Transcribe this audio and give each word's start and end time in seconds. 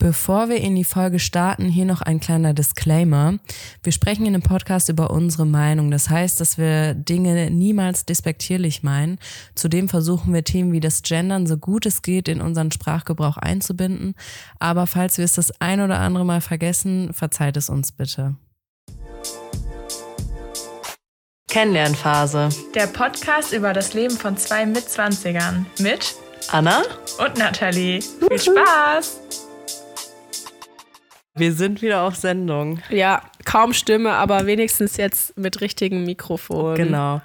Bevor 0.00 0.48
wir 0.48 0.60
in 0.60 0.76
die 0.76 0.84
Folge 0.84 1.18
starten, 1.18 1.64
hier 1.64 1.84
noch 1.84 2.02
ein 2.02 2.20
kleiner 2.20 2.54
Disclaimer. 2.54 3.34
Wir 3.82 3.90
sprechen 3.90 4.26
in 4.26 4.32
dem 4.32 4.42
Podcast 4.42 4.88
über 4.88 5.10
unsere 5.10 5.44
Meinung. 5.44 5.90
Das 5.90 6.08
heißt, 6.08 6.40
dass 6.40 6.56
wir 6.56 6.94
Dinge 6.94 7.50
niemals 7.50 8.06
despektierlich 8.06 8.84
meinen. 8.84 9.18
Zudem 9.56 9.88
versuchen 9.88 10.32
wir 10.32 10.44
Themen 10.44 10.70
wie 10.70 10.78
das 10.78 11.02
Gendern 11.02 11.48
so 11.48 11.56
gut 11.56 11.84
es 11.84 12.02
geht 12.02 12.28
in 12.28 12.40
unseren 12.40 12.70
Sprachgebrauch 12.70 13.38
einzubinden. 13.38 14.14
Aber 14.60 14.86
falls 14.86 15.18
wir 15.18 15.24
es 15.24 15.32
das 15.32 15.60
ein 15.60 15.80
oder 15.80 15.98
andere 15.98 16.24
Mal 16.24 16.42
vergessen, 16.42 17.12
verzeiht 17.12 17.56
es 17.56 17.68
uns 17.68 17.90
bitte. 17.90 18.36
Kennenlernphase. 21.48 22.50
Der 22.76 22.86
Podcast 22.86 23.52
über 23.52 23.72
das 23.72 23.94
Leben 23.94 24.16
von 24.16 24.36
zwei 24.36 24.64
Mitzwanzigern 24.64 25.66
mit 25.80 26.14
Anna 26.52 26.82
und 27.18 27.36
Nathalie. 27.36 28.00
Viel 28.00 28.38
Spaß! 28.38 29.47
Wir 31.38 31.52
sind 31.52 31.82
wieder 31.82 32.02
auf 32.02 32.16
Sendung. 32.16 32.80
Ja, 32.90 33.22
kaum 33.44 33.72
Stimme, 33.72 34.12
aber 34.12 34.46
wenigstens 34.46 34.96
jetzt 34.96 35.36
mit 35.38 35.60
richtigem 35.60 36.04
Mikrofon. 36.04 36.74
Genau. 36.76 37.20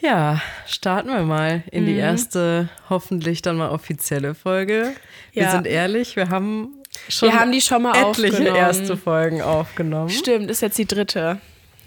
Ja, 0.00 0.40
starten 0.66 1.10
wir 1.10 1.22
mal 1.22 1.62
in 1.70 1.86
die 1.86 1.94
erste, 1.96 2.68
hoffentlich 2.90 3.40
dann 3.42 3.56
mal 3.56 3.70
offizielle 3.70 4.34
Folge. 4.34 4.92
Wir 5.32 5.44
Ja. 5.44 5.50
sind 5.52 5.66
ehrlich, 5.66 6.16
wir 6.16 6.28
haben 6.28 6.70
schon, 7.08 7.28
Wir 7.30 7.38
haben 7.38 7.52
die 7.52 7.60
schon 7.60 7.82
mal 7.82 7.96
etliche 8.10 8.42
erste 8.44 8.96
Folgen 8.96 9.40
aufgenommen. 9.42 10.10
Stimmt, 10.10 10.50
ist 10.50 10.60
jetzt 10.60 10.76
die 10.78 10.86
dritte. 10.86 11.38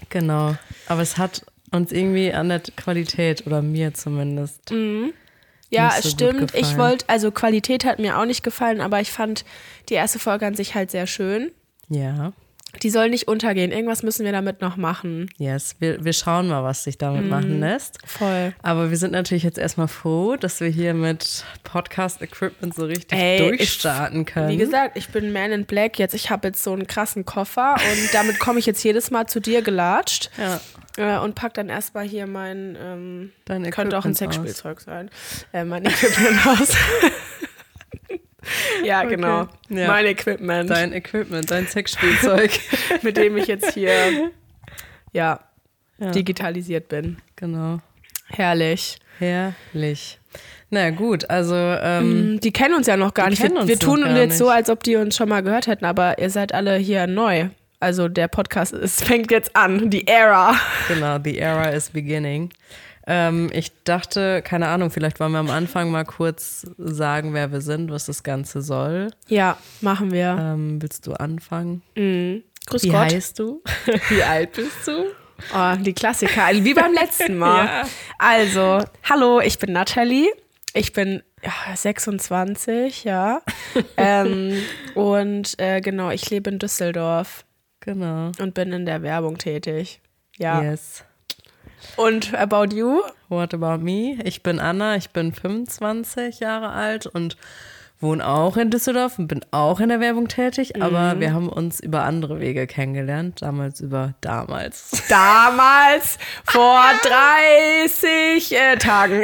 Genau. 0.09 0.55
Aber 0.87 1.01
es 1.01 1.17
hat 1.17 1.45
uns 1.71 1.91
irgendwie 1.91 2.31
an 2.31 2.47
der 2.47 2.61
Qualität 2.77 3.45
oder 3.45 3.61
mir 3.61 3.93
zumindest. 3.93 4.71
Ja, 5.75 5.91
so 6.01 6.09
stimmt. 6.09 6.53
Ich 6.55 6.77
wollte, 6.77 7.05
also 7.09 7.31
Qualität 7.31 7.85
hat 7.85 7.99
mir 7.99 8.17
auch 8.19 8.25
nicht 8.25 8.43
gefallen, 8.43 8.81
aber 8.81 9.01
ich 9.01 9.11
fand 9.11 9.45
die 9.89 9.93
erste 9.95 10.19
Folge 10.19 10.45
an 10.45 10.55
sich 10.55 10.75
halt 10.75 10.91
sehr 10.91 11.07
schön. 11.07 11.51
Ja. 11.89 12.33
Die 12.83 12.89
soll 12.89 13.09
nicht 13.09 13.29
untergehen. 13.29 13.71
Irgendwas 13.71 14.03
müssen 14.03 14.25
wir 14.25 14.33
damit 14.33 14.59
noch 14.59 14.75
machen. 14.75 15.29
Yes. 15.37 15.77
Wir, 15.79 16.03
wir 16.03 16.11
schauen 16.11 16.49
mal, 16.49 16.61
was 16.65 16.83
sich 16.83 16.97
damit 16.97 17.23
Mhm. 17.23 17.29
machen 17.29 17.59
lässt. 17.61 17.99
Voll. 18.05 18.53
Aber 18.63 18.89
wir 18.89 18.97
sind 18.97 19.13
natürlich 19.13 19.43
jetzt 19.43 19.57
erstmal 19.57 19.87
froh, 19.87 20.35
dass 20.35 20.59
wir 20.59 20.67
hier 20.67 20.93
mit 20.93 21.45
Podcast-Equipment 21.63 22.73
so 22.75 22.85
richtig 22.85 23.17
Ey, 23.17 23.37
durchstarten 23.37 24.25
können. 24.25 24.49
Wie 24.49 24.57
gesagt, 24.57 24.97
ich 24.97 25.07
bin 25.09 25.31
Man 25.31 25.51
in 25.53 25.65
Black 25.65 25.99
jetzt. 25.99 26.13
Ich 26.15 26.29
habe 26.29 26.49
jetzt 26.49 26.63
so 26.63 26.73
einen 26.73 26.85
krassen 26.87 27.23
Koffer 27.23 27.75
und 27.75 28.13
damit 28.13 28.39
komme 28.39 28.59
ich 28.59 28.65
jetzt 28.65 28.83
jedes 28.83 29.09
Mal 29.09 29.27
zu 29.27 29.39
dir 29.39 29.61
gelatscht 29.61 30.29
ja, 30.37 30.59
äh, 30.97 31.17
und 31.17 31.35
pack 31.35 31.53
dann 31.55 31.69
erstmal 31.69 32.05
hier 32.05 32.27
mein, 32.27 32.77
ähm, 32.81 33.31
dein 33.45 33.69
könnte 33.71 33.97
auch 33.97 34.05
ein 34.05 34.11
Equipment 34.11 34.29
aus. 34.39 34.45
Sexspielzeug 34.45 34.81
sein, 34.81 35.09
äh, 35.53 35.63
mein 35.63 35.85
Equipment 35.85 36.45
aus. 36.47 36.75
ja, 38.83 39.03
genau. 39.03 39.47
Ja. 39.69 39.87
Mein 39.87 40.05
Equipment, 40.05 40.69
Dein 40.69 40.93
Equipment, 40.93 41.49
dein 41.49 41.67
Sexspielzeug. 41.67 42.51
mit 43.01 43.17
dem 43.17 43.37
ich 43.37 43.47
jetzt 43.47 43.73
hier 43.73 44.31
ja, 45.13 45.39
Ja. 45.97 46.11
digitalisiert 46.11 46.87
bin. 46.87 47.17
genau. 47.35 47.79
Herrlich. 48.27 48.97
Herrlich. 49.19 50.19
Na 50.69 50.89
gut, 50.89 51.29
also 51.29 51.55
ähm, 51.55 52.39
Die 52.41 52.51
kennen 52.51 52.73
uns 52.75 52.87
ja 52.87 52.97
noch 52.97 53.13
gar 53.13 53.29
nicht. 53.29 53.41
Wir, 53.41 53.67
wir 53.67 53.79
tun 53.79 54.03
jetzt 54.15 54.37
so, 54.37 54.45
nicht. 54.45 54.53
als 54.53 54.69
ob 54.69 54.83
die 54.83 54.95
uns 54.97 55.15
schon 55.15 55.29
mal 55.29 55.41
gehört 55.41 55.67
hätten, 55.67 55.85
aber 55.85 56.17
ihr 56.19 56.29
seid 56.29 56.53
alle 56.53 56.75
hier 56.75 57.07
neu. 57.07 57.49
Also 57.79 58.07
der 58.07 58.27
Podcast 58.27 58.73
ist, 58.73 59.03
fängt 59.05 59.31
jetzt 59.31 59.55
an, 59.55 59.89
die 59.89 60.07
Era. 60.07 60.55
genau, 60.87 61.17
the 61.23 61.37
era 61.37 61.69
is 61.69 61.89
beginning. 61.89 62.51
Ähm, 63.07 63.49
ich 63.53 63.71
dachte, 63.83 64.41
keine 64.41 64.67
Ahnung, 64.67 64.89
vielleicht 64.89 65.19
wollen 65.19 65.33
wir 65.33 65.39
am 65.39 65.51
Anfang 65.51 65.91
mal 65.91 66.05
kurz 66.05 66.65
sagen, 66.77 67.33
wer 67.33 67.51
wir 67.51 67.61
sind, 67.61 67.91
was 67.91 68.05
das 68.07 68.23
Ganze 68.23 68.61
soll. 68.61 69.11
Ja, 69.27 69.57
machen 69.81 70.11
wir. 70.11 70.35
Ähm, 70.39 70.81
willst 70.81 71.05
du 71.05 71.13
anfangen? 71.13 71.83
Mhm. 71.95 72.43
Grüß 72.65 72.83
Wie 72.83 72.89
Gott. 72.89 73.13
heißt 73.13 73.37
du? 73.37 73.61
Wie 74.09 74.23
alt 74.23 74.53
bist 74.53 74.87
du? 74.87 75.05
Oh, 75.53 75.75
die 75.79 75.93
Klassiker, 75.93 76.47
wie 76.53 76.73
beim 76.73 76.93
letzten 76.93 77.37
Mal. 77.37 77.65
Ja. 77.65 77.83
Also, 78.17 78.79
hallo, 79.03 79.41
ich 79.41 79.59
bin 79.59 79.73
Nathalie. 79.73 80.29
Ich 80.73 80.93
bin 80.93 81.21
ja, 81.43 81.75
26, 81.75 83.03
ja. 83.03 83.41
ähm, 83.97 84.57
und 84.95 85.59
äh, 85.59 85.81
genau, 85.81 86.09
ich 86.09 86.29
lebe 86.29 86.49
in 86.49 86.57
Düsseldorf 86.59 87.45
Genau. 87.85 88.31
und 88.39 88.53
bin 88.53 88.73
in 88.73 88.85
der 88.85 89.01
Werbung 89.03 89.37
tätig. 89.37 90.01
Ja. 90.37 90.61
Yes. 90.61 91.03
Und 91.97 92.33
about 92.33 92.75
you? 92.75 93.01
What 93.29 93.53
about 93.53 93.77
me? 93.83 94.17
Ich 94.23 94.43
bin 94.43 94.59
Anna, 94.59 94.95
ich 94.95 95.11
bin 95.11 95.33
25 95.33 96.39
Jahre 96.39 96.69
alt 96.69 97.05
und 97.05 97.37
wohne 98.01 98.27
auch 98.27 98.57
in 98.57 98.71
Düsseldorf 98.71 99.17
und 99.19 99.27
bin 99.27 99.41
auch 99.51 99.79
in 99.79 99.87
der 99.89 99.99
Werbung 100.01 100.27
tätig, 100.27 100.81
aber 100.81 101.19
wir 101.19 101.31
haben 101.33 101.47
uns 101.47 101.79
über 101.79 102.03
andere 102.03 102.39
Wege 102.41 102.67
kennengelernt, 102.67 103.41
damals 103.41 103.79
über 103.79 104.15
damals. 104.21 105.03
Damals, 105.09 106.17
vor 106.43 106.81
30 107.03 108.51
äh, 108.51 108.75
Tagen. 108.77 109.21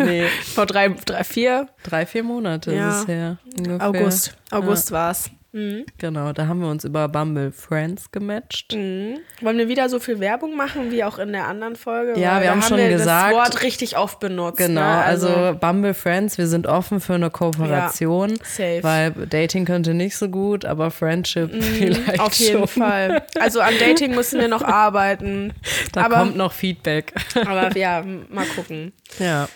nee, 0.00 0.26
vor 0.54 0.66
drei, 0.66 0.88
drei, 1.06 1.24
vier, 1.24 1.68
drei, 1.82 2.04
vier 2.04 2.22
Monate 2.22 2.74
Ja. 2.74 2.90
ist 2.90 3.02
es 3.02 3.08
her. 3.08 3.38
Ungefähr. 3.56 3.88
August. 3.88 4.36
August 4.50 4.92
war's. 4.92 5.30
Mhm. 5.52 5.84
Genau, 5.98 6.32
da 6.32 6.46
haben 6.46 6.60
wir 6.60 6.68
uns 6.68 6.84
über 6.84 7.08
Bumble 7.08 7.50
Friends 7.50 8.12
gematcht. 8.12 8.72
Wollen 8.72 9.58
wir 9.58 9.66
wieder 9.68 9.88
so 9.88 9.98
viel 9.98 10.20
Werbung 10.20 10.56
machen 10.56 10.92
wie 10.92 11.02
auch 11.02 11.18
in 11.18 11.32
der 11.32 11.48
anderen 11.48 11.74
Folge? 11.74 12.18
Ja, 12.20 12.34
Weil 12.36 12.40
wir 12.42 12.46
da 12.46 12.50
haben 12.52 12.62
schon 12.62 12.76
wir 12.78 12.88
gesagt- 12.88 13.32
das 13.32 13.38
Wort 13.38 13.62
richtig 13.64 13.96
oft 13.98 14.20
benutzt. 14.20 14.58
Genau, 14.58 14.80
ne? 14.80 15.02
also, 15.04 15.56
Bumble 15.60 15.94
Friends, 15.94 16.38
wir 16.38 16.46
sind 16.46 16.66
offen 16.68 17.00
für 17.00 17.14
eine 17.14 17.30
Kooperation, 17.30 18.38
safe. 18.44 18.78
weil 18.82 19.10
Dating 19.10 19.64
könnte 19.64 19.92
nicht 19.92 20.16
so 20.16 20.28
gut, 20.28 20.64
aber 20.64 20.90
Friendship 20.92 21.50
vielleicht 21.62 22.14
Mhm, 22.14 22.20
Auf 22.20 22.34
jeden 22.34 22.58
schon. 22.58 22.68
Fall. 22.68 23.22
Also 23.40 23.60
an 23.60 23.74
Dating 23.80 24.14
müssen 24.14 24.38
wir 24.40 24.48
noch 24.48 24.62
arbeiten. 24.62 25.52
Da 25.92 26.02
aber, 26.04 26.16
kommt 26.18 26.36
noch 26.36 26.52
Feedback. 26.52 27.12
aber 27.34 27.76
ja, 27.76 28.04
mal 28.28 28.46
gucken. 28.54 28.92
ja. 29.18 29.48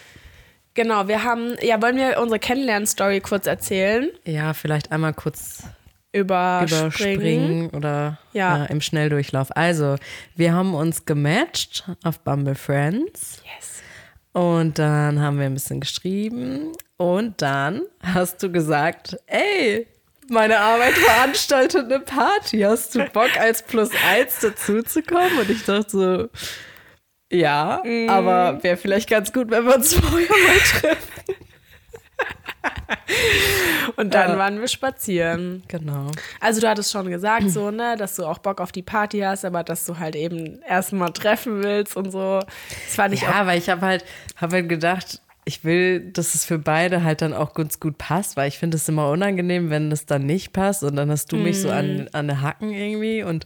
Genau, 0.77 1.07
wir 1.07 1.23
haben, 1.23 1.55
ja, 1.63 1.81
wollen 1.81 1.97
wir 1.97 2.19
unsere 2.21 2.41
Kennenlern-Story 2.41 3.21
kurz 3.21 3.47
erzählen? 3.47 4.09
Ja, 4.25 4.55
vielleicht 4.55 4.91
einmal 4.91 5.15
kurz 5.15 5.63
Überspringen. 6.15 6.83
überspringen 6.83 7.71
oder 7.71 8.19
Ja. 8.33 8.59
ja. 8.59 8.65
im 8.67 8.81
Schnelldurchlauf. 8.81 9.55
Also, 9.57 9.97
wir 10.37 10.53
haben 10.53 10.75
uns 10.75 11.05
gematcht 11.05 11.85
auf 12.05 12.21
Bumble 12.21 12.55
Friends 12.55 13.43
Yes. 13.45 13.83
und 14.33 14.79
dann 14.79 15.21
haben 15.21 15.39
wir 15.39 15.47
ein 15.47 15.55
bisschen 15.55 15.81
geschrieben 15.81 16.73
und 16.97 17.43
dann 17.43 17.83
hast 18.03 18.43
du 18.43 18.51
gesagt, 18.51 19.17
ey, 19.27 19.87
meine 20.31 20.59
Arbeit 20.59 20.95
veranstaltet 20.95 21.85
eine 21.93 22.01
Party. 22.01 22.61
Hast 22.61 22.95
du 22.95 23.05
Bock 23.07 23.37
als 23.39 23.63
Plus 23.63 23.91
eins 24.11 24.39
dazu 24.41 24.83
zu 24.83 25.03
kommen? 25.03 25.39
Und 25.39 25.51
ich 25.51 25.65
dachte 25.65 25.91
so, 25.91 26.29
ja, 27.31 27.83
Mhm. 27.85 28.09
aber 28.09 28.63
wäre 28.63 28.77
vielleicht 28.77 29.11
ganz 29.11 29.33
gut, 29.33 29.51
wenn 29.51 29.65
wir 29.67 29.75
uns 29.75 29.95
vorher 29.95 30.29
mal 30.29 30.59
treffen. 30.81 31.34
Und 33.97 34.15
dann 34.15 34.31
Ja. 34.33 34.39
waren 34.39 34.61
wir 34.61 34.69
spazieren. 34.69 35.63
Genau. 35.69 36.07
Also 36.41 36.61
du 36.61 36.69
hattest 36.69 36.91
schon 36.93 37.11
gesagt, 37.11 37.51
so, 37.51 37.71
ne, 37.71 37.97
dass 37.97 38.17
du 38.17 38.25
auch 38.25 38.39
Bock 38.39 38.61
auf 38.61 38.73
die 38.73 38.83
Party 38.83 39.21
hast, 39.21 39.45
aber 39.45 39.63
dass 39.63 39.85
du 39.85 39.99
halt 39.99 40.17
eben 40.17 40.61
erstmal 40.69 41.13
treffen 41.13 41.63
willst 41.63 41.97
und 41.97 42.11
so. 42.11 42.41
Das 42.41 42.95
fand 42.97 43.15
ich 43.15 43.23
auch 43.23 43.29
Ja, 43.35 43.47
weil 43.47 43.59
ich 43.59 43.69
habe 43.69 43.83
halt, 43.83 44.05
hab 44.37 44.53
halt 44.53 44.69
gedacht, 44.69 45.21
ich 45.45 45.63
will, 45.65 46.01
dass 46.01 46.35
es 46.35 46.45
für 46.45 46.59
beide 46.59 47.05
halt 47.05 47.21
dann 47.21 47.35
auch 47.35 47.53
ganz 47.55 47.79
gut 47.79 47.99
passt, 47.99 48.37
weil 48.37 48.49
ich 48.49 48.59
finde 48.59 48.77
es 48.79 48.89
immer 48.89 49.11
unangenehm, 49.11 49.69
wenn 49.69 49.93
es 49.93 50.07
dann 50.07 50.25
nicht 50.25 50.53
passt 50.55 50.83
und 50.83 50.97
dann 50.97 51.11
hast 51.11 51.31
du 51.33 51.37
mich 51.37 51.61
so 51.61 51.71
an, 51.71 52.09
an 52.13 52.29
den 52.29 52.41
Hacken 52.41 52.71
irgendwie 52.73 53.23
und 53.23 53.45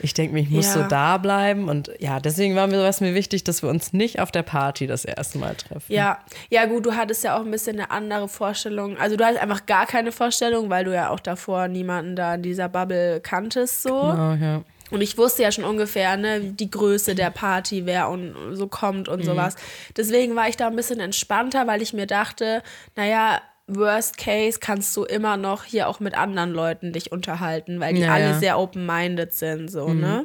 ich 0.00 0.14
denke 0.14 0.34
mir, 0.34 0.40
ich 0.40 0.50
muss 0.50 0.66
Ja. 0.66 0.72
so 0.72 0.82
da 0.88 1.18
bleiben 1.18 1.68
und 1.68 1.90
ja, 1.98 2.20
deswegen 2.20 2.54
war 2.54 2.66
mir 2.66 2.82
was 2.82 3.00
mir 3.00 3.14
wichtig, 3.14 3.44
dass 3.44 3.62
wir 3.62 3.68
uns 3.70 3.92
nicht 3.92 4.20
auf 4.20 4.30
der 4.30 4.42
Party 4.42 4.86
das 4.86 5.04
erste 5.04 5.38
Mal 5.38 5.54
treffen. 5.54 5.92
Ja, 5.92 6.18
ja 6.50 6.66
gut, 6.66 6.86
du 6.86 6.94
hattest 6.94 7.24
ja 7.24 7.36
auch 7.36 7.44
ein 7.44 7.50
bisschen 7.50 7.78
eine 7.78 7.90
andere 7.90 8.28
Vorstellung. 8.28 8.96
Also 8.98 9.16
du 9.16 9.24
hattest 9.24 9.42
einfach 9.42 9.66
gar 9.66 9.86
keine 9.86 10.12
Vorstellung, 10.12 10.70
weil 10.70 10.84
du 10.84 10.94
ja 10.94 11.10
auch 11.10 11.20
davor 11.20 11.68
niemanden 11.68 12.16
da 12.16 12.34
in 12.34 12.42
dieser 12.42 12.68
Bubble 12.68 13.20
kanntest 13.20 13.82
so. 13.82 13.94
Oh, 13.94 14.36
ja. 14.40 14.62
Und 14.90 15.02
ich 15.02 15.18
wusste 15.18 15.42
ja 15.42 15.52
schon 15.52 15.64
ungefähr, 15.64 16.16
ne, 16.16 16.40
die 16.40 16.70
Größe 16.70 17.14
der 17.14 17.28
Party, 17.30 17.84
wer 17.84 18.08
und 18.08 18.34
so 18.52 18.68
kommt 18.68 19.08
und 19.08 19.22
sowas. 19.22 19.54
Deswegen 19.98 20.34
war 20.34 20.48
ich 20.48 20.56
da 20.56 20.66
ein 20.68 20.76
bisschen 20.76 20.98
entspannter, 20.98 21.66
weil 21.66 21.82
ich 21.82 21.92
mir 21.92 22.06
dachte, 22.06 22.62
naja, 22.96 23.38
Worst 23.68 24.16
Case 24.18 24.58
kannst 24.60 24.96
du 24.96 25.04
immer 25.04 25.36
noch 25.36 25.64
hier 25.64 25.88
auch 25.88 26.00
mit 26.00 26.16
anderen 26.16 26.52
Leuten 26.52 26.92
dich 26.92 27.12
unterhalten, 27.12 27.78
weil 27.80 27.94
die 27.94 28.00
Ja, 28.00 28.12
alle 28.14 28.24
ja. 28.30 28.34
sehr 28.38 28.58
open-minded 28.58 29.32
sind, 29.34 29.70
so, 29.70 29.92
ne? 29.92 30.24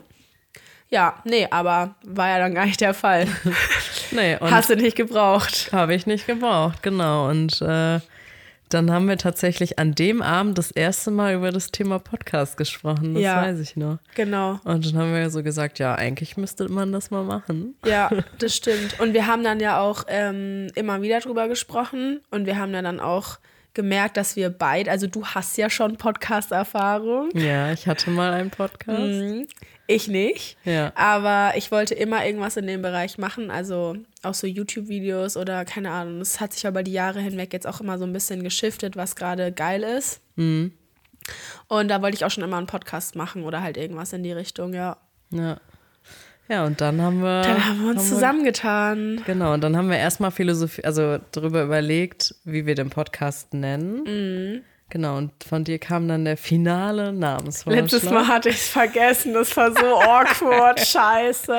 Ja, 0.90 1.16
nee, 1.26 1.48
aber 1.50 1.96
war 2.06 2.30
ja 2.30 2.38
dann 2.40 2.54
gar 2.56 2.66
nicht 2.66 2.82
der 2.82 2.94
Fall. 2.94 3.28
Nee, 4.12 4.38
und 4.40 4.52
Hast 4.52 4.70
du 4.70 4.76
nicht 4.76 4.96
gebraucht. 4.96 5.70
habe 5.72 5.96
ich 5.96 6.06
nicht 6.06 6.28
gebraucht, 6.28 6.84
genau. 6.84 7.30
Und 7.30 7.60
äh, 7.64 8.00
dann 8.74 8.92
haben 8.92 9.08
wir 9.08 9.18
tatsächlich 9.18 9.80
an 9.80 9.94
dem 9.96 10.22
Abend 10.22 10.58
das 10.58 10.72
erste 10.72 11.12
Mal 11.12 11.36
über 11.36 11.52
das 11.52 11.72
Thema 11.72 12.00
Podcast 12.00 12.58
gesprochen. 12.58 13.14
Das 13.14 13.24
Ja. 13.24 13.42
weiß 13.42 13.60
ich 13.60 13.76
noch. 13.76 14.00
Genau. 14.16 14.60
Und 14.64 14.86
dann 14.94 15.02
haben 15.02 15.14
wir 15.14 15.30
so 15.30 15.44
gesagt, 15.44 15.80
ja, 15.80 15.96
eigentlich 15.96 16.38
müsste 16.38 16.70
man 16.70 16.92
das 16.92 17.12
mal 17.12 17.24
machen. 17.24 17.76
Ja, 17.86 18.10
das 18.40 18.56
stimmt. 18.56 19.00
Und 19.00 19.14
wir 19.14 19.28
haben 19.28 19.44
dann 19.44 19.60
ja 19.60 19.80
auch 19.80 20.04
ähm, 20.08 20.68
immer 20.76 21.02
wieder 21.02 21.20
drüber 21.20 21.48
gesprochen 21.48 22.22
und 22.32 22.46
wir 22.46 22.58
haben 22.58 22.74
ja 22.74 22.82
dann 22.82 23.00
auch 23.00 23.38
gemerkt, 23.74 24.18
dass 24.18 24.36
wir 24.36 24.50
beide, 24.52 24.92
also 24.92 25.08
du 25.08 25.26
hast 25.26 25.58
ja 25.58 25.68
schon 25.70 25.98
Podcast-Erfahrung. 25.98 27.30
Ja, 27.34 27.72
ich 27.72 27.88
hatte 27.88 28.10
mal 28.12 28.32
einen 28.34 28.52
Podcast. 28.52 29.00
Mhm. 29.00 29.48
Ich 29.94 30.08
nicht. 30.08 30.58
Ja. 30.66 30.92
Aber 30.96 31.54
ich 31.56 31.72
wollte 31.72 31.94
immer 31.94 32.26
irgendwas 32.26 32.58
in 32.58 32.68
dem 32.68 32.82
Bereich 32.82 33.18
machen, 33.18 33.52
also 33.52 33.96
auch 34.22 34.34
so 34.34 34.48
YouTube-Videos 34.48 35.38
oder 35.38 35.66
keine 35.66 35.92
Ahnung. 35.92 36.20
Das 36.20 36.40
hat 36.40 36.54
sich 36.54 36.66
über 36.66 36.84
die 36.84 36.94
Jahre 36.94 37.20
hinweg 37.20 37.54
jetzt 37.54 37.68
auch 37.68 37.82
immer 37.82 37.98
so 37.98 38.06
ein 38.06 38.14
bisschen 38.14 38.44
geschiftet, 38.44 38.96
was 38.96 39.16
gerade 39.16 39.52
geil 39.52 39.84
ist. 39.84 40.22
Mhm. 40.36 40.72
Und 41.68 41.88
da 41.90 42.02
wollte 42.02 42.16
ich 42.16 42.26
auch 42.26 42.32
schon 42.32 42.44
immer 42.44 42.58
einen 42.58 42.68
Podcast 42.68 43.16
machen 43.16 43.44
oder 43.44 43.62
halt 43.62 43.78
irgendwas 43.78 44.14
in 44.14 44.24
die 44.24 44.34
Richtung, 44.34 44.74
ja. 44.74 44.98
Ja. 45.32 45.60
Ja, 46.50 46.66
und 46.66 46.82
dann 46.82 47.02
haben 47.02 47.22
wir. 47.22 47.42
Dann 47.42 47.66
haben 47.66 47.82
wir 47.84 47.92
uns 47.92 48.10
zusammengetan. 48.10 49.22
Genau, 49.26 49.54
und 49.54 49.62
dann 49.62 49.78
haben 49.78 49.90
wir 49.90 49.98
erstmal 49.98 50.32
Philosophie, 50.32 50.84
also 50.84 51.18
darüber 51.32 51.64
überlegt, 51.64 52.36
wie 52.44 52.66
wir 52.66 52.76
den 52.76 52.90
Podcast 52.90 53.54
nennen. 53.54 54.04
Mhm. 54.04 54.62
Genau, 54.94 55.18
und 55.18 55.32
von 55.44 55.64
dir 55.64 55.80
kam 55.80 56.08
dann 56.08 56.24
der 56.24 56.38
finale 56.38 57.12
Namensvorschlag. 57.12 57.82
Letztes 57.92 58.04
Mal 58.12 58.28
hatte 58.28 58.50
ich 58.50 58.58
es 58.58 58.70
vergessen, 58.70 59.34
das 59.34 59.58
war 59.58 59.72
so 59.72 60.00
awkward, 60.00 60.80
scheiße. 60.86 61.58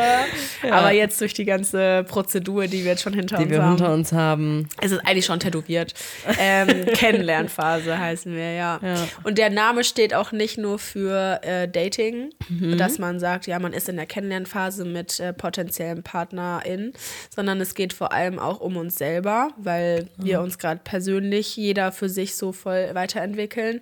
Aber 0.71 0.93
jetzt 0.93 1.21
durch 1.21 1.35
die 1.35 1.45
ganze 1.45 2.05
Prozedur, 2.09 2.69
die 2.69 2.85
wir 2.85 2.93
jetzt 2.93 3.03
schon 3.03 3.13
hinter 3.13 3.39
die 3.39 3.43
uns 3.47 3.51
wir 3.51 3.63
haben. 3.65 3.69
hinter 3.77 3.93
uns 3.93 4.13
haben. 4.13 4.69
Es 4.81 4.93
ist 4.93 5.01
eigentlich 5.05 5.27
schon 5.27 5.41
tätowiert. 5.41 5.95
Ähm, 6.39 6.87
Kennenlernphase 6.95 7.99
heißen 7.99 8.33
wir, 8.33 8.53
ja. 8.53 8.79
Ja. 8.81 8.95
Und 9.25 9.37
der 9.37 9.51
Name 9.51 9.83
steht 9.83 10.15
auch 10.15 10.31
nicht 10.31 10.57
nur 10.57 10.79
für 10.79 11.41
äh, 11.43 11.67
Dating, 11.67 12.31
Mhm. 12.49 12.77
dass 12.79 12.99
man 12.99 13.19
sagt, 13.19 13.47
ja, 13.49 13.59
man 13.59 13.73
ist 13.73 13.89
in 13.89 13.97
der 13.97 14.07
Kennenlernphase 14.07 14.85
mit 14.85 15.19
äh, 15.19 15.33
potenziellen 15.33 16.03
PartnerInnen, 16.03 16.93
sondern 17.35 17.61
es 17.61 17.75
geht 17.75 17.93
vor 17.95 18.13
allem 18.13 18.39
auch 18.39 18.61
um 18.61 18.77
uns 18.77 18.97
selber, 18.97 19.49
weil 19.57 20.09
wir 20.19 20.41
uns 20.41 20.59
gerade 20.59 20.81
persönlich 20.85 21.57
jeder 21.57 21.91
für 21.91 22.09
sich 22.09 22.37
so 22.37 22.53
voll 22.53 22.91
weiterentwickeln. 23.25 23.81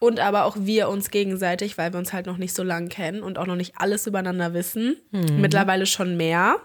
Und 0.00 0.18
aber 0.18 0.46
auch 0.46 0.56
wir 0.58 0.88
uns 0.88 1.10
gegenseitig, 1.10 1.76
weil 1.76 1.92
wir 1.92 1.98
uns 1.98 2.14
halt 2.14 2.24
noch 2.24 2.38
nicht 2.38 2.54
so 2.54 2.62
lange 2.62 2.88
kennen 2.88 3.22
und 3.22 3.36
auch 3.36 3.46
noch 3.46 3.56
nicht 3.56 3.74
alles 3.76 4.06
übereinander 4.06 4.54
wissen. 4.54 4.96
Mhm. 5.10 5.40
Mittlerweile 5.40 5.84
schon 5.84 6.16
mehr. 6.16 6.56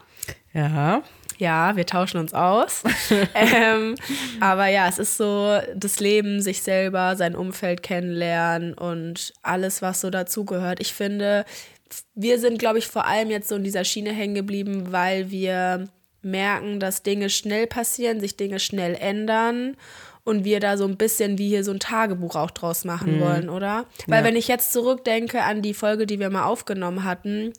Ja. 0.53 1.03
Ja, 1.37 1.75
wir 1.75 1.85
tauschen 1.85 2.17
uns 2.17 2.33
aus. 2.33 2.83
ähm, 3.35 3.95
aber 4.39 4.67
ja, 4.67 4.87
es 4.87 4.99
ist 4.99 5.17
so 5.17 5.59
das 5.75 5.99
Leben, 5.99 6.41
sich 6.41 6.61
selber, 6.61 7.17
sein 7.17 7.35
Umfeld 7.35 7.83
kennenlernen 7.83 8.73
und 8.73 9.33
alles, 9.41 9.81
was 9.81 9.99
so 9.99 10.09
dazugehört. 10.09 10.79
Ich 10.79 10.93
finde, 10.93 11.43
wir 12.13 12.39
sind, 12.39 12.57
glaube 12.57 12.79
ich, 12.79 12.87
vor 12.87 13.05
allem 13.05 13.31
jetzt 13.31 13.49
so 13.49 13.55
in 13.55 13.65
dieser 13.65 13.83
Schiene 13.83 14.13
hängen 14.13 14.35
geblieben, 14.35 14.93
weil 14.93 15.29
wir 15.29 15.89
merken, 16.21 16.79
dass 16.79 17.03
Dinge 17.03 17.29
schnell 17.29 17.67
passieren, 17.67 18.21
sich 18.21 18.37
Dinge 18.37 18.59
schnell 18.59 18.95
ändern 18.95 19.75
und 20.25 20.43
wir 20.43 20.59
da 20.59 20.75
so 20.77 20.85
ein 20.85 20.97
bisschen 20.97 21.37
wie 21.37 21.47
hier 21.49 21.63
so 21.63 21.71
ein 21.71 21.79
Tagebuch 21.79 22.35
auch 22.35 22.51
draus 22.51 22.83
machen 22.83 23.21
wollen, 23.21 23.47
oder? 23.49 23.85
Weil 24.07 24.19
Ja. 24.19 24.25
wenn 24.25 24.35
ich 24.35 24.47
jetzt 24.49 24.73
zurückdenke 24.73 25.41
an 25.43 25.61
die 25.61 25.73
Folge, 25.73 26.05
die 26.05 26.19
wir 26.19 26.29
mal 26.29 26.43
aufgenommen 26.45 27.03
hatten, 27.05 27.53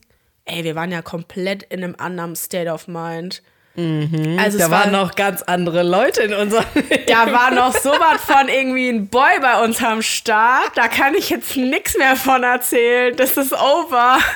ey, 0.45 0.63
wir 0.65 0.75
waren 0.75 0.93
ja 0.93 1.01
komplett 1.01 1.63
in 1.65 1.83
einem 1.83 1.95
anderen 1.97 2.37
State 2.37 2.71
of 2.71 2.87
Mind. 2.89 3.43
Also 3.79 4.57
Da 4.59 4.65
es 4.65 4.71
waren 4.71 4.91
war, 4.93 5.03
noch 5.05 5.15
ganz 5.17 5.43
andere 5.43 5.83
Leute 5.83 6.23
in 6.23 6.33
unserem 6.33 6.65
Leben. 6.75 6.89
da 7.09 7.31
war 7.31 7.51
noch 7.51 7.75
so 7.77 7.91
was 7.91 8.23
von 8.23 8.49
irgendwie 8.49 8.89
ein 8.89 9.09
Boy 9.09 9.39
bei 9.43 9.62
uns 9.62 9.83
am 9.85 10.01
Start. 10.01 10.71
Da 10.77 10.89
kann 10.89 11.15
ich 11.15 11.29
jetzt 11.29 11.57
nichts 11.59 11.97
mehr 11.99 12.17
von 12.17 12.43
erzählen. 12.43 13.15
Das 13.17 13.37
ist 13.37 13.53
over. 13.53 14.19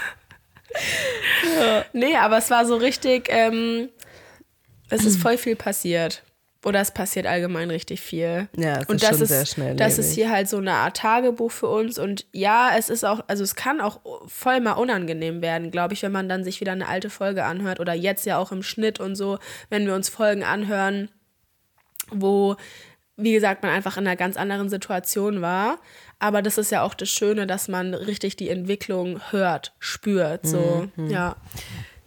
Nee, 1.93 2.17
aber 2.17 2.38
es 2.38 2.49
war 2.50 2.65
so 2.65 2.76
richtig, 2.76 3.29
ähm, 3.29 3.88
es 4.88 5.05
ist 5.05 5.21
voll 5.21 5.37
viel 5.37 5.56
passiert. 5.56 6.23
Oder 6.62 6.81
es 6.81 6.91
passiert 6.91 7.27
allgemein 7.27 7.71
richtig 7.71 8.03
viel. 8.03 8.49
Ja, 8.55 8.81
es 8.81 8.87
und 8.87 8.97
ist 8.97 9.03
das 9.05 9.11
schon 9.11 9.23
ist, 9.23 9.29
sehr 9.31 9.47
schnelllebig. 9.47 9.79
Das 9.79 9.99
ist 9.99 10.12
hier 10.12 10.31
halt 10.31 10.47
so 10.47 10.59
eine 10.59 10.73
Art 10.73 10.99
Tagebuch 10.99 11.51
für 11.51 11.69
uns. 11.69 11.99
Und 11.99 12.27
ja, 12.33 12.73
es 12.77 12.91
ist 12.91 13.03
auch, 13.03 13.25
also 13.29 13.43
es 13.43 13.55
kann 13.55 13.81
auch 13.81 14.01
voll 14.27 14.61
mal 14.61 14.73
unangenehm 14.73 15.41
werden, 15.41 15.71
glaube 15.71 15.95
ich, 15.95 16.03
wenn 16.03 16.12
man 16.12 16.29
dann 16.29 16.45
sich 16.45 16.61
wieder 16.61 16.73
eine 16.73 16.87
alte 16.87 17.09
Folge 17.09 17.45
anhört. 17.45 17.81
Oder 17.81 17.95
jetzt 17.95 18.27
ja 18.27 18.37
auch 18.37 18.53
im 18.53 18.62
Schnitt 18.62 19.01
und 19.01 19.17
so, 19.17 19.39
wenn 19.71 19.87
wir 19.87 19.95
uns 19.95 20.11
Folgen 20.11 20.45
anhören, 20.45 21.09
wo, 22.11 22.57
wie 23.17 23.33
gesagt, 23.33 23.62
man 23.62 23.73
einfach 23.73 23.97
in 23.97 24.07
einer 24.07 24.17
ganz 24.17 24.37
anderen 24.37 24.69
Situation 24.69 25.41
war. 25.41 25.79
Aber 26.19 26.43
das 26.43 26.59
ist 26.59 26.71
ja 26.71 26.83
auch 26.83 26.93
das 26.93 27.09
Schöne, 27.09 27.47
dass 27.47 27.69
man 27.69 27.95
richtig 27.95 28.37
die 28.37 28.51
Entwicklung 28.51 29.21
hört, 29.31 29.73
spürt. 29.79 30.47
So, 30.47 30.89
Mhm. 30.97 31.09
ja. 31.09 31.37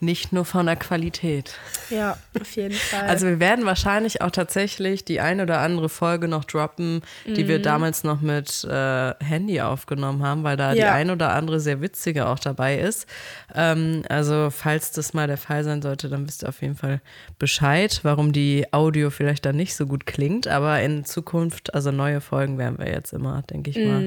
Nicht 0.03 0.33
nur 0.33 0.43
von 0.43 0.65
der 0.65 0.75
Qualität. 0.75 1.55
Ja, 1.89 2.17
auf 2.39 2.55
jeden 2.57 2.73
Fall. 2.91 3.07
Also 3.07 3.25
wir 3.25 3.39
werden 3.39 3.65
wahrscheinlich 3.65 4.21
auch 4.21 4.31
tatsächlich 4.31 5.05
die 5.05 5.21
ein 5.21 5.39
oder 5.39 5.59
andere 5.59 5.87
Folge 5.87 6.27
noch 6.27 6.43
droppen, 6.43 7.01
die 7.25 7.43
Mhm. 7.43 7.47
wir 7.47 7.59
damals 7.59 8.03
noch 8.03 8.19
mit 8.19 8.63
äh, 8.65 9.13
Handy 9.23 9.61
aufgenommen 9.61 10.21
haben, 10.23 10.43
weil 10.43 10.57
da 10.57 10.73
die 10.73 10.81
Ja. 10.81 10.93
ein 10.93 11.09
oder 11.09 11.31
andere 11.33 11.59
sehr 11.61 11.79
witzige 11.79 12.27
auch 12.27 12.39
dabei 12.39 12.77
ist. 12.79 13.07
Ähm, 13.55 14.03
also 14.09 14.49
falls 14.51 14.91
das 14.91 15.13
mal 15.13 15.27
der 15.27 15.37
Fall 15.37 15.63
sein 15.63 15.81
sollte, 15.81 16.09
dann 16.09 16.27
wisst 16.27 16.43
ihr 16.43 16.49
auf 16.49 16.61
jeden 16.61 16.75
Fall 16.75 16.99
Bescheid, 17.39 18.01
warum 18.03 18.33
die 18.33 18.65
Audio 18.73 19.09
vielleicht 19.09 19.45
dann 19.45 19.55
nicht 19.55 19.75
so 19.75 19.85
gut 19.85 20.05
klingt. 20.05 20.47
Aber 20.47 20.81
in 20.81 21.05
Zukunft, 21.05 21.73
also 21.73 21.91
neue 21.91 22.19
Folgen 22.19 22.57
werden 22.57 22.77
wir 22.77 22.87
jetzt 22.91 23.13
immer, 23.13 23.41
denke 23.43 23.69
ich 23.69 23.77
mal, 23.77 24.03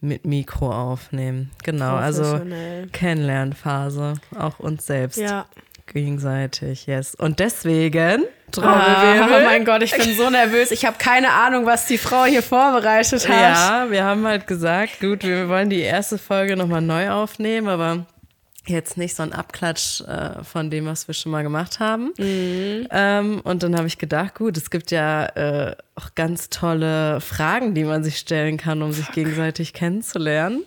mit 0.00 0.24
Mikro 0.24 0.70
aufnehmen. 0.72 1.50
Genau, 1.64 1.96
also. 1.96 2.40
Kennenlernphase, 2.92 4.14
auch 4.38 4.58
uns 4.58 4.86
selbst. 4.86 5.18
ja. 5.18 5.46
Gegenseitig, 5.90 6.86
yes. 6.86 7.14
Und 7.14 7.38
deswegen, 7.40 8.22
Ah, 8.22 8.50
Trommelwirbel. 8.52 9.40
oh 9.40 9.44
mein 9.46 9.64
Gott, 9.64 9.82
ich 9.82 9.92
bin 9.96 10.14
so 10.14 10.28
nervös. 10.28 10.70
Ich 10.70 10.84
habe 10.84 10.96
keine 10.98 11.32
Ahnung, 11.32 11.64
was 11.64 11.86
die 11.86 11.96
Frau 11.96 12.24
hier 12.26 12.42
vorbereitet 12.42 13.26
hat. 13.26 13.34
Ja, 13.34 13.86
wir 13.90 14.04
haben 14.04 14.26
halt 14.26 14.46
gesagt, 14.46 15.00
gut, 15.00 15.22
wir 15.24 15.48
wollen 15.48 15.70
die 15.70 15.80
erste 15.80 16.18
Folge 16.18 16.56
nochmal 16.56 16.82
neu 16.82 17.10
aufnehmen, 17.10 17.68
aber 17.68 18.04
jetzt 18.66 18.96
nicht 18.96 19.14
so 19.14 19.22
ein 19.22 19.32
Abklatsch 19.32 20.02
äh, 20.02 20.42
von 20.44 20.70
dem, 20.70 20.86
was 20.86 21.08
wir 21.08 21.14
schon 21.14 21.32
mal 21.32 21.42
gemacht 21.42 21.80
haben. 21.80 22.12
Mhm. 22.18 22.86
Ähm, 22.90 23.40
und 23.44 23.62
dann 23.62 23.76
habe 23.76 23.86
ich 23.86 23.98
gedacht, 23.98 24.34
gut, 24.34 24.56
es 24.56 24.70
gibt 24.70 24.90
ja 24.90 25.26
äh, 25.26 25.76
auch 25.94 26.14
ganz 26.14 26.50
tolle 26.50 27.20
Fragen, 27.20 27.74
die 27.74 27.84
man 27.84 28.04
sich 28.04 28.18
stellen 28.18 28.56
kann, 28.56 28.82
um 28.82 28.92
sich 28.92 29.10
gegenseitig 29.12 29.72
kennenzulernen. 29.72 30.64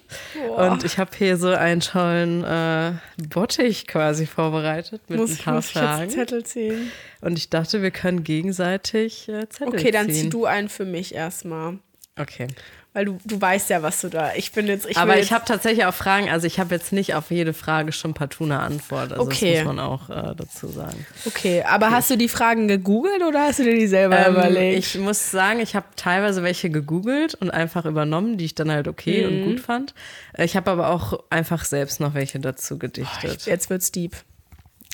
Und 0.57 0.83
ich 0.83 0.97
habe 0.97 1.11
hier 1.15 1.37
so 1.37 1.49
einen 1.49 1.81
tollen 1.81 2.43
äh, 2.43 2.93
Bottich 3.29 3.87
quasi 3.87 4.25
vorbereitet 4.25 5.01
mit 5.07 5.19
muss 5.19 5.31
ein 5.31 5.37
paar 5.37 5.55
muss 5.55 5.69
ich 5.69 5.75
jetzt 5.75 5.83
Fragen. 5.83 6.09
Zettel 6.09 6.43
ziehen? 6.43 6.91
Und 7.21 7.37
ich 7.37 7.49
dachte, 7.49 7.81
wir 7.81 7.91
können 7.91 8.23
gegenseitig 8.23 9.29
äh, 9.29 9.47
Zettel 9.49 9.73
Okay, 9.73 9.91
dann 9.91 10.07
ziehen. 10.07 10.23
zieh 10.23 10.29
du 10.29 10.45
einen 10.45 10.69
für 10.69 10.85
mich 10.85 11.13
erstmal. 11.13 11.77
Okay. 12.19 12.47
Weil 12.93 13.05
du, 13.05 13.17
du 13.23 13.39
weißt 13.39 13.69
ja, 13.69 13.81
was 13.83 14.01
du 14.01 14.09
da. 14.09 14.33
Ich 14.35 14.51
bin 14.51 14.67
jetzt. 14.67 14.85
Ich 14.85 14.97
Aber 14.97 15.17
ich 15.17 15.31
habe 15.31 15.45
tatsächlich 15.45 15.85
auch 15.85 15.93
Fragen, 15.93 16.29
also 16.29 16.45
ich 16.45 16.59
habe 16.59 16.75
jetzt 16.75 16.91
nicht 16.91 17.15
auf 17.15 17.31
jede 17.31 17.53
Frage 17.53 17.93
schon 17.93 18.13
partout 18.13 18.43
eine 18.43 18.59
Antwort. 18.59 19.13
Also 19.13 19.23
Okay. 19.23 19.53
das 19.55 19.63
muss 19.63 19.75
man 19.75 19.79
auch 19.79 20.09
äh, 20.09 20.35
dazu 20.35 20.67
sagen. 20.67 21.05
Okay, 21.25 21.63
aber 21.63 21.91
hast 21.91 22.09
du 22.09 22.17
die 22.17 22.27
Fragen 22.27 22.67
gegoogelt 22.67 23.23
oder 23.25 23.43
hast 23.43 23.59
du 23.59 23.63
dir 23.63 23.75
die 23.75 23.87
selber 23.87 24.17
Ähm, 24.27 24.33
überlegt? 24.33 24.77
ich 24.77 24.97
muss 24.99 25.31
sagen, 25.31 25.61
ich 25.61 25.73
habe 25.75 25.85
teilweise 25.95 26.43
welche 26.43 26.69
gegoogelt 26.69 27.33
und 27.35 27.49
einfach 27.49 27.85
übernommen, 27.85 28.37
die 28.37 28.43
ich 28.45 28.55
dann 28.55 28.69
halt 28.69 28.89
okay 28.89 29.25
Mhm. 29.25 29.33
und 29.37 29.43
gut 29.45 29.59
fand. 29.61 29.93
Äh, 30.33 30.43
Ich 30.43 30.57
habe 30.57 30.69
aber 30.69 30.89
auch 30.89 31.23
einfach 31.29 31.63
selbst 31.63 32.01
noch 32.01 32.13
welche 32.13 32.41
dazu 32.41 32.77
gedichtet. 32.77 33.45
Jetzt 33.45 33.69
wird's 33.69 33.93
deep. 33.93 34.17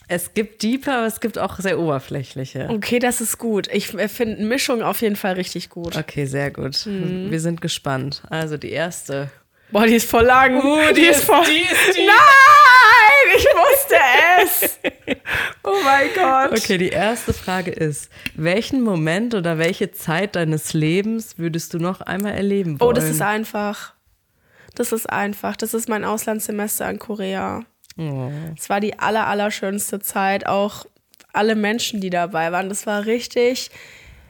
Es 0.09 0.33
gibt 0.33 0.63
Diepe, 0.63 0.91
aber 0.91 1.05
es 1.05 1.19
gibt 1.19 1.37
auch 1.37 1.59
sehr 1.59 1.79
oberflächliche. 1.79 2.69
Okay, 2.71 2.99
das 2.99 3.19
ist 3.19 3.37
gut. 3.37 3.67
Ich 3.73 3.87
finde 3.87 4.43
Mischung 4.43 4.81
auf 4.81 5.01
jeden 5.01 5.17
Fall 5.17 5.33
richtig 5.33 5.69
gut. 5.69 5.97
Okay, 5.97 6.25
sehr 6.25 6.49
gut. 6.51 6.85
Mhm. 6.85 7.29
Wir 7.29 7.41
sind 7.41 7.59
gespannt. 7.59 8.21
Also 8.29 8.57
die 8.57 8.71
erste. 8.71 9.29
Boah, 9.71 9.85
die 9.85 9.95
ist 9.95 10.09
voll 10.09 10.23
lang. 10.23 10.63
Uh, 10.63 10.93
die, 10.93 11.01
ist 11.01 11.25
voll. 11.25 11.43
die 11.45 11.61
ist 11.61 11.97
die. 11.97 12.05
Nein, 12.05 13.35
ich 13.35 13.45
wusste 13.45 13.95
es. 14.43 14.79
Oh 15.63 15.75
mein 15.83 16.07
Gott. 16.15 16.57
Okay, 16.57 16.77
die 16.77 16.89
erste 16.89 17.33
Frage 17.33 17.71
ist, 17.71 18.09
welchen 18.35 18.81
Moment 18.81 19.35
oder 19.35 19.57
welche 19.57 19.91
Zeit 19.91 20.37
deines 20.37 20.71
Lebens 20.71 21.37
würdest 21.37 21.73
du 21.73 21.79
noch 21.79 21.99
einmal 21.99 22.33
erleben 22.33 22.79
wollen? 22.79 22.89
Oh, 22.89 22.93
das 22.93 23.09
ist 23.09 23.21
einfach. 23.21 23.93
Das 24.75 24.93
ist 24.93 25.09
einfach. 25.09 25.57
Das 25.57 25.73
ist 25.73 25.89
mein 25.89 26.05
Auslandssemester 26.05 26.89
in 26.89 26.99
Korea. 26.99 27.65
Oh. 27.97 28.31
Es 28.55 28.69
war 28.69 28.79
die 28.79 28.99
aller, 28.99 29.27
allerschönste 29.27 29.99
Zeit. 29.99 30.45
Auch 30.47 30.85
alle 31.33 31.55
Menschen, 31.55 32.01
die 32.01 32.09
dabei 32.09 32.51
waren. 32.51 32.69
Das 32.69 32.85
war 32.85 33.05
richtig. 33.05 33.71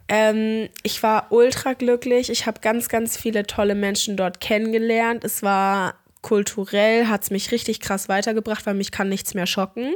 Ähm, 0.07 0.69
ich 0.83 1.03
war 1.03 1.31
ultra 1.31 1.73
glücklich. 1.73 2.29
Ich 2.29 2.45
habe 2.45 2.61
ganz, 2.61 2.89
ganz 2.89 3.17
viele 3.17 3.45
tolle 3.45 3.75
Menschen 3.75 4.17
dort 4.17 4.39
kennengelernt. 4.39 5.23
Es 5.23 5.43
war 5.43 5.95
kulturell, 6.21 7.07
hat 7.07 7.23
es 7.23 7.29
mich 7.29 7.51
richtig 7.51 7.79
krass 7.79 8.09
weitergebracht, 8.09 8.65
weil 8.65 8.73
mich 8.73 8.91
kann 8.91 9.09
nichts 9.09 9.33
mehr 9.33 9.47
schocken. 9.47 9.95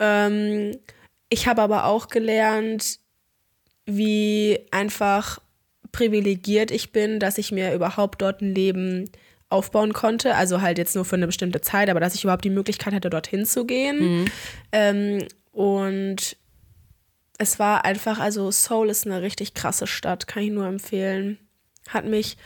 Ähm, 0.00 0.76
ich 1.28 1.46
habe 1.46 1.62
aber 1.62 1.84
auch 1.84 2.08
gelernt, 2.08 2.98
wie 3.84 4.60
einfach 4.70 5.40
privilegiert 5.92 6.70
ich 6.70 6.92
bin, 6.92 7.20
dass 7.20 7.38
ich 7.38 7.52
mir 7.52 7.72
überhaupt 7.74 8.22
dort 8.22 8.42
ein 8.42 8.54
Leben 8.54 9.10
aufbauen 9.48 9.92
konnte. 9.92 10.34
Also 10.34 10.60
halt 10.60 10.78
jetzt 10.78 10.94
nur 10.94 11.04
für 11.04 11.16
eine 11.16 11.26
bestimmte 11.26 11.60
Zeit, 11.60 11.88
aber 11.88 12.00
dass 12.00 12.14
ich 12.14 12.24
überhaupt 12.24 12.44
die 12.44 12.50
Möglichkeit 12.50 12.94
hatte, 12.94 13.10
dorthin 13.10 13.46
zu 13.46 13.64
gehen. 13.64 14.00
Ähm, 14.72 15.26
und 15.52 16.36
es 17.38 17.58
war 17.58 17.84
einfach, 17.84 18.18
also 18.18 18.50
Seoul 18.50 18.90
ist 18.90 19.06
eine 19.06 19.22
richtig 19.22 19.54
krasse 19.54 19.86
Stadt, 19.86 20.26
kann 20.26 20.42
ich 20.42 20.50
nur 20.50 20.66
empfehlen. 20.66 21.38
hat 21.88 22.04
mich 22.04 22.36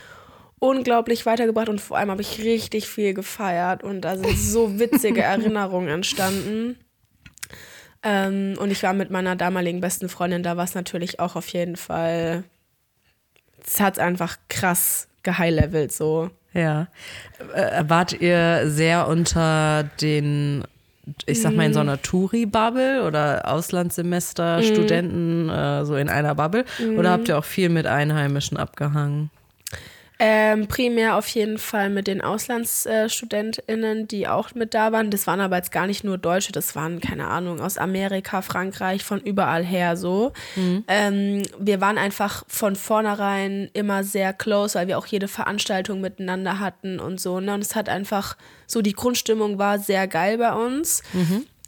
unglaublich 0.58 1.24
weitergebracht 1.24 1.70
und 1.70 1.80
vor 1.80 1.96
allem 1.96 2.10
habe 2.10 2.20
ich 2.20 2.40
richtig 2.40 2.86
viel 2.86 3.14
gefeiert 3.14 3.82
und 3.82 4.02
da 4.02 4.16
sind 4.16 4.38
so 4.38 4.78
witzige 4.78 5.22
Erinnerungen 5.22 5.88
entstanden. 5.88 6.78
Ähm, 8.02 8.56
und 8.58 8.70
ich 8.70 8.82
war 8.82 8.92
mit 8.92 9.10
meiner 9.10 9.36
damaligen 9.36 9.80
besten 9.80 10.08
Freundin, 10.08 10.42
da 10.42 10.56
war 10.56 10.64
es 10.64 10.74
natürlich 10.74 11.18
auch 11.18 11.36
auf 11.36 11.48
jeden 11.48 11.76
Fall, 11.76 12.44
es 13.66 13.80
hat 13.80 13.98
einfach 13.98 14.36
krass 14.48 15.08
gehighlevelt 15.22 15.92
so. 15.92 16.30
Ja. 16.52 16.88
Äh, 17.54 17.84
wart 17.86 18.20
ihr 18.20 18.62
sehr 18.70 19.06
unter 19.08 19.84
den, 20.00 20.64
ich 21.26 21.40
sag 21.42 21.54
mal, 21.54 21.66
in 21.66 21.74
so 21.74 21.80
einer 21.80 22.02
Touri-Bubble 22.02 23.04
oder 23.04 23.42
Auslandssemester, 23.46 24.58
Mhm. 24.58 24.62
Studenten, 24.64 25.48
äh, 25.48 25.84
so 25.84 25.96
in 25.96 26.08
einer 26.08 26.34
Bubble? 26.34 26.64
Oder 26.98 27.10
habt 27.12 27.28
ihr 27.28 27.38
auch 27.38 27.44
viel 27.44 27.68
mit 27.68 27.86
Einheimischen 27.86 28.56
abgehangen? 28.56 29.30
Ähm, 30.22 30.66
primär 30.66 31.16
auf 31.16 31.26
jeden 31.28 31.56
Fall 31.56 31.88
mit 31.88 32.06
den 32.06 32.20
AuslandsstudentInnen, 32.20 34.06
die 34.06 34.28
auch 34.28 34.54
mit 34.54 34.74
da 34.74 34.92
waren. 34.92 35.10
Das 35.10 35.26
waren 35.26 35.40
aber 35.40 35.56
jetzt 35.56 35.72
gar 35.72 35.86
nicht 35.86 36.04
nur 36.04 36.18
Deutsche, 36.18 36.52
das 36.52 36.76
waren, 36.76 37.00
keine 37.00 37.26
Ahnung, 37.28 37.58
aus 37.58 37.78
Amerika, 37.78 38.42
Frankreich, 38.42 39.02
von 39.02 39.18
überall 39.20 39.64
her 39.64 39.96
so. 39.96 40.32
Ähm, 40.88 41.42
wir 41.58 41.80
waren 41.80 41.96
einfach 41.96 42.44
von 42.48 42.76
vornherein 42.76 43.70
immer 43.72 44.04
sehr 44.04 44.34
close, 44.34 44.78
weil 44.78 44.88
wir 44.88 44.98
auch 44.98 45.06
jede 45.06 45.26
Veranstaltung 45.26 46.02
miteinander 46.02 46.60
hatten 46.60 47.00
und 47.00 47.18
so. 47.18 47.40
Ne? 47.40 47.54
Und 47.54 47.62
es 47.62 47.74
hat 47.74 47.88
einfach 47.88 48.36
so, 48.66 48.82
die 48.82 48.92
Grundstimmung 48.92 49.58
war 49.58 49.78
sehr 49.78 50.06
geil 50.06 50.36
bei 50.36 50.52
uns. 50.52 51.02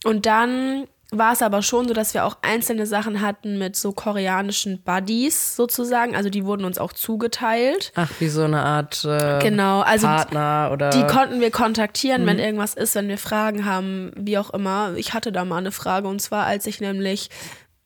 Und 0.05 0.27
dann 0.27 0.87
war 1.13 1.33
es 1.33 1.43
aber 1.43 1.63
schon 1.63 1.87
so, 1.87 1.95
dass 1.95 2.15
wir 2.15 2.25
auch 2.25 2.39
einzelne 2.43 2.87
Sachen 2.87 3.21
hatten 3.21 3.59
mit 3.59 3.77
so 3.77 3.93
koreanischen 3.93 4.83
Buddies 4.83 5.55
sozusagen. 5.55 6.17
Also 6.17 6.31
die 6.31 6.45
wurden 6.45 6.65
uns 6.65 6.79
auch 6.79 6.93
zugeteilt. 6.95 7.93
Ach, 7.95 8.09
wie 8.19 8.29
so 8.29 8.43
eine 8.45 8.63
Art 8.63 9.05
äh, 9.05 9.39
Genau, 9.41 9.81
also 9.83 10.07
Partner 10.07 10.71
oder. 10.73 10.91
die 10.91 11.07
konnten 11.07 11.41
wir 11.41 11.51
kontaktieren, 11.51 12.27
wenn 12.27 12.39
irgendwas 12.39 12.75
ist, 12.75 12.95
wenn 12.95 13.09
wir 13.09 13.19
Fragen 13.19 13.67
haben, 13.67 14.13
wie 14.17 14.39
auch 14.39 14.51
immer. 14.51 14.95
Ich 14.97 15.13
hatte 15.13 15.33
da 15.33 15.45
mal 15.45 15.59
eine 15.59 15.73
Frage 15.73 16.09
und 16.09 16.21
zwar, 16.21 16.47
als 16.47 16.67
ich 16.67 16.81
nämlich 16.81 17.29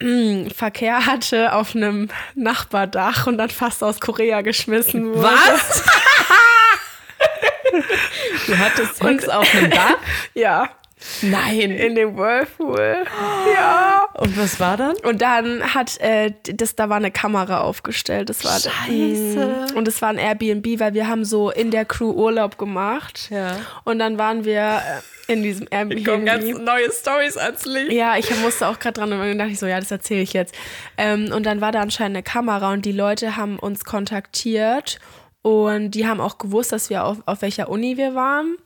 Verkehr 0.54 1.06
hatte 1.06 1.52
auf 1.52 1.74
einem 1.74 2.08
Nachbardach 2.34 3.26
und 3.26 3.38
dann 3.38 3.50
fast 3.50 3.82
aus 3.82 4.00
Korea 4.00 4.42
geschmissen 4.42 5.14
wurde. 5.14 5.22
Was? 5.26 5.82
du 8.46 8.58
hattest 8.58 8.96
Sex 8.96 9.28
auf 9.28 9.52
einem 9.54 9.70
Dach? 9.70 9.94
Ja, 10.34 10.68
Nein. 11.22 11.70
in 11.70 11.94
dem 11.94 12.16
Whirlpool. 12.16 13.04
Ja. 13.54 14.08
Und 14.14 14.38
was 14.38 14.60
war 14.60 14.76
dann? 14.76 14.96
Und 15.02 15.22
dann 15.22 15.74
hat 15.74 15.98
äh, 16.00 16.32
das, 16.42 16.74
da 16.74 16.88
war 16.88 16.96
eine 16.96 17.10
Kamera 17.10 17.60
aufgestellt. 17.60 18.28
Das 18.30 18.44
war 18.44 18.58
Scheiße. 18.58 19.68
Mm. 19.72 19.76
Und 19.76 19.88
es 19.88 20.00
war 20.02 20.10
ein 20.10 20.18
Airbnb, 20.18 20.80
weil 20.80 20.94
wir 20.94 21.08
haben 21.08 21.24
so 21.24 21.50
in 21.50 21.70
der 21.70 21.84
Crew 21.84 22.10
Urlaub 22.10 22.58
gemacht. 22.58 23.28
Ja. 23.30 23.56
Und 23.84 23.98
dann 23.98 24.18
waren 24.18 24.44
wir 24.44 24.60
äh, 25.28 25.32
in 25.32 25.42
diesem 25.42 25.66
Airbnb. 25.70 26.06
neue 26.06 26.90
Stories 26.90 27.36
ans 27.36 27.64
Licht. 27.64 27.92
Ja, 27.92 28.16
ich 28.16 28.30
musste 28.40 28.68
auch 28.68 28.78
gerade 28.78 29.00
dran 29.00 29.12
und 29.12 29.18
dann 29.20 29.38
dachte 29.38 29.52
ich 29.52 29.58
so, 29.58 29.66
ja, 29.66 29.78
das 29.78 29.90
erzähle 29.90 30.22
ich 30.22 30.32
jetzt. 30.32 30.54
Ähm, 30.96 31.32
und 31.32 31.44
dann 31.44 31.60
war 31.60 31.72
da 31.72 31.80
anscheinend 31.80 32.16
eine 32.16 32.22
Kamera 32.22 32.72
und 32.72 32.84
die 32.84 32.92
Leute 32.92 33.36
haben 33.36 33.58
uns 33.58 33.84
kontaktiert 33.84 34.98
und 35.42 35.92
die 35.92 36.06
haben 36.06 36.20
auch 36.20 36.38
gewusst, 36.38 36.72
dass 36.72 36.90
wir 36.90 37.04
auf, 37.04 37.18
auf 37.26 37.42
welcher 37.42 37.68
Uni 37.68 37.96
wir 37.96 38.14
waren. 38.14 38.56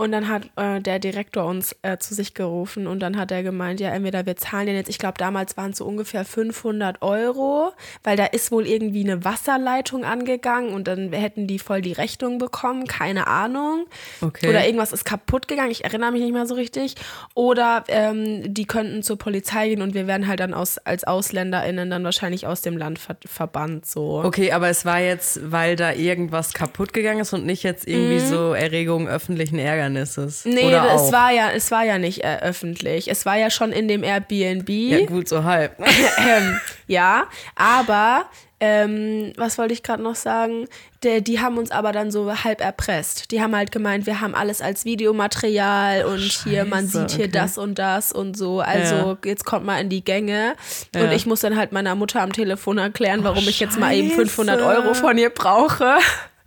Und 0.00 0.12
dann 0.12 0.28
hat 0.30 0.48
äh, 0.56 0.80
der 0.80 0.98
Direktor 0.98 1.44
uns 1.44 1.76
äh, 1.82 1.98
zu 1.98 2.14
sich 2.14 2.32
gerufen 2.32 2.86
und 2.86 3.00
dann 3.00 3.18
hat 3.18 3.30
er 3.30 3.42
gemeint, 3.42 3.80
ja, 3.80 3.90
entweder 3.90 4.24
wir 4.24 4.34
zahlen 4.34 4.64
den 4.64 4.74
jetzt, 4.74 4.88
ich 4.88 4.98
glaube, 4.98 5.18
damals 5.18 5.58
waren 5.58 5.72
es 5.72 5.76
so 5.76 5.84
ungefähr 5.84 6.24
500 6.24 7.02
Euro, 7.02 7.72
weil 8.02 8.16
da 8.16 8.24
ist 8.24 8.50
wohl 8.50 8.66
irgendwie 8.66 9.04
eine 9.04 9.26
Wasserleitung 9.26 10.06
angegangen 10.06 10.72
und 10.72 10.88
dann 10.88 11.12
hätten 11.12 11.46
die 11.46 11.58
voll 11.58 11.82
die 11.82 11.92
Rechnung 11.92 12.38
bekommen, 12.38 12.86
keine 12.86 13.26
Ahnung. 13.26 13.84
Okay. 14.22 14.48
Oder 14.48 14.64
irgendwas 14.64 14.94
ist 14.94 15.04
kaputt 15.04 15.48
gegangen, 15.48 15.70
ich 15.70 15.84
erinnere 15.84 16.12
mich 16.12 16.22
nicht 16.22 16.32
mehr 16.32 16.46
so 16.46 16.54
richtig. 16.54 16.94
Oder 17.34 17.84
ähm, 17.88 18.54
die 18.54 18.64
könnten 18.64 19.02
zur 19.02 19.18
Polizei 19.18 19.68
gehen 19.68 19.82
und 19.82 19.92
wir 19.92 20.06
werden 20.06 20.26
halt 20.26 20.40
dann 20.40 20.54
aus, 20.54 20.78
als 20.78 21.06
AusländerInnen 21.06 21.90
dann 21.90 22.04
wahrscheinlich 22.04 22.46
aus 22.46 22.62
dem 22.62 22.78
Land 22.78 22.98
ver 22.98 23.16
verbannt. 23.26 23.84
So. 23.84 24.22
Okay, 24.24 24.52
aber 24.52 24.70
es 24.70 24.86
war 24.86 25.00
jetzt, 25.00 25.52
weil 25.52 25.76
da 25.76 25.92
irgendwas 25.92 26.54
kaputt 26.54 26.94
gegangen 26.94 27.20
ist 27.20 27.34
und 27.34 27.44
nicht 27.44 27.64
jetzt 27.64 27.86
irgendwie 27.86 28.20
so 28.20 28.54
Erregung 28.54 29.06
öffentlichen 29.06 29.58
Ärgernisses. 29.96 30.44
Nee, 30.44 30.66
Oder 30.66 30.94
es 30.94 31.02
auch. 31.02 31.12
war 31.12 31.32
ja, 31.32 31.50
es 31.50 31.70
war 31.70 31.84
ja 31.84 31.98
nicht 31.98 32.24
äh, 32.24 32.38
öffentlich. 32.42 33.08
Es 33.10 33.26
war 33.26 33.36
ja 33.36 33.50
schon 33.50 33.72
in 33.72 33.88
dem 33.88 34.02
Airbnb. 34.02 34.68
Ja, 34.68 35.06
gut, 35.06 35.28
so 35.28 35.44
halb. 35.44 35.78
ähm, 36.18 36.60
ja, 36.86 37.24
aber 37.54 38.26
ähm, 38.62 39.32
was 39.36 39.56
wollte 39.56 39.72
ich 39.72 39.82
gerade 39.82 40.02
noch 40.02 40.16
sagen? 40.16 40.66
Der, 41.02 41.22
die 41.22 41.40
haben 41.40 41.56
uns 41.56 41.70
aber 41.70 41.92
dann 41.92 42.10
so 42.10 42.30
halb 42.44 42.60
erpresst. 42.60 43.30
Die 43.30 43.40
haben 43.40 43.56
halt 43.56 43.72
gemeint, 43.72 44.04
wir 44.04 44.20
haben 44.20 44.34
alles 44.34 44.60
als 44.60 44.84
Videomaterial 44.84 46.04
und 46.04 46.20
hier, 46.20 46.66
man 46.66 46.84
Scheiße, 46.84 46.98
sieht 47.00 47.10
hier 47.12 47.24
okay. 47.26 47.32
das 47.32 47.56
und 47.56 47.78
das 47.78 48.12
und 48.12 48.36
so. 48.36 48.60
Also 48.60 48.94
Ja. 48.94 49.18
jetzt 49.24 49.46
kommt 49.46 49.64
mal 49.64 49.80
in 49.80 49.88
die 49.88 50.04
Gänge. 50.04 50.54
Ja. 50.94 51.02
Und 51.02 51.12
ich 51.12 51.24
muss 51.24 51.40
dann 51.40 51.56
halt 51.56 51.72
meiner 51.72 51.94
Mutter 51.94 52.20
am 52.20 52.32
Telefon 52.34 52.76
erklären, 52.76 53.24
warum 53.24 53.48
ich 53.48 53.60
jetzt 53.60 53.78
mal 53.78 53.94
eben 53.94 54.08
Scheiße. 54.10 54.26
500 54.26 54.60
Euro 54.60 54.92
von 54.92 55.16
ihr 55.16 55.30
brauche. 55.30 55.96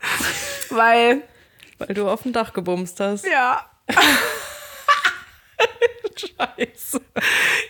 Weil, 0.69 1.21
Weil 1.77 1.93
du 1.93 2.09
auf 2.09 2.23
dem 2.23 2.33
Dach 2.33 2.53
gebumst 2.53 2.99
hast. 2.99 3.25
ja, 3.25 3.65
Scheiße. 6.15 7.01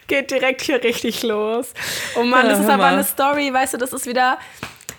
geht 0.07 0.31
direkt 0.31 0.61
hier 0.61 0.83
richtig 0.83 1.23
los. 1.23 1.73
Oh 2.15 2.23
Mann, 2.23 2.45
Ja, 2.45 2.51
das 2.51 2.59
ist 2.61 2.69
aber 2.69 2.85
eine 2.85 3.03
Story, 3.03 3.51
weißt 3.53 3.73
du, 3.73 3.77
das 3.77 3.93
ist 3.93 4.05
wieder 4.05 4.37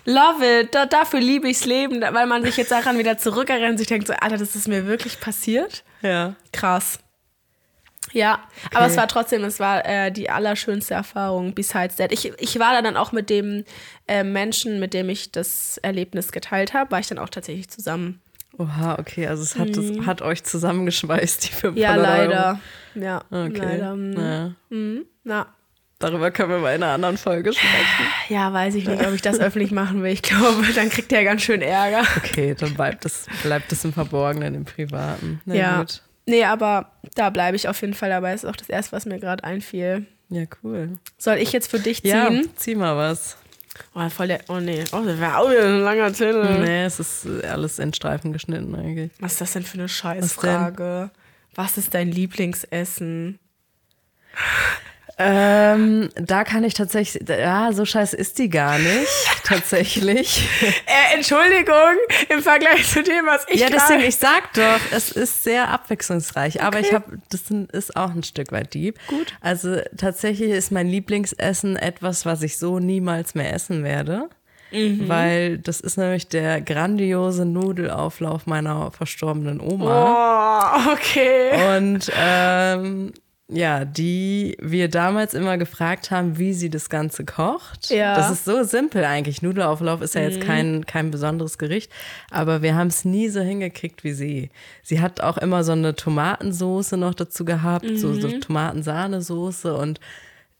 love 0.05 0.61
it. 0.61 0.73
Da, 0.73 0.85
dafür 0.85 1.19
liebe 1.19 1.49
ichs 1.49 1.65
Leben, 1.65 2.01
weil 2.01 2.27
man 2.27 2.43
sich 2.43 2.57
jetzt 2.57 2.71
daran 2.71 2.97
wieder 2.97 3.17
zurückerinnert 3.17 3.71
und 3.71 3.77
sich 3.77 3.87
denkt 3.87 4.07
so, 4.07 4.13
Alter, 4.13 4.37
das 4.37 4.55
ist 4.55 4.67
mir 4.67 4.85
wirklich 4.85 5.19
passiert. 5.19 5.83
Ja. 6.01 6.35
Krass. 6.51 6.99
Ja, 8.11 8.39
aber 8.73 8.85
es 8.85 8.95
war 8.95 9.07
trotzdem, 9.07 9.43
es 9.43 9.59
war 9.59 9.83
äh, 9.85 10.11
die 10.11 10.29
allerschönste 10.29 10.93
Erfahrung 10.93 11.53
besides 11.53 11.97
that. 11.97 12.13
Ich, 12.13 12.31
ich 12.37 12.59
war 12.59 12.73
da 12.73 12.81
dann 12.81 12.95
auch 12.95 13.11
mit 13.11 13.29
dem 13.29 13.65
äh, 14.07 14.23
Menschen, 14.23 14.79
mit 14.79 14.93
dem 14.93 15.09
ich 15.09 15.31
das 15.31 15.77
Erlebnis 15.79 16.31
geteilt 16.31 16.73
habe, 16.73 16.91
war 16.91 16.99
ich 16.99 17.07
dann 17.07 17.17
auch 17.17 17.29
tatsächlich 17.29 17.69
zusammen. 17.69 18.21
Oha, 18.57 18.97
okay, 18.99 19.27
also 19.27 19.43
es 19.43 19.57
hat, 19.57 19.69
es 19.75 20.05
hat 20.05 20.21
euch 20.21 20.43
zusammengeschweißt, 20.43 21.43
die 21.49 21.53
500 21.53 21.75
Mhm. 21.75 21.81
Ja, 21.81 21.91
Euro. 21.91 22.01
leider. 22.03 22.59
Ja, 22.95 23.21
Okay. 23.29 23.51
leider. 23.57 23.95
Ja. 23.95 24.51
Na, 25.23 25.47
Darüber 25.97 26.29
können 26.29 26.49
wir 26.49 26.57
mal 26.59 26.75
in 26.75 26.83
einer 26.83 26.91
anderen 26.93 27.17
Folge 27.17 27.53
sprechen. 27.53 28.05
Ja, 28.27 28.51
weiß 28.51 28.75
ich 28.75 28.85
nicht, 28.85 29.05
ob 29.07 29.13
ich 29.13 29.21
das 29.21 29.39
öffentlich 29.39 29.71
machen 29.71 30.03
will. 30.03 30.11
Ich 30.11 30.21
glaube, 30.21 30.65
dann 30.75 30.89
kriegt 30.89 31.11
er 31.13 31.23
ganz 31.23 31.41
schön 31.41 31.61
Ärger. 31.61 32.05
Okay, 32.17 32.53
dann 32.53 32.73
bleibt 32.73 33.05
es, 33.05 33.25
bleibt 33.43 33.71
es 33.71 33.85
im 33.85 33.93
Verborgenen, 33.93 34.55
im 34.55 34.65
Privaten. 34.65 35.41
Na 35.45 35.55
ja. 35.55 35.79
gut. 35.79 36.01
Nee, 36.25 36.43
aber 36.43 36.91
da 37.15 37.29
bleibe 37.29 37.55
ich 37.55 37.69
auf 37.69 37.79
jeden 37.81 37.93
Fall 37.93 38.09
dabei. 38.09 38.33
Ist 38.33 38.45
auch 38.45 38.55
das 38.57 38.67
erste, 38.69 38.91
was 38.91 39.05
mir 39.05 39.19
gerade 39.19 39.43
einfiel. 39.45 40.05
Ja, 40.29 40.43
cool. 40.63 40.97
Soll 41.17 41.35
ich 41.37 41.53
jetzt 41.53 41.71
für 41.71 41.79
dich 41.79 42.01
Ja, 42.03 42.27
ziehen? 42.27 42.49
zieh 42.55 42.75
mal 42.75 42.97
was. 42.97 43.37
Oh, 43.97 44.09
voll 44.09 44.27
der. 44.27 44.41
Oh 44.49 44.59
nee. 44.59 44.83
Oh, 44.91 45.01
das 45.05 45.19
wäre 45.19 45.37
auch 45.37 45.49
wieder 45.49 45.67
ein 45.67 45.79
langer 45.79 46.13
Zettel. 46.13 46.59
Nee, 46.59 46.83
es 46.83 46.99
ist 46.99 47.25
alles 47.45 47.79
in 47.79 47.93
Streifen 47.93 48.33
geschnitten 48.33 48.75
eigentlich. 48.75 49.11
Was 49.19 49.33
ist 49.33 49.41
das 49.41 49.53
denn 49.53 49.63
für 49.63 49.77
eine? 49.77 49.87
Scheißfrage? 49.87 51.11
Was 51.55 51.77
ist 51.77 51.93
dein 51.93 52.11
Lieblingsessen? 52.11 53.39
Ähm, 55.17 56.09
da 56.15 56.43
kann 56.43 56.65
ich 56.65 56.73
tatsächlich, 56.73 57.27
ja, 57.29 57.71
so 57.71 57.85
scheiße 57.85 58.17
ist 58.17 58.37
die 58.37 58.49
gar 58.49 58.77
nicht, 58.77 59.07
tatsächlich. 59.45 60.47
Äh, 60.61 61.15
Entschuldigung, 61.15 61.95
im 62.27 62.41
Vergleich 62.41 62.85
zu 62.85 63.01
dem, 63.01 63.25
was 63.25 63.45
ich 63.49 63.61
ja, 63.61 63.69
deswegen, 63.69 64.01
ich 64.01 64.17
sag 64.17 64.53
doch, 64.53 64.79
es 64.91 65.11
ist 65.11 65.43
sehr 65.45 65.69
abwechslungsreich, 65.69 66.61
aber 66.61 66.81
ich 66.81 66.93
habe, 66.93 67.19
das 67.29 67.43
ist 67.71 67.95
auch 67.95 68.11
ein 68.11 68.23
Stück 68.23 68.51
weit 68.51 68.73
deep. 68.73 68.99
Gut. 69.07 69.33
Also 69.39 69.77
tatsächlich 69.95 70.51
ist 70.51 70.71
mein 70.71 70.87
Lieblingsessen 70.87 71.77
etwas, 71.77 72.25
was 72.25 72.41
ich 72.41 72.57
so 72.57 72.79
niemals 72.79 73.35
mehr 73.35 73.53
essen 73.53 73.83
werde. 73.83 74.29
Mhm. 74.71 75.07
Weil 75.07 75.57
das 75.59 75.79
ist 75.79 75.97
nämlich 75.97 76.27
der 76.27 76.59
grandiose 76.59 77.45
Nudelauflauf 77.45 78.47
meiner 78.47 78.91
verstorbenen 78.91 79.61
Oma. 79.61 80.87
Oh, 80.87 80.91
okay. 80.91 81.77
Und 81.77 82.11
ähm, 82.17 83.13
ja, 83.47 83.85
die 83.85 84.57
wir 84.59 84.89
damals 84.89 85.35
immer 85.35 85.57
gefragt 85.57 86.09
haben, 86.09 86.39
wie 86.39 86.53
sie 86.53 86.71
das 86.71 86.89
Ganze 86.89 87.25
kocht. 87.25 87.91
Ja. 87.91 88.13
Mhm. 88.13 88.15
Das 88.17 88.31
ist 88.31 88.45
so 88.45 88.63
simpel 88.63 89.05
eigentlich. 89.05 89.43
Nudelauflauf 89.43 90.01
ist 90.01 90.15
ja 90.15 90.21
jetzt 90.21 90.41
kein, 90.41 90.85
kein 90.85 91.11
besonderes 91.11 91.57
Gericht, 91.59 91.91
aber 92.31 92.63
wir 92.63 92.75
haben 92.75 92.87
es 92.87 93.05
nie 93.05 93.29
so 93.29 93.41
hingekriegt 93.41 94.03
wie 94.03 94.13
sie. 94.13 94.49
Sie 94.81 94.99
hat 94.99 95.21
auch 95.21 95.37
immer 95.37 95.63
so 95.63 95.73
eine 95.73 95.95
Tomatensoße 95.95 96.97
noch 96.97 97.13
dazu 97.13 97.45
gehabt, 97.45 97.85
so, 97.97 98.13
so 98.13 98.27
Mhm. 98.29 98.41
Tomatensahnesoße 98.41 99.75
und 99.75 99.99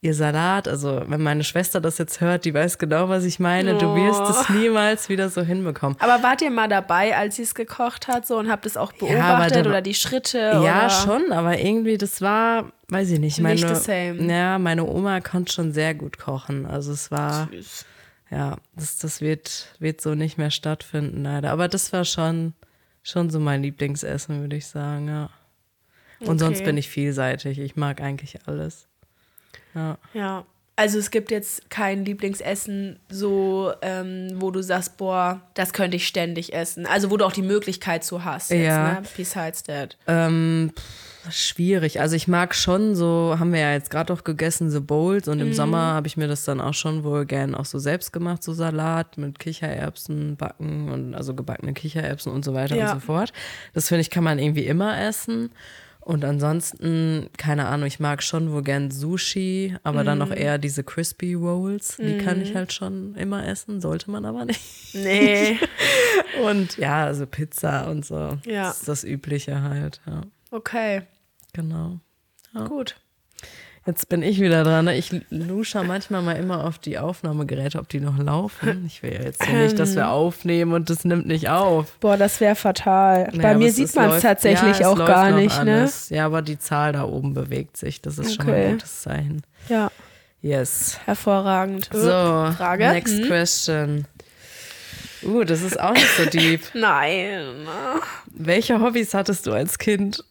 ihr 0.06 0.14
Salat. 0.14 0.68
Also, 0.68 1.02
wenn 1.08 1.22
meine 1.22 1.44
Schwester 1.44 1.82
das 1.82 1.98
jetzt 1.98 2.22
hört, 2.22 2.46
die 2.46 2.54
weiß 2.54 2.78
genau, 2.78 3.10
was 3.10 3.24
ich 3.26 3.40
meine. 3.40 3.78
Du 3.78 3.94
wirst 3.96 4.22
Oh. 4.22 4.30
es 4.30 4.50
niemals 4.50 5.10
wieder 5.10 5.30
so 5.30 5.42
hinbekommen. 5.42 5.98
Aber 6.00 6.24
wart 6.24 6.42
ihr 6.42 6.52
mal 6.52 6.70
dabei, 6.70 7.18
als 7.18 7.36
sie 7.36 7.42
es 7.42 7.54
gekocht 7.56 8.08
hat 8.08 8.26
so 8.26 8.38
und 8.38 8.50
habt 8.50 8.66
es 8.66 8.78
auch 8.78 8.94
beobachtet 8.94 9.66
da- 9.66 9.70
oder 9.70 9.82
die 9.82 9.94
Schritte? 9.96 10.38
Ja, 10.38 10.86
oder? 10.86 10.90
schon, 10.90 11.32
aber 11.32 11.60
irgendwie, 11.60 11.98
das 11.98 12.22
war, 12.22 12.72
weiß 12.90 13.10
ich 13.12 13.20
nicht, 13.20 13.40
meine, 13.42 13.56
Nicht 13.56 13.68
the 13.68 13.76
same. 13.76 14.22
Ja, 14.32 14.58
meine 14.60 14.86
Oma 14.86 15.20
konnte 15.20 15.52
schon 15.52 15.72
sehr 15.74 15.94
gut 15.94 16.18
kochen. 16.18 16.66
Also 16.66 16.94
es 16.94 17.12
war, 17.12 17.50
ja, 18.32 18.58
das, 18.76 18.98
das 19.00 19.22
wird, 19.22 19.68
wird 19.80 20.00
so 20.02 20.16
nicht 20.16 20.38
mehr 20.38 20.52
stattfinden, 20.52 21.24
leider. 21.24 21.52
Aber 21.52 21.68
das 21.68 21.92
war 21.94 22.06
schon, 22.06 22.54
schon 23.04 23.30
so 23.30 23.40
mein 23.40 23.62
Lieblingsessen, 23.64 24.42
würde 24.42 24.56
ich 24.56 24.68
sagen, 24.68 25.08
ja. 25.08 25.30
Und 26.22 26.40
sonst 26.40 26.58
Okay. 26.60 26.68
bin 26.68 26.78
ich 26.78 26.90
vielseitig. 26.90 27.60
Ich 27.60 27.76
mag 27.76 28.00
eigentlich 28.02 28.40
alles. 28.48 28.88
Ja. 29.74 29.98
Ja. 30.14 30.46
Also 30.78 31.00
es 31.00 31.10
gibt 31.10 31.32
jetzt 31.32 31.70
kein 31.70 32.04
Lieblingsessen, 32.04 33.00
so, 33.08 33.72
ähm, 33.82 34.28
wo 34.36 34.52
du 34.52 34.62
sagst, 34.62 34.98
boah, 34.98 35.40
das 35.54 35.72
könnte 35.72 35.96
ich 35.96 36.06
ständig 36.06 36.54
essen. 36.54 36.86
Also 36.86 37.12
wo 37.12 37.16
du 37.18 37.24
auch 37.26 37.32
die 37.32 37.44
Möglichkeit 37.44 38.04
zu 38.04 38.26
hast. 38.26 38.52
Jetzt, 38.52 38.66
Ja. 38.66 38.94
Ne? 38.96 39.04
Besides 39.16 39.64
that. 39.64 39.96
Ähm, 40.06 40.74
pff, 40.78 41.34
schwierig. 41.34 42.02
Also 42.02 42.18
ich 42.18 42.28
mag 42.28 42.54
schon 42.54 42.94
so, 42.94 43.38
haben 43.40 43.54
wir 43.54 43.62
ja 43.62 43.72
jetzt 43.72 43.90
gerade 43.90 44.12
auch 44.12 44.26
gegessen, 44.26 44.70
so 44.70 44.82
Bowls 44.82 45.30
und 45.30 45.40
im 45.40 45.54
Sommer 45.54 45.94
habe 45.94 46.08
ich 46.08 46.18
mir 46.18 46.28
das 46.28 46.44
dann 46.44 46.60
auch 46.60 46.74
schon 46.74 47.06
wohl 47.06 47.26
gern 47.26 47.56
auch 47.56 47.64
so 47.66 47.80
selbst 47.80 48.12
gemacht, 48.12 48.44
so 48.44 48.52
Salat 48.52 49.18
mit 49.18 49.40
Kichererbsen 49.40 50.36
backen 50.36 50.92
und 50.92 51.16
also 51.16 51.34
gebackene 51.34 51.72
Kichererbsen 51.72 52.34
und 52.34 52.44
so 52.44 52.54
weiter 52.54 52.76
Ja. 52.76 52.92
und 52.92 53.00
so 53.00 53.06
fort. 53.06 53.32
Das 53.74 53.88
finde 53.88 54.02
ich, 54.02 54.10
kann 54.10 54.26
man 54.26 54.40
irgendwie 54.40 54.66
immer 54.66 55.00
essen. 55.02 55.52
Und 56.06 56.24
ansonsten, 56.24 57.30
keine 57.36 57.66
Ahnung, 57.66 57.88
ich 57.88 58.00
mag 58.00 58.22
schon 58.22 58.52
wohl 58.52 58.62
gern 58.62 58.92
Sushi, 58.92 59.76
aber 59.82 60.04
dann 60.04 60.22
auch 60.22 60.30
eher 60.30 60.60
diese 60.60 60.84
Crispy 60.84 61.34
Rolls. 61.34 61.98
Die 61.98 62.20
kann 62.20 62.42
ich 62.44 62.54
halt 62.54 62.72
schon 62.74 63.16
immer 63.16 63.48
essen, 63.48 63.82
sollte 63.82 64.12
man 64.12 64.24
aber 64.24 64.46
nicht. 64.46 64.62
Nee. 64.94 65.58
Und 66.46 66.78
ja, 66.78 67.06
also 67.06 67.26
Pizza 67.26 67.90
und 67.90 68.06
so. 68.06 68.38
Ja. 68.46 68.68
Das 68.68 68.82
ist 68.82 68.88
das 68.88 69.04
Übliche 69.04 69.62
halt, 69.64 70.00
ja. 70.06 70.22
Okay, 70.52 71.02
Genau. 71.54 72.00
gut. 72.68 72.98
Jetzt 73.88 74.10
bin 74.10 74.24
ich 74.24 74.42
wieder 74.42 74.64
dran. 74.64 74.86
ne? 74.86 74.98
Ich 74.98 75.12
lusche 75.30 75.84
manchmal 75.84 76.24
mal 76.24 76.34
immer 76.34 76.64
auf 76.66 76.80
die 76.80 76.98
Aufnahmegeräte, 76.98 77.78
ob 77.78 77.88
die 77.88 78.00
noch 78.00 78.18
laufen. 78.18 78.84
Ich 78.88 79.04
will 79.04 79.14
ja 79.14 79.22
jetzt 79.22 79.46
hier 79.46 79.60
nicht, 79.60 79.78
dass 79.78 79.96
wir 79.96 80.10
aufnehmen 80.10 80.74
und 80.74 80.90
das 80.90 81.06
nimmt 81.06 81.28
nicht 81.28 81.50
auf. 81.50 81.92
Boah, 82.00 82.18
das 82.18 82.40
wäre 82.42 82.56
fatal. 82.56 83.26
Naja, 83.34 83.42
Bei 83.42 83.56
mir 83.56 83.72
sieht 83.72 83.94
man 83.96 84.10
es 84.12 84.24
tatsächlich 84.24 84.80
ja, 84.80 84.88
auch 84.90 84.98
gar 84.98 85.30
nicht, 85.32 85.64
ne? 85.64 85.76
alles. 85.82 86.10
Ja, 86.10 86.26
aber 86.26 86.42
die 86.42 86.58
Zahl 86.58 86.94
da 86.94 87.04
oben 87.04 87.36
bewegt 87.36 87.78
sich. 87.78 88.02
Das 88.02 88.18
ist 88.18 88.36
schon 88.36 88.48
mal 88.48 88.54
Okay. 88.54 88.66
ein 88.66 88.72
gutes 88.74 89.02
Zeichen. 89.04 89.44
Ja, 89.70 89.92
Yes. 90.42 91.00
hervorragend. 91.06 91.90
So, 91.92 92.00
Frage? 92.10 92.88
next 92.90 93.14
Hm? 93.20 93.26
question. 93.28 94.06
Uh, 95.24 95.44
das 95.44 95.62
ist 95.62 95.80
auch 95.80 95.94
nicht 95.94 96.10
so 96.18 96.26
deep. 96.26 96.62
Nein. 96.74 97.42
Welche 98.32 98.80
Hobbys 98.80 99.14
hattest 99.14 99.46
du 99.48 99.54
als 99.54 99.78
Kind? 99.80 100.24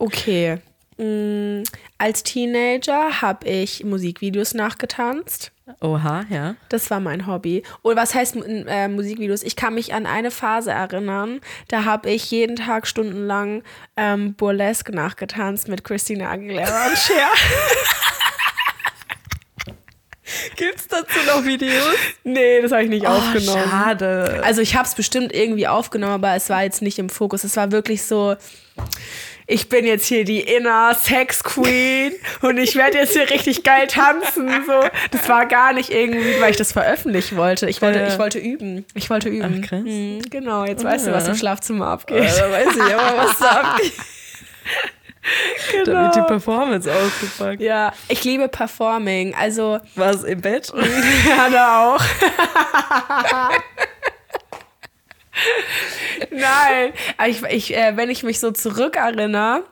Okay. 0.00 0.56
Mm, 0.96 1.62
Als 1.98 2.22
Teenager 2.22 3.20
habe 3.20 3.46
ich 3.46 3.84
Musikvideos 3.84 4.54
nachgetanzt. 4.54 5.52
Oha, 5.82 6.24
ja. 6.30 6.56
Das 6.70 6.90
war 6.90 7.00
mein 7.00 7.26
Hobby. 7.26 7.62
Oder 7.82 7.96
was 7.96 8.14
heißt 8.14 8.36
äh, 8.36 8.88
Musikvideos? 8.88 9.42
Ich 9.42 9.56
kann 9.56 9.74
mich 9.74 9.92
an 9.94 10.06
eine 10.06 10.30
Phase 10.30 10.70
erinnern, 10.72 11.40
da 11.68 11.84
habe 11.84 12.10
ich 12.10 12.30
jeden 12.30 12.56
Tag 12.56 12.86
stundenlang 12.86 13.62
ähm, 13.96 14.34
Burlesque 14.34 14.90
nachgetanzt 14.92 15.68
mit 15.68 15.84
Christina 15.84 16.30
Aguilera 16.30 16.86
und 16.88 16.96
Cher. 16.98 17.28
Gibt's 20.56 20.86
dazu 20.88 21.18
noch 21.26 21.44
Videos? 21.44 21.94
nee, 22.24 22.60
das 22.62 22.70
habe 22.72 22.84
ich 22.84 22.88
nicht 22.90 23.06
aufgenommen. 23.06 23.62
Oh, 23.64 23.68
schade. 23.70 24.40
Also 24.44 24.60
ich 24.62 24.74
habe 24.76 24.86
es 24.86 24.94
bestimmt 24.94 25.34
irgendwie 25.34 25.66
aufgenommen, 25.66 26.14
aber 26.14 26.34
es 26.34 26.48
war 26.50 26.62
jetzt 26.62 26.82
nicht 26.82 26.98
im 26.98 27.08
Fokus. 27.10 27.44
Es 27.44 27.56
war 27.56 27.72
wirklich 27.72 28.02
so, 28.04 28.36
ich 29.50 29.68
bin 29.68 29.84
jetzt 29.84 30.06
hier 30.06 30.24
die 30.24 30.40
Inner 30.40 30.94
Sex 30.94 31.42
Queen 31.42 32.12
und 32.42 32.56
ich 32.58 32.76
werde 32.76 32.98
jetzt 32.98 33.12
hier 33.14 33.28
richtig 33.28 33.64
geil 33.64 33.88
tanzen. 33.88 34.48
So. 34.66 34.84
Das 35.10 35.28
war 35.28 35.46
gar 35.46 35.72
nicht 35.72 35.90
irgendwie, 35.90 36.40
weil 36.40 36.52
ich 36.52 36.56
das 36.56 36.72
veröffentlichen 36.72 37.36
wollte. 37.36 37.68
Ich 37.68 37.82
wollte, 37.82 37.98
Ja. 37.98 38.06
ich 38.08 38.18
wollte 38.18 38.38
üben. 38.38 38.86
Ich 38.94 39.10
wollte 39.10 39.28
üben. 39.28 39.62
Ach. 39.66 39.72
Mhm, 39.72 40.22
genau, 40.30 40.64
jetzt 40.64 40.84
weißt 40.84 41.08
du, 41.08 41.12
was 41.12 41.24
Ja. 41.24 41.30
im 41.32 41.36
Schlafzimmer 41.36 41.88
abgeht. 41.88 42.30
da 42.38 42.50
weiß 42.50 42.76
ich 42.76 42.82
aber, 42.94 43.18
was 43.18 43.38
da 43.38 43.50
abgeht. 43.72 43.92
Da 45.74 45.82
Genau. 45.84 46.02
wird 46.04 46.16
die 46.16 46.22
Performance 46.22 46.90
ausgepackt. 46.90 47.60
Ja, 47.60 47.92
ich 48.08 48.24
liebe 48.24 48.48
Performing. 48.48 49.34
Also, 49.34 49.78
Was 49.94 50.24
im 50.24 50.40
Bett? 50.40 50.72
ja, 51.28 51.50
da 51.50 51.94
auch. 51.94 52.00
Nein, 56.30 56.92
ich, 57.28 57.42
ich, 57.44 57.76
äh, 57.76 57.96
wenn 57.96 58.10
ich 58.10 58.22
mich 58.22 58.40
so 58.40 58.50
zurückerinnere, 58.50 59.64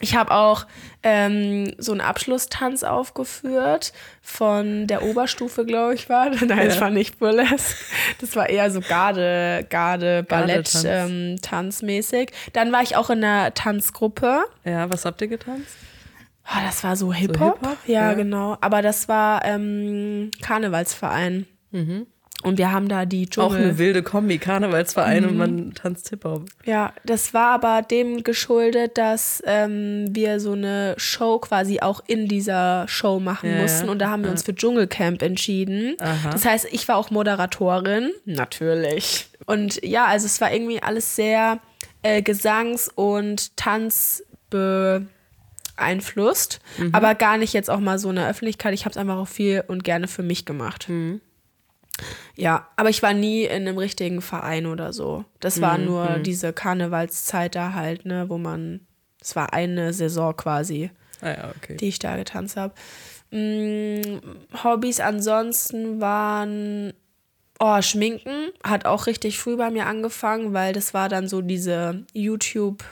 ich 0.00 0.16
habe 0.16 0.32
auch 0.32 0.66
ähm, 1.02 1.72
so 1.78 1.92
einen 1.92 2.00
Abschlusstanz 2.00 2.82
aufgeführt 2.82 3.92
von 4.22 4.86
der 4.86 5.02
Oberstufe, 5.02 5.64
glaube 5.64 5.94
ich, 5.94 6.08
war. 6.08 6.30
Nein, 6.44 6.66
das 6.66 6.74
Ja. 6.76 6.80
war 6.82 6.90
nicht 6.90 7.18
Burlesque. 7.20 7.76
Das 8.20 8.34
war 8.36 8.48
eher 8.48 8.70
so 8.70 8.80
Garde, 8.80 9.66
Garde, 9.70 10.22
Ballett, 10.24 10.70
Gardetanz. 10.72 10.84
ähm, 10.84 11.36
Tanzmäßig. 11.42 12.32
Dann 12.52 12.72
war 12.72 12.82
ich 12.82 12.96
auch 12.96 13.08
in 13.10 13.22
einer 13.22 13.54
Tanzgruppe. 13.54 14.44
Ja, 14.64 14.90
was 14.90 15.04
habt 15.04 15.20
ihr 15.22 15.28
getanzt? 15.28 15.76
Ah, 16.44 16.60
das 16.66 16.82
war 16.84 16.96
so 16.96 17.12
Hip-Hop. 17.12 17.60
Hip-Hop? 17.60 17.78
ja, 17.86 18.10
Ja. 18.10 18.12
genau. 18.14 18.58
Aber 18.60 18.82
das 18.82 19.08
war 19.08 19.44
ähm, 19.44 20.30
Karnevalsverein. 20.42 21.46
Und 22.44 22.58
wir 22.58 22.72
haben 22.72 22.88
da 22.88 23.06
die 23.06 23.28
Dschungel. 23.28 23.50
Auch 23.50 23.54
eine 23.54 23.78
wilde 23.78 24.02
Kombi, 24.02 24.38
Karnevalsverein 24.38 25.24
und 25.24 25.38
man 25.38 25.72
tanzt 25.72 26.10
Hip-Hop. 26.10 26.44
Ja, 26.66 26.92
das 27.04 27.32
war 27.32 27.54
aber 27.54 27.80
dem 27.80 28.22
geschuldet, 28.22 28.98
dass 28.98 29.42
ähm, 29.46 30.08
wir 30.10 30.40
so 30.40 30.52
eine 30.52 30.94
Show 30.98 31.38
quasi 31.38 31.80
auch 31.80 32.02
in 32.06 32.28
dieser 32.28 32.86
Show 32.86 33.18
machen 33.18 33.50
Ja, 33.50 33.62
mussten. 33.62 33.88
Und 33.88 33.98
da 33.98 34.10
haben 34.10 34.24
wir 34.24 34.30
uns 34.30 34.42
für 34.42 34.54
Dschungelcamp 34.54 35.22
entschieden. 35.22 35.96
Aha. 36.00 36.28
Das 36.30 36.44
heißt, 36.44 36.66
ich 36.70 36.86
war 36.86 36.96
auch 36.96 37.10
Moderatorin. 37.10 38.10
Natürlich. 38.26 39.28
Und 39.46 39.82
ja, 39.82 40.04
also 40.04 40.26
es 40.26 40.38
war 40.42 40.52
irgendwie 40.52 40.82
alles 40.82 41.16
sehr 41.16 41.60
äh, 42.02 42.20
Gesangs- 42.20 42.90
und 42.94 43.56
Tanz 43.56 44.22
beeinflusst. 44.50 46.60
Mhm. 46.76 46.94
Aber 46.94 47.14
gar 47.14 47.38
nicht 47.38 47.54
jetzt 47.54 47.70
auch 47.70 47.80
mal 47.80 47.98
so 47.98 48.10
in 48.10 48.16
der 48.16 48.28
Öffentlichkeit. 48.28 48.74
Ich 48.74 48.84
habe 48.84 48.90
es 48.90 48.98
einfach 48.98 49.16
auch 49.16 49.28
viel 49.28 49.64
und 49.66 49.82
gerne 49.82 50.08
für 50.08 50.22
mich 50.22 50.44
gemacht. 50.44 50.90
Mhm. 50.90 51.22
Ja, 52.36 52.68
aber 52.76 52.90
ich 52.90 53.02
war 53.02 53.14
nie 53.14 53.44
in 53.44 53.50
einem 53.68 53.78
richtigen 53.78 54.20
Verein 54.20 54.66
oder 54.66 54.92
so. 54.92 55.24
Das 55.40 55.60
war 55.60 55.78
Mhm, 55.78 55.84
nur 55.84 56.18
diese 56.18 56.52
Karnevalszeit 56.52 57.54
da 57.54 57.72
halt, 57.74 58.04
ne, 58.06 58.28
wo 58.28 58.38
man, 58.38 58.80
es 59.20 59.36
war 59.36 59.52
eine 59.52 59.92
Saison 59.92 60.36
quasi, 60.36 60.90
Ah 61.20 61.30
ja, 61.30 61.52
okay. 61.56 61.76
die 61.76 61.88
ich 61.88 61.98
da 62.00 62.16
getanzt 62.16 62.56
habe. 62.56 62.74
Mm, 63.30 64.18
Hobbys 64.62 65.00
ansonsten 65.00 66.00
waren, 66.00 66.92
oh, 67.60 67.80
Schminken 67.82 68.48
hat 68.64 68.84
auch 68.86 69.06
richtig 69.06 69.38
früh 69.38 69.56
bei 69.56 69.70
mir 69.70 69.86
angefangen, 69.86 70.52
weil 70.52 70.72
das 70.72 70.94
war 70.94 71.08
dann 71.08 71.28
so 71.28 71.40
diese 71.42 72.04
YouTube- 72.12 72.84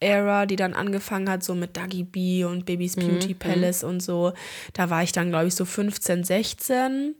Era, 0.00 0.44
die 0.44 0.56
dann 0.56 0.74
angefangen 0.74 1.30
hat, 1.30 1.42
so 1.42 1.54
mit 1.54 1.78
Dagi 1.78 2.02
B 2.02 2.44
und 2.44 2.66
Baby's 2.66 2.94
Beauty 2.96 3.32
Palace 3.32 3.84
und 3.84 4.00
so. 4.00 4.34
Da 4.74 4.90
war 4.90 5.02
ich 5.02 5.12
dann, 5.12 5.30
glaube 5.30 5.46
ich, 5.46 5.54
so 5.54 5.64
15, 5.64 6.24
16. 6.24 7.14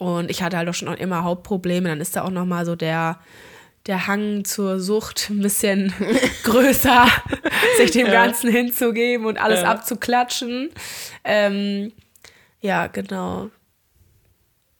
Und 0.00 0.30
ich 0.30 0.42
hatte 0.42 0.56
halt 0.56 0.66
auch 0.68 0.74
schon 0.74 0.88
immer 0.94 1.24
Hauptprobleme. 1.24 1.88
Dann 1.90 2.00
ist 2.00 2.16
da 2.16 2.22
auch 2.22 2.30
noch 2.30 2.46
mal 2.46 2.64
so 2.64 2.74
der, 2.74 3.18
der 3.86 4.06
Hang 4.06 4.46
zur 4.46 4.80
Sucht 4.80 5.28
ein 5.28 5.40
bisschen 5.42 5.92
größer, 6.42 7.06
sich 7.76 7.90
dem 7.90 8.06
Ganzen 8.06 8.50
hinzugeben 8.50 9.26
und 9.26 9.38
alles 9.38 9.60
Ja. 9.60 9.70
abzuklatschen. 9.70 10.70
Ähm, 11.22 11.92
ja, 12.62 12.86
genau. 12.86 13.50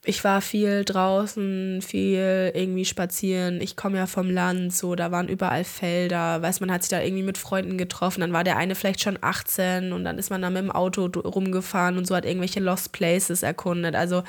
Ich 0.03 0.25
war 0.25 0.41
viel 0.41 0.87
draußen, 0.87 1.83
viel 1.83 2.53
irgendwie 2.55 2.87
spazieren. 2.87 3.61
Ich 3.61 3.77
komme 3.77 3.99
ja 3.99 4.07
vom 4.07 4.31
Land, 4.31 4.73
so, 4.75 4.95
da 4.95 5.13
waren 5.13 5.29
überall 5.29 5.65
Felder. 5.65 6.41
Weiß 6.41 6.61
man 6.61 6.73
hat 6.73 6.83
sich 6.83 6.89
da 6.89 7.03
irgendwie 7.03 7.23
mit 7.23 7.37
Freunden 7.37 7.77
getroffen. 7.77 8.23
Dann 8.23 8.33
war 8.33 8.43
der 8.43 8.57
eine 8.57 8.75
vielleicht 8.75 9.03
schon 9.03 9.19
18 9.21 9.93
und 9.93 10.05
dann 10.05 10.17
ist 10.19 10.31
man 10.31 10.41
da 10.41 10.49
mit 10.49 10.63
dem 10.63 10.71
Auto 10.73 11.05
rumgefahren 11.05 11.99
und 11.99 12.07
so 12.07 12.17
hat 12.17 12.25
irgendwelche 12.25 12.61
Lost 12.61 12.93
Places 12.93 13.43
erkundet. 13.43 13.95
Also, 13.95 14.23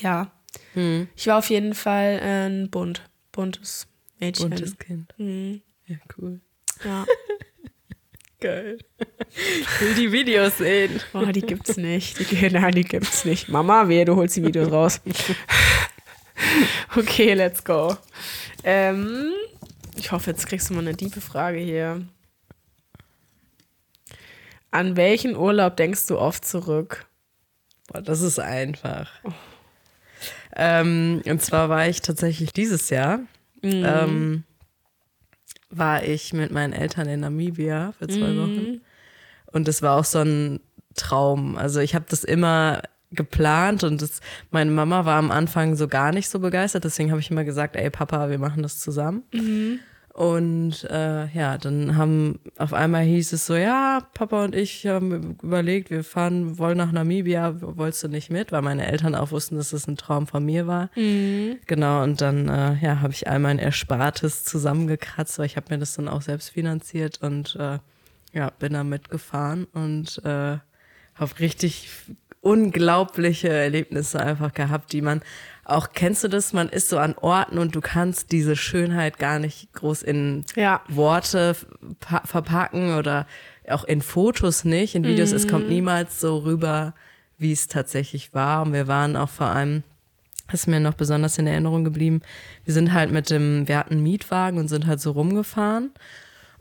ja. 0.00 0.30
Ich 1.16 1.26
war 1.26 1.38
auf 1.38 1.50
jeden 1.50 1.74
Fall 1.74 2.20
ein 2.20 2.70
bunt, 2.70 3.02
buntes 3.30 3.86
Mädchen. 4.18 4.50
Buntes 4.50 4.78
Kind. 4.78 5.14
Ja, 5.86 5.96
cool. 6.18 6.40
Ja. 6.84 7.04
Geil. 8.40 8.78
Ich 9.30 9.80
will 9.80 9.94
die 9.94 10.12
Videos 10.12 10.58
sehen. 10.58 11.00
Oh, 11.12 11.26
die 11.26 11.42
gibt's 11.42 11.76
nicht. 11.76 12.18
Die, 12.18 12.50
nein, 12.50 12.72
die 12.72 12.82
gibt's 12.82 13.24
nicht. 13.24 13.48
Mama, 13.48 13.88
wehe, 13.88 14.04
du 14.04 14.16
holst 14.16 14.36
die 14.36 14.44
Videos 14.44 14.72
raus. 14.72 15.00
Okay, 16.96 17.34
let's 17.34 17.62
go. 17.62 17.96
Ähm, 18.64 19.32
ich 19.96 20.10
hoffe, 20.10 20.30
jetzt 20.30 20.46
kriegst 20.46 20.70
du 20.70 20.74
mal 20.74 20.80
eine 20.80 20.96
tiefe 20.96 21.20
Frage 21.20 21.58
hier. 21.58 22.04
An 24.72 24.96
welchen 24.96 25.36
Urlaub 25.36 25.76
denkst 25.76 26.06
du 26.06 26.18
oft 26.18 26.44
zurück? 26.44 27.06
Boah, 27.88 28.02
das 28.02 28.22
ist 28.22 28.40
einfach. 28.40 29.10
Ähm, 30.56 31.22
und 31.26 31.42
zwar 31.42 31.68
war 31.68 31.88
ich 31.88 32.02
tatsächlich 32.02 32.52
dieses 32.52 32.90
Jahr, 32.90 33.20
ähm, 33.62 34.44
war 35.70 36.04
ich 36.04 36.32
mit 36.32 36.50
meinen 36.52 36.72
Eltern 36.72 37.08
in 37.08 37.20
Namibia 37.20 37.92
für 37.98 38.06
zwei 38.08 38.36
Wochen. 38.36 38.80
Und 39.46 39.68
das 39.68 39.82
war 39.82 39.98
auch 39.98 40.04
so 40.04 40.18
ein 40.18 40.60
Traum. 40.94 41.56
Also 41.56 41.80
ich 41.80 41.94
habe 41.94 42.04
das 42.08 42.24
immer 42.24 42.82
geplant 43.10 43.84
und 43.84 44.02
das, 44.02 44.20
meine 44.50 44.70
Mama 44.70 45.04
war 45.04 45.18
am 45.18 45.30
Anfang 45.30 45.76
so 45.76 45.86
gar 45.88 46.12
nicht 46.12 46.28
so 46.28 46.40
begeistert, 46.40 46.84
deswegen 46.84 47.10
habe 47.10 47.20
ich 47.20 47.30
immer 47.30 47.44
gesagt, 47.44 47.76
ey 47.76 47.90
Papa, 47.90 48.30
wir 48.30 48.38
machen 48.38 48.62
das 48.62 48.80
zusammen. 48.80 49.22
Mhm. 49.32 49.80
Und 50.12 50.84
äh, 50.90 51.26
ja, 51.28 51.56
dann 51.56 51.96
haben 51.96 52.38
auf 52.58 52.74
einmal 52.74 53.02
hieß 53.02 53.32
es 53.32 53.46
so, 53.46 53.56
ja, 53.56 54.06
Papa 54.12 54.44
und 54.44 54.54
ich 54.54 54.86
haben 54.86 55.38
überlegt, 55.42 55.90
wir 55.90 56.04
fahren, 56.04 56.58
wollen 56.58 56.76
nach 56.76 56.92
Namibia, 56.92 57.54
wolltest 57.60 58.04
du 58.04 58.08
nicht 58.08 58.30
mit? 58.30 58.52
Weil 58.52 58.60
meine 58.60 58.86
Eltern 58.86 59.14
auch 59.14 59.30
wussten, 59.30 59.56
dass 59.56 59.72
es 59.72 59.84
das 59.84 59.88
ein 59.88 59.96
Traum 59.96 60.26
von 60.26 60.44
mir 60.44 60.66
war. 60.66 60.90
Mhm. 60.96 61.56
Genau, 61.66 62.02
und 62.02 62.20
dann 62.20 62.48
äh, 62.48 62.74
ja, 62.82 63.00
habe 63.00 63.14
ich 63.14 63.26
all 63.26 63.38
mein 63.38 63.58
Erspartes 63.58 64.44
zusammengekratzt, 64.44 65.38
weil 65.38 65.46
ich 65.46 65.56
habe 65.56 65.66
mir 65.70 65.78
das 65.78 65.94
dann 65.94 66.08
auch 66.08 66.20
selbst 66.20 66.50
finanziert 66.50 67.22
und 67.22 67.56
äh, 67.56 67.78
ja, 68.34 68.50
bin 68.58 68.74
da 68.74 68.84
mitgefahren 68.84 69.64
und 69.72 70.22
äh, 70.26 70.58
habe 71.14 71.40
richtig 71.40 71.88
unglaubliche 72.42 73.48
Erlebnisse 73.48 74.20
einfach 74.20 74.52
gehabt, 74.52 74.92
die 74.92 75.00
man 75.00 75.22
auch, 75.64 75.90
kennst 75.92 76.24
du 76.24 76.28
das, 76.28 76.52
man 76.52 76.68
ist 76.68 76.88
so 76.88 76.98
an 76.98 77.14
Orten 77.20 77.58
und 77.58 77.74
du 77.74 77.80
kannst 77.80 78.32
diese 78.32 78.56
Schönheit 78.56 79.18
gar 79.18 79.38
nicht 79.38 79.72
groß 79.72 80.02
in 80.02 80.44
Ja. 80.56 80.82
Worte 80.88 81.56
verpacken 82.24 82.96
oder 82.96 83.26
auch 83.68 83.84
in 83.84 84.02
Fotos 84.02 84.64
nicht, 84.64 84.94
in 84.96 85.04
Videos, 85.04 85.30
es 85.30 85.46
kommt 85.46 85.68
niemals 85.68 86.20
so 86.20 86.38
rüber, 86.38 86.94
wie 87.38 87.52
es 87.52 87.68
tatsächlich 87.68 88.34
war. 88.34 88.62
Und 88.62 88.72
wir 88.72 88.88
waren 88.88 89.16
auch 89.16 89.28
vor 89.28 89.46
allem, 89.46 89.84
das 90.50 90.62
ist 90.62 90.66
mir 90.66 90.80
noch 90.80 90.94
besonders 90.94 91.38
in 91.38 91.46
Erinnerung 91.46 91.84
geblieben, 91.84 92.22
wir 92.64 92.74
sind 92.74 92.92
halt 92.92 93.12
mit 93.12 93.30
dem, 93.30 93.68
wir 93.68 93.78
hatten 93.78 93.94
einen 93.94 94.02
Mietwagen 94.02 94.58
und 94.58 94.68
sind 94.68 94.86
halt 94.86 95.00
so 95.00 95.12
rumgefahren. 95.12 95.92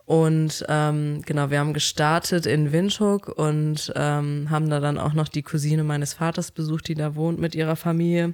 Und 0.06 0.66
ähm, 0.68 1.22
genau, 1.26 1.50
wir 1.50 1.60
haben 1.60 1.74
gestartet 1.74 2.46
in 2.46 2.72
Windhoek 2.72 3.30
und 3.30 3.94
ähm, 3.96 4.48
haben 4.50 4.70
da 4.70 4.80
dann 4.80 4.98
auch 4.98 5.14
noch 5.14 5.28
die 5.28 5.42
Cousine 5.42 5.84
meines 5.84 6.14
Vaters 6.16 6.52
besucht, 6.52 6.88
die 6.88 6.96
da 6.96 7.16
wohnt 7.16 7.40
mit 7.40 7.56
ihrer 7.56 7.76
Familie. 7.76 8.34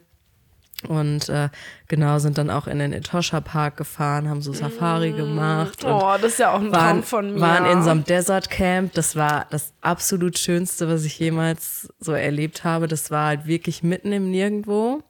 Und 0.88 1.28
äh, 1.30 1.50
genau, 1.88 2.20
sind 2.20 2.38
dann 2.38 2.52
auch 2.52 2.68
in 2.68 2.78
den 2.78 2.94
Etosha 2.94 3.42
Park 3.42 3.78
gefahren, 3.78 4.30
haben 4.30 4.44
so 4.44 4.54
Safari 4.54 5.12
gemacht. 5.12 5.84
Und 5.84 5.92
Oh, 5.92 6.14
das 6.22 6.34
ist 6.34 6.40
ja 6.40 6.52
auch 6.52 6.60
ein 6.60 6.72
Traum 6.72 6.74
waren, 6.74 7.04
von 7.04 7.34
mir. 7.34 7.42
waren 7.42 7.66
in 7.66 7.82
so 7.84 7.90
einem 7.90 8.04
Desert 8.04 8.52
Camp. 8.52 8.94
Das 8.94 9.16
war 9.16 9.48
das 9.50 9.74
absolut 9.82 10.38
Schönste, 10.38 10.88
was 10.88 11.04
ich 11.04 11.18
jemals 11.18 11.92
so 12.00 12.12
erlebt 12.12 12.64
habe. 12.64 12.88
Das 12.88 13.10
war 13.10 13.26
halt 13.28 13.48
wirklich 13.48 13.82
mitten 13.82 14.12
im 14.12 14.30
Nirgendwo. 14.30 15.02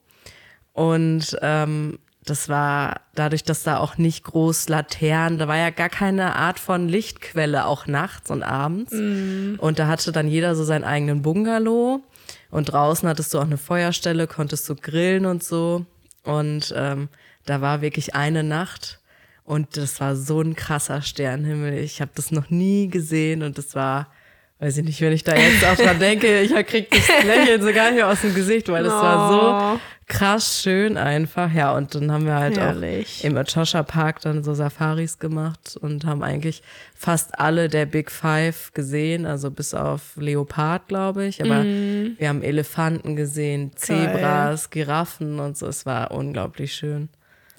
Und 0.71 1.37
ähm, 1.41 1.99
das 2.23 2.47
war 2.49 3.01
dadurch, 3.15 3.43
dass 3.43 3.63
da 3.63 3.77
auch 3.77 3.97
nicht 3.97 4.23
groß 4.23 4.69
Laternen, 4.69 5.37
da 5.39 5.47
war 5.47 5.57
ja 5.57 5.69
gar 5.69 5.89
keine 5.89 6.35
Art 6.35 6.59
von 6.59 6.87
Lichtquelle, 6.89 7.65
auch 7.65 7.87
nachts 7.87 8.29
und 8.31 8.43
abends. 8.43 8.91
Und 8.93 9.79
da 9.79 9.87
hatte 9.87 10.11
dann 10.11 10.27
jeder 10.27 10.55
so 10.55 10.63
seinen 10.63 10.83
eigenen 10.83 11.21
Bungalow. 11.21 12.01
Und 12.49 12.71
draußen 12.71 13.07
hattest 13.07 13.33
du 13.33 13.39
auch 13.39 13.43
eine 13.43 13.57
Feuerstelle, 13.57 14.27
konntest 14.27 14.67
du 14.69 14.75
grillen 14.75 15.25
und 15.25 15.43
so. 15.43 15.85
Und 16.23 16.73
ähm, 16.75 17.09
da 17.45 17.61
war 17.61 17.81
wirklich 17.81 18.15
eine 18.15 18.43
Nacht. 18.43 18.99
Und 19.43 19.77
das 19.77 19.99
war 20.01 20.15
so 20.15 20.41
ein 20.41 20.55
krasser 20.55 21.01
Sternenhimmel. 21.01 21.77
Ich 21.79 22.01
habe 22.01 22.11
das 22.15 22.31
noch 22.31 22.49
nie 22.49 22.89
gesehen 22.89 23.43
und 23.43 23.57
das 23.57 23.75
war, 23.75 24.11
weiß 24.59 24.77
ich 24.77 24.83
nicht, 24.83 24.99
wenn 24.99 25.13
ich 25.13 25.23
da 25.23 25.35
jetzt 25.35 25.63
auch 25.63 25.75
dran 25.75 25.99
denke, 25.99 26.41
ich 26.41 26.53
krieg 26.67 26.91
das 26.91 27.07
Lächeln 27.23 27.61
so 27.61 27.71
gar 27.71 27.85
nicht 27.85 27.95
mehr 27.95 28.09
aus 28.09 28.21
dem 28.21 28.35
Gesicht, 28.35 28.67
weil 28.67 28.83
das 28.83 28.93
war 28.93 29.31
so 29.75 29.79
krass 30.07 30.61
schön 30.61 30.97
einfach. 30.97 31.53
Ja, 31.53 31.75
und 31.75 31.93
dann 31.93 32.11
haben 32.11 32.25
wir 32.25 32.35
halt 32.35 32.57
Herrlich. 32.57 33.19
auch 33.19 33.25
im 33.25 33.37
Etosha 33.37 33.83
Park 33.83 34.21
dann 34.21 34.43
so 34.43 34.53
Safaris 34.53 35.19
gemacht 35.19 35.77
und 35.79 36.05
haben 36.05 36.23
eigentlich 36.23 36.63
fast 36.95 37.39
alle 37.39 37.67
der 37.67 37.85
Big 37.85 38.09
Five 38.09 38.73
gesehen, 38.73 39.25
also 39.25 39.51
bis 39.51 39.73
auf 39.73 40.15
Leopard, 40.15 40.87
glaube 40.87 41.25
ich. 41.25 41.43
Aber 41.43 41.63
wir 41.63 42.29
haben 42.29 42.41
Elefanten 42.41 43.15
gesehen, 43.15 43.71
Zebras, 43.75 44.69
Giraffen 44.69 45.39
und 45.39 45.57
so. 45.57 45.67
Es 45.67 45.85
war 45.85 46.11
unglaublich 46.11 46.73
schön. 46.73 47.09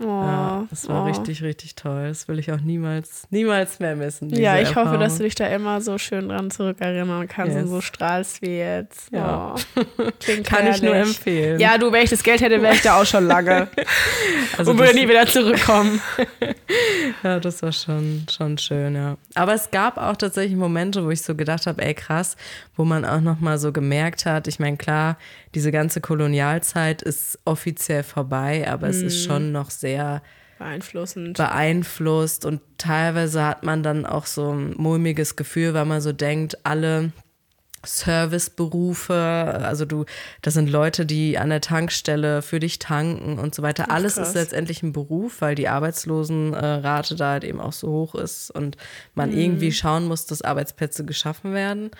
Oh, 0.01 0.05
Ja, 0.05 0.67
das 0.71 0.89
war 0.89 1.03
oh. 1.03 1.07
richtig, 1.07 1.43
richtig 1.43 1.75
toll. 1.75 2.09
Das 2.09 2.29
will 2.29 2.39
ich 2.39 2.53
auch 2.53 2.61
niemals, 2.61 3.25
niemals 3.31 3.81
mehr 3.81 3.97
missen. 3.97 4.31
Ja, 4.31 4.59
ich 4.59 4.69
hoffe, 4.71 4.79
Erfahrung. 4.81 5.01
dass 5.01 5.17
du 5.19 5.25
dich 5.25 5.35
da 5.35 5.47
immer 5.49 5.81
so 5.81 5.99
schön 5.99 6.29
dran 6.29 6.51
zurückerinnern 6.51 7.27
kannst 7.29 7.55
Yes. 7.55 7.65
und 7.65 7.69
so 7.71 7.81
strahlst 7.81 8.41
wie 8.43 8.59
jetzt. 8.59 9.11
Ja. 9.13 9.55
Oh, 9.77 9.83
Kann 10.45 10.67
ich 10.69 10.83
nur 10.83 10.95
herrlich. 10.95 11.17
empfehlen. 11.17 11.61
Ja, 11.61 11.79
du, 11.79 11.91
wenn 11.93 12.05
ich 12.05 12.11
das 12.11 12.23
Geld 12.23 12.41
hätte, 12.41 12.63
wäre 12.63 12.75
ich 12.75 12.83
da 12.83 13.01
auch 13.01 13.07
schon 13.07 13.27
lange. 13.27 13.69
also 14.57 14.71
und 14.71 14.79
würde 14.79 14.95
nie 14.95 15.09
wieder 15.09 15.27
zurückkommen. 15.27 16.01
ja, 17.22 17.40
das 17.40 17.62
war 17.62 17.72
schon, 17.72 18.26
schon 18.31 18.59
schön, 18.59 18.94
ja. 18.94 19.16
Aber 19.35 19.54
es 19.54 19.70
gab 19.70 19.96
auch 19.98 20.16
tatsächlich 20.16 20.57
Momente, 20.57 21.04
wo 21.04 21.11
ich 21.11 21.22
so 21.22 21.35
gedacht 21.35 21.66
habe, 21.66 21.83
ey 21.83 21.94
krass, 21.94 22.37
wo 22.76 22.85
man 22.85 23.04
auch 23.04 23.20
nochmal 23.20 23.59
so 23.59 23.72
gemerkt 23.72 24.26
hat, 24.26 24.48
ich 24.48 24.59
meine, 24.59 24.76
klar, 24.76 25.16
diese 25.54 25.72
ganze 25.72 26.00
Kolonialzeit 26.00 27.02
ist 27.02 27.38
offiziell 27.44 28.02
vorbei, 28.02 28.68
aber 28.68 28.88
es 28.88 29.00
Mhm. 29.02 29.07
ist 29.09 29.24
schon 29.24 29.52
noch 29.52 29.70
sehr 29.70 30.22
Beeinflussend. 30.59 31.37
beeinflusst 31.38 32.44
und 32.44 32.61
teilweise 32.78 33.44
hat 33.44 33.62
man 33.64 33.83
dann 33.83 34.04
auch 34.04 34.26
so 34.26 34.52
ein 34.52 34.74
mulmiges 34.76 35.37
Gefühl, 35.37 35.72
weil 35.74 35.85
man 35.85 36.00
so 36.00 36.12
denkt, 36.12 36.59
alle 36.66 37.12
Serviceberufe, 37.85 39.14
also 39.14 39.85
du, 39.85 40.05
das 40.43 40.55
sind 40.55 40.71
Leute, 40.71 41.07
die 41.07 41.38
an 41.38 41.51
der 41.51 41.61
Tankstelle 41.61 42.43
für 42.43 42.61
dich 42.61 42.79
tanken 42.79 43.38
und 43.38 43.55
so 43.55 43.62
weiter. 43.62 43.91
Alles 43.91 44.14
krass. 44.17 44.29
ist 44.29 44.35
letztendlich 44.35 44.83
ein 44.83 44.93
Beruf, 44.93 45.41
weil 45.41 45.55
die 45.55 45.69
Arbeitslosenrate 45.69 47.17
da 47.17 47.31
halt 47.33 47.45
eben 47.45 47.61
auch 47.61 47.73
so 47.73 47.88
hoch 47.88 48.14
ist 48.14 48.51
und 48.51 48.77
man 49.14 49.31
Mhm. 49.31 49.38
irgendwie 49.38 49.73
schauen 49.73 50.07
muss, 50.07 50.27
dass 50.27 50.43
Arbeitsplätze 50.43 51.05
geschaffen 51.05 51.53
werden. 51.55 51.91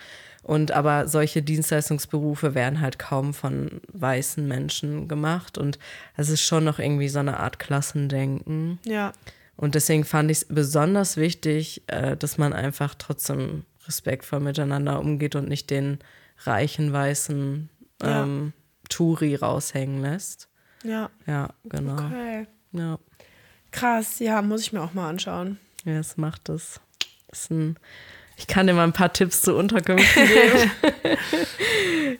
Und 0.41 0.71
aber 0.71 1.07
solche 1.07 1.41
Dienstleistungsberufe 1.43 2.55
werden 2.55 2.79
halt 2.81 2.97
kaum 2.97 3.33
von 3.33 3.81
weißen 3.91 4.47
Menschen 4.47 5.07
gemacht. 5.07 5.57
Und 5.57 5.77
es 6.15 6.29
ist 6.29 6.41
schon 6.41 6.63
noch 6.63 6.79
irgendwie 6.79 7.09
so 7.09 7.19
eine 7.19 7.39
Art 7.39 7.59
Klassendenken. 7.59 8.79
ja. 8.85 9.11
Und 9.57 9.75
deswegen 9.75 10.05
fand 10.05 10.31
ich 10.31 10.37
es 10.37 10.45
besonders 10.45 11.17
wichtig, 11.17 11.83
äh, 11.87 12.15
dass 12.15 12.37
man 12.37 12.53
einfach 12.53 12.95
trotzdem 12.97 13.65
respektvoll 13.89 14.39
miteinander 14.39 14.99
umgeht 14.99 15.35
und 15.35 15.49
nicht 15.49 15.69
den 15.69 15.99
reichen 16.43 16.93
weißen 16.93 17.69
Ja. 18.01 18.23
ähm, 18.23 18.53
Touri 18.87 19.35
raushängen 19.35 20.01
lässt. 20.01 20.47
Ja. 20.83 21.09
Ja, 21.27 21.49
genau. 21.65 21.95
Okay. 21.95 22.47
Ja. 22.71 22.97
Krass, 23.71 24.19
ja, 24.19 24.41
muss 24.41 24.61
ich 24.61 24.71
mir 24.73 24.81
auch 24.81 24.93
mal 24.93 25.09
anschauen. 25.09 25.57
ja, 25.83 25.99
es 25.99 26.15
macht 26.15 26.47
es. 26.49 26.79
Ist 27.31 27.51
ein, 27.51 27.75
ich 28.37 28.47
kann 28.47 28.65
dir 28.67 28.73
mal 28.73 28.85
ein 28.85 28.93
paar 28.93 29.11
Tipps 29.13 29.41
zu 29.41 29.55
Unterkünften 29.55 30.27
geben. 30.27 30.71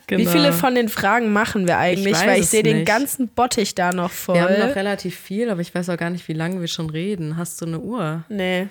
genau. 0.08 0.22
Wie 0.22 0.28
viele 0.28 0.54
von 0.54 0.76
den 0.76 0.90
Fragen 0.90 1.32
machen 1.34 1.66
wir 1.68 1.78
eigentlich? 1.78 2.14
weiß 2.14 2.26
Weil 2.28 2.40
ich 2.42 2.48
sehe 2.50 2.62
den 2.64 2.86
ganzen 2.86 3.30
Bottich 3.30 3.74
da 3.76 3.92
noch 3.94 4.12
voll. 4.12 4.36
Wir 4.36 4.44
haben 4.44 4.60
noch 4.68 4.76
relativ 4.76 5.18
viel, 5.18 5.50
aber 5.50 5.62
ich 5.62 5.74
weiß 5.74 5.90
auch 5.90 5.98
gar 5.98 6.10
nicht, 6.10 6.28
wie 6.28 6.34
lange 6.34 6.60
wir 6.60 6.68
schon 6.68 6.90
reden. 6.90 7.38
Hast 7.38 7.62
du 7.62 7.66
eine 7.66 7.80
Uhr? 7.80 8.24
nee. 8.30 8.68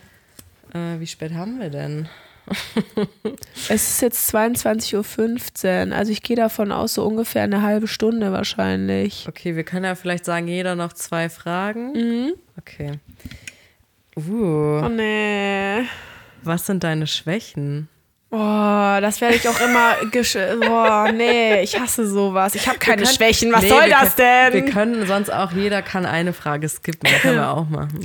Äh, 0.74 1.00
wie 1.00 1.06
spät 1.06 1.32
haben 1.32 1.58
wir 1.61 1.70
denn? 1.70 2.11
Es 3.68 3.90
ist 3.90 4.00
jetzt 4.02 4.34
22.15 4.34 5.88
Uhr. 5.90 5.96
Also 5.96 6.12
ich 6.12 6.22
gehe 6.22 6.37
davon 6.37 6.72
aus, 6.72 6.94
so 6.94 7.04
ungefähr 7.04 7.42
eine 7.42 7.62
halbe 7.62 7.87
Stunde 7.88 8.32
wahrscheinlich. 8.32 9.26
Okay, 9.28 9.56
wir 9.56 9.64
können 9.64 9.84
ja 9.84 9.94
vielleicht 9.94 10.24
sagen, 10.24 10.48
jeder 10.48 10.74
noch 10.74 10.92
zwei 10.92 11.28
Fragen. 11.28 11.92
Mhm. 11.92 12.32
Okay. 12.58 12.92
Uh, 14.16 14.82
Oh 14.84 14.88
nee. 14.88 15.82
was 16.42 16.66
sind 16.66 16.82
deine 16.84 17.06
Schwächen? 17.06 17.88
Oh, 18.30 18.37
das 19.00 19.20
werde 19.20 19.37
ich 19.37 19.48
auch 19.48 19.61
immer 19.61 19.94
gesch 20.11 20.37
Boah, 20.61 21.11
nee, 21.12 21.62
ich 21.62 21.78
hasse 21.80 22.06
sowas. 22.08 22.54
Ich 22.54 22.66
habe 22.68 22.78
keine 22.78 23.02
können- 23.02 23.14
Schwächen. 23.14 23.52
Was 23.52 23.62
Nee, 23.62 23.68
soll 23.68 23.88
das 23.88 24.16
können- 24.16 24.52
denn? 24.52 24.64
Wir 24.64 24.72
können 24.72 25.06
sonst 25.06 25.32
auch, 25.32 25.52
jeder 25.52 25.82
kann 25.82 26.04
eine 26.06 26.32
Frage 26.32 26.68
skippen. 26.68 27.00
Das 27.11 27.20
können 27.22 27.37
wir 27.37 27.50
auch 27.56 27.68
machen. 27.68 28.00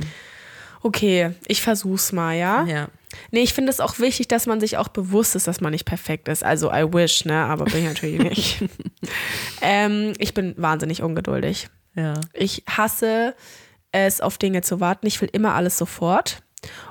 Okay, 0.82 1.30
ich 1.46 1.62
versuch's 1.62 2.12
mal, 2.12 2.34
ja? 2.34 2.64
Ja. 2.64 2.88
Nee, 3.30 3.42
ich 3.42 3.54
finde 3.54 3.70
es 3.70 3.80
auch 3.80 3.98
wichtig, 3.98 4.28
dass 4.28 4.46
man 4.46 4.60
sich 4.60 4.76
auch 4.76 4.88
bewusst 4.88 5.36
ist, 5.36 5.46
dass 5.46 5.60
man 5.60 5.72
nicht 5.72 5.84
perfekt 5.84 6.28
ist. 6.28 6.44
Also 6.44 6.70
I 6.72 6.92
wish, 6.92 7.24
ne? 7.24 7.36
Aber 7.44 7.64
bin 7.64 7.80
ich 7.80 7.88
natürlich 7.88 8.18
nicht. 8.62 8.64
ähm, 9.60 10.12
ich 10.18 10.34
bin 10.34 10.54
wahnsinnig 10.56 11.02
ungeduldig. 11.02 11.68
Ja. 11.94 12.14
Ich 12.32 12.64
hasse 12.68 13.34
es, 13.92 14.20
auf 14.20 14.38
Dinge 14.38 14.62
zu 14.62 14.80
warten. 14.80 15.06
Ich 15.06 15.20
will 15.20 15.28
immer 15.32 15.54
alles 15.54 15.78
sofort. 15.78 16.42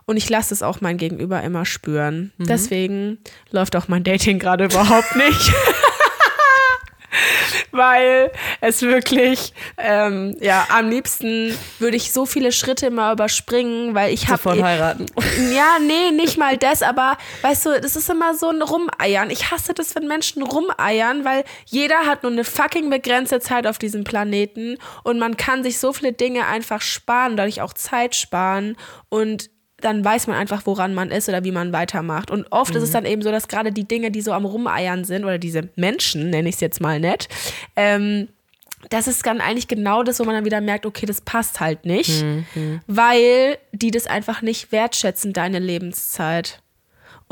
Und 0.06 0.18
ich 0.18 0.30
lasse 0.30 0.54
es 0.54 0.62
auch 0.62 0.82
mein 0.82 0.98
Gegenüber 0.98 1.42
immer 1.42 1.66
spüren. 1.66 2.32
Deswegen 2.38 3.18
läuft 3.50 3.76
auch 3.76 3.88
mein 3.88 4.04
Dating 4.04 4.38
gerade 4.38 4.66
überhaupt 4.66 5.16
nicht. 5.16 5.52
Weil 7.72 8.32
es 8.62 8.82
wirklich, 8.82 9.54
ähm, 9.78 10.36
ja, 10.40 10.68
am 10.70 10.90
liebsten 10.90 11.58
würde 11.80 11.98
ich 11.98 12.12
so 12.12 12.26
viele 12.26 12.52
Schritte 12.52 12.88
immer 12.88 13.12
überspringen, 13.12 13.96
weil 13.96 14.14
ich 14.14 14.28
habe 14.28 14.38
Sofort 14.38 14.62
heiraten. 14.62 15.06
ja, 15.54 15.78
nee, 15.80 16.12
nicht 16.12 16.38
mal 16.38 16.58
das, 16.58 16.82
aber 16.82 17.18
weißt 17.42 17.66
du, 17.66 17.82
das 17.82 17.96
ist 17.96 18.10
immer 18.10 18.36
so 18.36 18.50
ein 18.50 18.62
Rumeiern. 18.62 19.30
Ich 19.30 19.52
hasse 19.52 19.74
das, 19.74 19.96
wenn 19.96 20.08
Menschen 20.08 20.44
rumeiern, 20.44 21.26
weil 21.26 21.44
jeder 21.66 22.06
hat 22.06 22.24
nur 22.24 22.32
eine 22.32 22.44
fucking 22.44 22.90
begrenzte 22.90 23.40
Zeit 23.40 23.68
auf 23.68 23.78
diesem 23.78 24.04
Planeten 24.04 24.78
und 25.04 25.20
man 25.20 25.38
kann 25.38 25.64
sich 25.64 25.80
so 25.80 25.94
viele 25.94 26.14
Dinge 26.14 26.46
einfach 26.48 26.82
sparen, 26.82 27.38
dadurch 27.38 27.62
auch 27.62 27.74
Zeit 27.74 28.16
sparen 28.16 28.78
und 29.10 29.50
dann 29.84 30.04
weiß 30.04 30.28
man 30.28 30.38
einfach, 30.38 30.66
woran 30.66 30.94
man 30.94 31.12
ist 31.12 31.28
oder 31.30 31.44
wie 31.44 31.52
man 31.52 31.74
weitermacht. 31.74 32.32
Und 32.32 32.46
oft 32.52 32.72
Mhm. 32.72 32.78
ist 32.78 32.84
es 32.84 32.92
dann 32.92 33.06
eben 33.06 33.22
so, 33.22 33.32
dass 33.32 33.48
gerade 33.48 33.72
die 33.72 33.88
Dinge, 33.88 34.12
die 34.12 34.22
so 34.22 34.32
am 34.34 34.46
Rumeiern 34.46 35.04
sind, 35.04 35.24
oder 35.26 35.38
diese 35.38 35.70
Menschen, 35.76 36.30
nenne 36.30 36.50
ich 36.50 36.56
es 36.56 36.62
jetzt 36.62 36.82
mal 36.82 37.00
nett, 37.00 37.28
ähm, 37.76 38.28
das 38.90 39.08
ist 39.08 39.26
dann 39.26 39.40
eigentlich 39.40 39.70
genau 39.70 40.04
das, 40.04 40.20
wo 40.20 40.26
man 40.26 40.36
dann 40.36 40.44
wieder 40.46 40.60
merkt, 40.60 40.86
okay, 40.86 41.06
das 41.06 41.22
passt 41.22 41.60
halt 41.62 41.86
nicht, 41.86 42.24
Mhm. 42.24 42.82
weil 42.88 43.58
die 43.72 43.92
das 43.92 44.08
einfach 44.08 44.42
nicht 44.42 44.72
wertschätzen, 44.74 45.32
deine 45.32 45.60
Lebenszeit. 45.60 46.62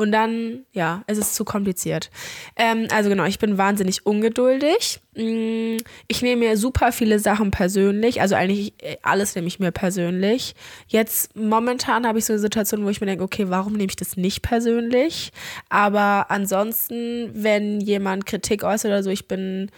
Und 0.02 0.12
dann, 0.12 0.66
ja, 0.72 1.04
es 1.06 1.20
ist 1.20 1.36
zu 1.36 1.46
kompliziert. 1.46 2.10
Ähm, 2.56 2.88
also 2.92 3.08
genau, 3.08 3.26
ich 3.26 3.38
bin 3.38 3.60
wahnsinnig 3.60 4.04
ungeduldig. 4.04 5.00
Mm, 5.16 5.78
Ich 6.08 6.24
nehme 6.24 6.38
mir 6.48 6.58
super 6.58 6.92
viele 6.92 7.20
Sachen 7.20 7.52
persönlich. 7.52 8.20
Also 8.20 8.34
eigentlich 8.34 8.74
äh, 8.82 8.98
alles 9.04 9.36
nehme 9.36 9.48
ich 9.48 9.60
mir 9.60 9.72
persönlich. 9.72 10.56
Jetzt 10.88 11.36
momentan 11.36 12.08
habe 12.08 12.18
ich 12.18 12.26
so 12.26 12.34
eine 12.34 12.40
Situation, 12.40 12.84
wo 12.84 12.90
ich 12.90 13.00
mir 13.00 13.06
denke, 13.06 13.24
okay, 13.24 13.46
warum 13.50 13.74
nehme 13.74 13.92
ich 13.92 13.96
das 13.96 14.18
nicht 14.18 14.42
persönlich? 14.42 15.32
Aber 15.70 16.32
ansonsten, 16.32 17.30
wenn 17.36 17.80
jemand 17.80 18.26
Kritik 18.26 18.64
äußert 18.64 18.90
oder 18.90 19.04
so, 19.04 19.12
ich 19.12 19.28
bin 19.28 19.70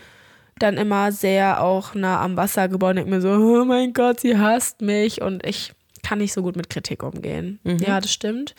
dann 0.57 0.77
immer 0.77 1.11
sehr 1.11 1.61
auch 1.61 1.95
nah 1.95 2.21
am 2.21 2.37
Wasser 2.37 2.69
und 2.71 2.95
denke 2.95 3.09
mir 3.09 3.19
so, 3.19 3.29
oh 3.61 3.65
mein 3.65 3.91
Gott, 3.91 4.21
sie 4.21 4.37
hasst 4.37 4.81
mich. 4.81 5.21
Und 5.21 5.45
ich 5.45 5.73
kann 6.03 6.19
nicht 6.19 6.33
so 6.33 6.41
gut 6.43 6.55
mit 6.55 6.69
Kritik 6.69 7.01
umgehen. 7.03 7.59
Ja, 7.63 7.99
das 7.99 8.11
stimmt. 8.13 8.53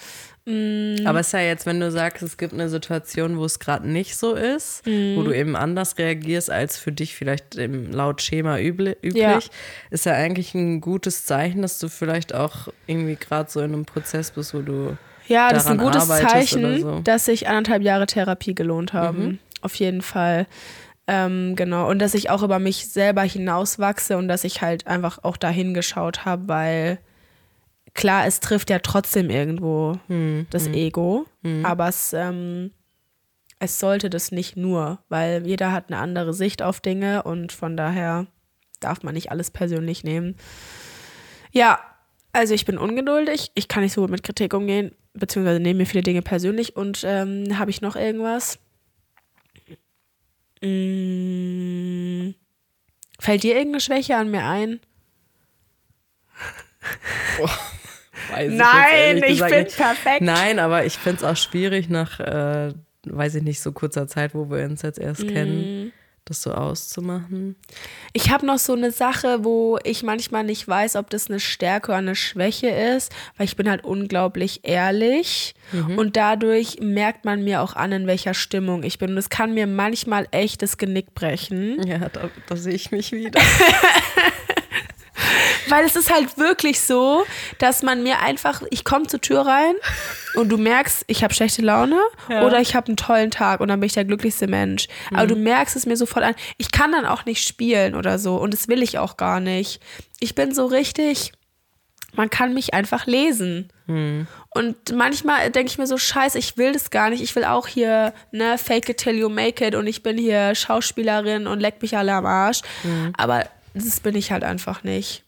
Aber 0.46 1.20
es 1.20 1.28
ist 1.28 1.32
ja 1.32 1.40
jetzt, 1.40 1.64
wenn 1.64 1.80
du 1.80 1.90
sagst, 1.90 2.22
es 2.22 2.36
gibt 2.36 2.52
eine 2.52 2.68
Situation, 2.68 3.38
wo 3.38 3.44
es 3.46 3.58
gerade 3.58 3.88
nicht 3.88 4.16
so 4.16 4.34
ist, 4.34 4.84
wo 4.86 5.22
du 5.22 5.32
eben 5.32 5.56
anders 5.56 5.96
reagierst, 5.96 6.50
als 6.50 6.76
für 6.76 6.92
dich 6.92 7.14
vielleicht 7.14 7.54
im 7.54 7.92
laut 7.92 8.20
Schema 8.20 8.56
übli- 8.56 8.96
üblich, 9.02 9.14
Ja. 9.22 9.38
ist 9.90 10.04
ja 10.04 10.12
eigentlich 10.12 10.52
ein 10.54 10.80
gutes 10.82 11.24
Zeichen, 11.24 11.62
dass 11.62 11.78
du 11.78 11.88
vielleicht 11.88 12.34
auch 12.34 12.68
irgendwie 12.86 13.16
gerade 13.16 13.50
so 13.50 13.60
in 13.60 13.72
einem 13.72 13.84
Prozess 13.86 14.32
bist, 14.32 14.52
wo 14.52 14.60
du 14.60 14.96
Ja, 15.28 15.48
das 15.50 15.64
ist 15.64 15.70
ein 15.70 15.78
gutes 15.78 16.06
Zeichen, 16.08 16.80
so. 16.80 17.00
dass 17.00 17.24
sich 17.24 17.48
anderthalb 17.48 17.82
Jahre 17.82 18.06
Therapie 18.06 18.54
gelohnt 18.54 18.92
haben. 18.92 19.38
Auf 19.62 19.74
jeden 19.76 20.02
Fall. 20.02 20.46
Ähm, 21.06 21.54
genau. 21.56 21.88
Und 21.88 21.98
dass 22.00 22.12
ich 22.14 22.28
auch 22.28 22.42
über 22.42 22.58
mich 22.58 22.88
selber 22.88 23.22
hinauswachse 23.22 24.16
und 24.18 24.28
dass 24.28 24.44
ich 24.44 24.60
halt 24.60 24.86
einfach 24.86 25.18
auch 25.22 25.36
dahin 25.38 25.72
geschaut 25.74 26.24
habe, 26.26 26.48
weil 26.48 26.98
klar, 27.94 28.26
es 28.26 28.40
trifft 28.40 28.70
ja 28.70 28.80
trotzdem 28.80 29.30
irgendwo 29.30 29.98
das 30.50 30.66
Ego, 30.66 31.26
aber 31.62 31.88
es, 31.88 32.12
ähm, 32.12 32.72
es 33.58 33.78
sollte 33.80 34.10
das 34.10 34.32
nicht 34.32 34.56
nur, 34.56 34.98
weil 35.08 35.46
jeder 35.46 35.72
hat 35.72 35.88
eine 35.88 35.98
andere 36.00 36.34
Sicht 36.34 36.60
auf 36.62 36.80
Dinge 36.80 37.22
und 37.22 37.52
von 37.52 37.76
daher 37.76 38.26
darf 38.80 39.02
man 39.02 39.14
nicht 39.14 39.30
alles 39.30 39.50
persönlich 39.50 40.04
nehmen. 40.04 40.36
Ja, 41.52 41.80
also 42.32 42.52
ich 42.52 42.64
bin 42.64 42.78
ungeduldig, 42.78 43.52
ich 43.54 43.68
kann 43.68 43.82
nicht 43.82 43.92
so 43.92 44.02
gut 44.02 44.10
mit 44.10 44.24
Kritik 44.24 44.52
umgehen, 44.54 44.92
beziehungsweise 45.14 45.60
nehme 45.60 45.78
mir 45.78 45.86
viele 45.86 46.02
Dinge 46.02 46.20
persönlich 46.20 46.76
und 46.76 47.04
ähm, 47.06 47.58
habe 47.58 47.70
ich 47.70 47.80
noch 47.80 47.94
irgendwas? 47.94 48.58
Mm, 50.60 52.30
fällt 53.20 53.44
dir 53.44 53.54
irgendeine 53.54 53.80
Schwäche 53.80 54.16
an 54.16 54.30
mir 54.30 54.44
ein? 54.44 54.80
Weiß 58.30 58.50
ich 58.52 58.58
Nein, 58.58 59.16
ich 59.18 59.38
gesagt 59.38 59.50
bin 59.50 59.66
perfekt. 59.76 60.20
Nein, 60.22 60.58
aber 60.58 60.84
ich 60.84 60.94
finde 60.98 61.18
es 61.18 61.24
auch 61.24 61.36
schwierig 61.36 61.88
nach, 61.88 62.20
äh, 62.20 62.72
weiß 63.06 63.34
ich 63.36 63.42
nicht, 63.42 63.60
so 63.60 63.72
kurzer 63.72 64.06
Zeit, 64.06 64.34
wo 64.34 64.50
wir 64.50 64.64
uns 64.64 64.82
jetzt 64.82 64.98
erst 64.98 65.24
Mhm. 65.24 65.28
kennen, 65.28 65.92
das 66.26 66.40
so 66.40 66.52
auszumachen. 66.52 67.54
Ich 68.14 68.30
habe 68.30 68.46
noch 68.46 68.56
so 68.56 68.72
eine 68.72 68.92
Sache, 68.92 69.44
wo 69.44 69.78
ich 69.84 70.02
manchmal 70.02 70.42
nicht 70.42 70.66
weiß, 70.66 70.96
ob 70.96 71.10
das 71.10 71.28
eine 71.28 71.38
Stärke 71.38 71.88
oder 71.92 71.98
eine 71.98 72.14
Schwäche 72.16 72.68
ist, 72.68 73.12
weil 73.36 73.44
ich 73.44 73.56
bin 73.56 73.68
halt 73.68 73.84
unglaublich 73.84 74.60
ehrlich 74.62 75.54
und 75.98 76.16
dadurch 76.16 76.78
merkt 76.80 77.26
man 77.26 77.44
mir 77.44 77.60
auch 77.60 77.74
an, 77.76 77.92
in 77.92 78.06
welcher 78.06 78.32
Stimmung 78.32 78.84
ich 78.84 78.98
bin. 78.98 79.10
Und 79.10 79.18
es 79.18 79.28
kann 79.28 79.52
mir 79.52 79.66
manchmal 79.66 80.26
echt 80.30 80.62
das 80.62 80.78
Genick 80.78 81.14
brechen. 81.14 81.86
Ja, 81.86 82.08
da, 82.08 82.30
da 82.48 82.56
sehe 82.56 82.72
ich 82.74 82.90
mich 82.90 83.12
wieder. 83.12 83.40
Weil 85.68 85.84
es 85.84 85.96
ist 85.96 86.12
halt 86.12 86.36
wirklich 86.38 86.80
so, 86.80 87.24
dass 87.58 87.82
man 87.82 88.02
mir 88.02 88.20
einfach, 88.20 88.62
ich 88.70 88.84
komme 88.84 89.06
zur 89.06 89.20
Tür 89.20 89.42
rein 89.46 89.74
und 90.34 90.48
du 90.48 90.58
merkst, 90.58 91.04
ich 91.06 91.22
habe 91.24 91.32
schlechte 91.34 91.62
Laune 91.62 92.00
oder 92.44 92.60
ich 92.60 92.74
habe 92.74 92.88
einen 92.88 92.96
tollen 92.96 93.30
Tag 93.30 93.60
und 93.60 93.68
dann 93.68 93.80
bin 93.80 93.86
ich 93.86 93.94
der 93.94 94.04
glücklichste 94.04 94.46
Mensch. 94.46 94.88
Aber 95.10 95.26
du 95.26 95.36
merkst 95.36 95.76
es 95.76 95.86
mir 95.86 95.96
sofort 95.96 96.24
an. 96.24 96.34
Ich 96.58 96.70
kann 96.72 96.92
dann 96.92 97.06
auch 97.06 97.24
nicht 97.24 97.46
spielen 97.46 97.94
oder 97.94 98.18
so 98.18 98.36
und 98.36 98.52
das 98.52 98.68
will 98.68 98.82
ich 98.82 98.98
auch 98.98 99.16
gar 99.16 99.40
nicht. 99.40 99.80
Ich 100.20 100.34
bin 100.34 100.54
so 100.54 100.66
richtig, 100.66 101.32
man 102.16 102.30
kann 102.30 102.54
mich 102.54 102.74
einfach 102.74 103.06
lesen. 103.06 103.70
Und 104.50 104.76
manchmal 104.94 105.50
denke 105.50 105.70
ich 105.70 105.78
mir 105.78 105.86
so, 105.86 105.98
scheiße, 105.98 106.38
ich 106.38 106.56
will 106.56 106.72
das 106.72 106.90
gar 106.90 107.10
nicht. 107.10 107.22
Ich 107.22 107.34
will 107.36 107.44
auch 107.44 107.66
hier, 107.66 108.14
ne, 108.30 108.56
fake 108.56 108.88
it 108.88 108.96
till 108.98 109.14
you 109.14 109.28
make 109.28 109.66
it 109.66 109.74
und 109.74 109.86
ich 109.86 110.02
bin 110.02 110.16
hier 110.16 110.54
Schauspielerin 110.54 111.46
und 111.46 111.60
leck 111.60 111.82
mich 111.82 111.96
alle 111.96 112.12
am 112.14 112.24
Arsch. 112.24 112.60
Aber 113.18 113.44
das 113.74 114.00
bin 114.00 114.14
ich 114.14 114.30
halt 114.32 114.44
einfach 114.44 114.84
nicht. 114.84 115.23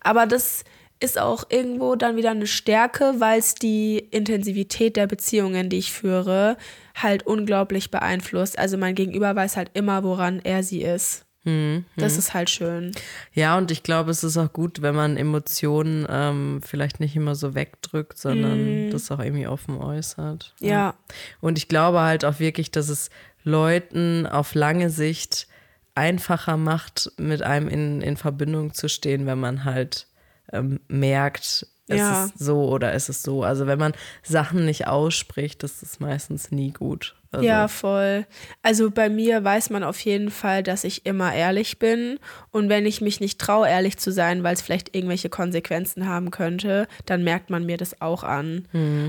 Aber 0.00 0.26
das 0.26 0.64
ist 1.00 1.18
auch 1.18 1.44
irgendwo 1.48 1.96
dann 1.96 2.16
wieder 2.16 2.30
eine 2.30 2.46
Stärke, 2.46 3.14
weil 3.18 3.40
es 3.40 3.54
die 3.54 3.98
Intensivität 3.98 4.96
der 4.96 5.06
Beziehungen, 5.08 5.68
die 5.68 5.78
ich 5.78 5.92
führe, 5.92 6.56
halt 6.94 7.26
unglaublich 7.26 7.90
beeinflusst. 7.90 8.58
Also 8.58 8.78
mein 8.78 8.94
Gegenüber 8.94 9.34
weiß 9.34 9.56
halt 9.56 9.70
immer, 9.74 10.04
woran 10.04 10.40
er 10.44 10.62
sie 10.62 10.82
ist. 10.82 11.26
Das 11.96 12.18
ist 12.18 12.34
halt 12.34 12.50
schön. 12.50 12.92
Ja, 13.32 13.58
und 13.58 13.72
ich 13.72 13.82
glaube, 13.82 14.12
es 14.12 14.22
ist 14.22 14.36
auch 14.36 14.52
gut, 14.52 14.80
wenn 14.80 14.94
man 14.94 15.16
Emotionen 15.16 16.06
ähm, 16.08 16.60
vielleicht 16.64 17.00
nicht 17.00 17.16
immer 17.16 17.34
so 17.34 17.56
wegdrückt, 17.56 18.16
sondern 18.16 18.90
das 18.92 19.10
auch 19.10 19.18
irgendwie 19.18 19.48
offen 19.48 19.78
äußert. 19.78 20.54
Mhm. 20.60 20.68
Ja. 20.68 20.94
Und 21.40 21.58
ich 21.58 21.66
glaube 21.66 22.00
halt 22.02 22.24
auch 22.24 22.38
wirklich, 22.38 22.70
dass 22.70 22.88
es 22.88 23.10
Leuten 23.42 24.24
auf 24.24 24.54
lange 24.54 24.88
Sicht 24.88 25.48
einfacher 25.94 26.56
macht, 26.56 27.12
mit 27.18 27.42
einem 27.42 27.68
in, 27.68 28.00
in 28.00 28.16
Verbindung 28.16 28.74
zu 28.74 28.88
stehen, 28.88 29.26
wenn 29.26 29.38
man 29.40 29.64
halt 29.64 30.06
ähm, 30.52 30.80
merkt, 30.88 31.66
es 31.88 31.98
Ja. 31.98 32.24
ist 32.26 32.38
so 32.38 32.68
oder 32.68 32.92
es 32.92 33.08
ist 33.08 33.22
so. 33.22 33.42
Also 33.42 33.66
wenn 33.66 33.78
man 33.78 33.92
Sachen 34.22 34.64
nicht 34.64 34.86
ausspricht, 34.86 35.62
das 35.62 35.82
ist 35.82 36.00
meistens 36.00 36.50
nie 36.50 36.72
gut. 36.72 37.16
Also, 37.32 37.44
Ja, 37.46 37.66
voll. 37.66 38.26
Also 38.60 38.90
bei 38.90 39.08
mir 39.08 39.42
weiß 39.42 39.70
man 39.70 39.82
auf 39.84 39.98
jeden 40.00 40.30
Fall, 40.30 40.62
dass 40.62 40.84
ich 40.84 41.06
immer 41.06 41.34
ehrlich 41.34 41.78
bin. 41.78 42.18
Und 42.50 42.68
wenn 42.68 42.84
ich 42.84 43.00
mich 43.00 43.20
nicht 43.20 43.40
traue, 43.40 43.68
ehrlich 43.68 43.96
zu 43.96 44.12
sein, 44.12 44.42
weil 44.42 44.52
es 44.54 44.60
vielleicht 44.60 44.94
irgendwelche 44.94 45.30
Konsequenzen 45.30 46.06
haben 46.06 46.30
könnte, 46.30 46.86
dann 47.06 47.24
merkt 47.24 47.48
man 47.48 47.64
mir 47.64 47.78
das 47.78 48.02
auch 48.02 48.22
an. 48.22 48.68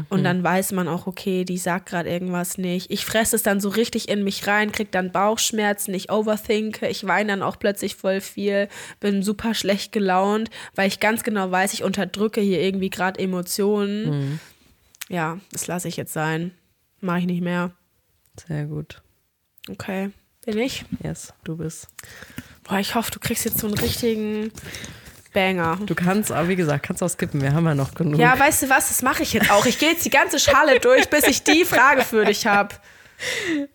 Und 0.10 0.24
dann 0.24 0.42
weiß 0.42 0.72
man 0.72 0.88
auch, 0.88 1.06
okay, 1.06 1.44
die 1.44 1.58
sagt 1.58 1.90
gerade 1.90 2.10
irgendwas 2.10 2.58
nicht. 2.58 2.90
Ich 2.92 3.06
fresse 3.06 3.36
es 3.36 3.44
dann 3.44 3.60
so 3.60 3.68
richtig 3.70 4.08
in 4.08 4.24
mich 4.24 4.48
rein, 4.48 4.72
krieg 4.72 4.92
dann 4.92 5.12
Bauchschmerzen, 5.12 5.94
ich 5.94 6.10
overthinke, 6.10 6.88
ich 6.88 7.06
weine 7.06 7.34
dann 7.34 7.42
auch 7.44 7.60
plötzlich 7.60 7.96
voll 7.96 8.22
viel, 8.22 8.70
bin 9.02 9.22
super 9.22 9.54
schlecht 9.54 9.92
gelaunt, 9.92 10.50
weil 10.76 10.88
ich 10.88 11.02
ganz 11.02 11.24
genau 11.24 11.52
weiß, 11.52 11.74
ich 11.74 11.84
unterdrücke 11.84 12.40
hier 12.40 12.62
irgendwie 12.62 12.90
gerade 12.90 13.20
Emotionen. 13.20 14.40
Ja, 15.10 15.40
das 15.52 15.68
lasse 15.68 15.90
ich 15.90 15.98
jetzt 15.98 16.14
sein. 16.14 16.52
Mache 17.02 17.20
ich 17.20 17.26
nicht 17.26 17.42
mehr. 17.42 17.72
Sehr 18.48 18.66
gut. 18.66 19.02
Okay. 19.70 20.12
Bin 20.46 20.58
ich? 20.58 20.86
Yes, 21.02 21.34
du 21.44 21.58
bist. 21.58 21.88
Boah, 22.64 22.80
ich 22.80 22.96
hoffe, 22.96 23.12
du 23.12 23.20
kriegst 23.20 23.46
jetzt 23.46 23.60
so 23.60 23.68
einen 23.68 23.78
richtigen 23.78 24.52
Banger. 25.34 25.80
Du 25.86 25.96
kannst, 25.96 26.32
aber 26.32 26.48
wie 26.48 26.56
gesagt, 26.56 26.86
kannst 26.86 27.02
auch 27.02 27.10
skippen. 27.10 27.42
Wir 27.42 27.54
haben 27.54 27.66
ja 27.66 27.76
noch 27.76 27.94
genug. 27.94 28.20
Ja, 28.20 28.38
weißt 28.38 28.64
du 28.64 28.70
was? 28.70 28.90
Das 28.90 29.02
mache 29.02 29.24
ich 29.24 29.34
jetzt 29.34 29.52
auch. 29.52 29.66
Ich 29.66 29.80
gehe 29.80 29.92
jetzt 29.92 30.06
die 30.06 30.10
ganze 30.10 30.40
Schale 30.40 30.80
durch, 30.80 31.10
bis 31.10 31.26
ich 31.28 31.44
die 31.44 31.66
Frage 31.66 32.02
für 32.02 32.26
dich 32.26 32.46
habe. 32.46 32.76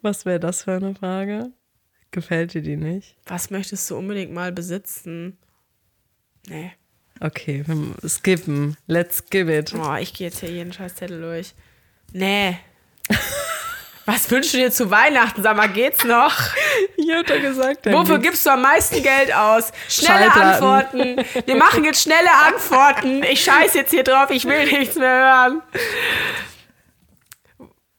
Was 0.03 0.27
wäre 0.27 0.41
das 0.41 0.65
für 0.65 0.73
eine 0.73 0.95
Frage? 0.95 1.53
Gefällt 2.11 2.55
dir 2.55 2.63
die 2.63 2.77
nicht? 2.77 3.17
Was 3.27 3.51
möchtest 3.51 3.91
du 3.91 3.97
unbedingt 3.97 4.33
mal 4.33 4.53
besitzen? 4.53 5.39
Nee. 6.49 6.73
Okay, 7.21 7.65
wir 7.67 8.09
skippen. 8.09 8.77
Let's 8.87 9.25
give 9.29 9.55
it. 9.55 9.73
Boah, 9.73 9.99
ich 9.99 10.15
gehe 10.15 10.29
jetzt 10.29 10.41
hier 10.41 10.51
jeden 10.51 10.73
scheiß 10.73 10.95
Zettel 10.97 11.21
durch. 11.21 11.55
Nee. 12.13 12.59
Was 14.11 14.31
wünschst 14.31 14.55
du 14.55 14.57
dir 14.59 14.71
zu 14.71 14.91
Weihnachten? 14.91 15.43
Sag 15.43 15.55
mal, 15.57 15.69
geht's 15.69 16.03
noch? 16.05 16.33
Ich 16.97 17.11
hab 17.15 17.27
doch 17.27 17.41
gesagt, 17.41 17.87
Wofür 17.87 18.17
Lied- 18.17 18.23
gibst 18.25 18.45
du 18.47 18.51
am 18.51 18.63
meisten 18.63 19.03
Geld 19.03 19.33
aus? 19.35 19.71
Schnelle. 19.89 20.33
Antworten. 20.33 21.25
Wir 21.47 21.57
machen 21.57 21.85
jetzt 21.85 22.03
schnelle 22.03 22.31
Antworten. 22.47 23.23
Ich 23.23 23.43
scheiß 23.45 23.75
jetzt 23.75 23.91
hier 23.91 24.03
drauf, 24.05 24.31
ich 24.31 24.45
will 24.45 24.65
nichts 24.67 24.97
mehr 24.97 25.09
hören. 25.11 25.63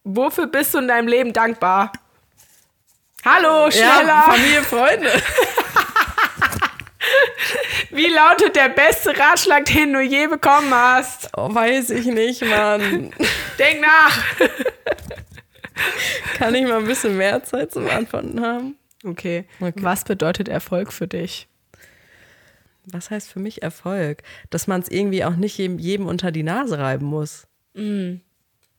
Wofür 0.03 0.47
bist 0.47 0.73
du 0.73 0.79
in 0.79 0.87
deinem 0.87 1.07
Leben 1.07 1.33
dankbar? 1.33 1.91
Hallo, 3.25 3.69
schneller. 3.71 4.05
ja, 4.07 4.21
Familie, 4.31 4.63
Freunde. 4.63 5.11
Wie 7.91 8.07
lautet 8.07 8.55
der 8.55 8.69
beste 8.69 9.17
Ratschlag, 9.17 9.65
den 9.65 9.93
du 9.93 9.99
je 10.01 10.27
bekommen 10.27 10.73
hast? 10.73 11.29
Oh, 11.35 11.53
weiß 11.53 11.89
ich 11.91 12.05
nicht, 12.05 12.41
Mann. 12.43 13.11
Denk 13.57 13.81
nach. 13.81 14.17
Kann 16.35 16.55
ich 16.55 16.63
mal 16.63 16.79
ein 16.79 16.85
bisschen 16.85 17.17
mehr 17.17 17.43
Zeit 17.43 17.71
zum 17.71 17.87
Antworten 17.87 18.41
haben? 18.41 18.75
Okay. 19.03 19.45
Okay. 19.59 19.73
Was 19.81 20.03
bedeutet 20.03 20.47
Erfolg 20.47 20.91
für 20.91 21.07
dich? 21.07 21.47
was 22.93 23.11
heißt 23.11 23.31
für 23.31 23.39
mich 23.39 23.61
Erfolg? 23.61 24.23
Dass 24.49 24.67
man 24.67 24.81
es 24.81 24.89
irgendwie 24.89 25.23
auch 25.23 25.35
nicht 25.35 25.57
jedem, 25.57 25.79
jedem 25.79 26.07
unter 26.07 26.31
die 26.31 26.43
Nase 26.43 26.79
reiben 26.79 27.05
muss. 27.05 27.47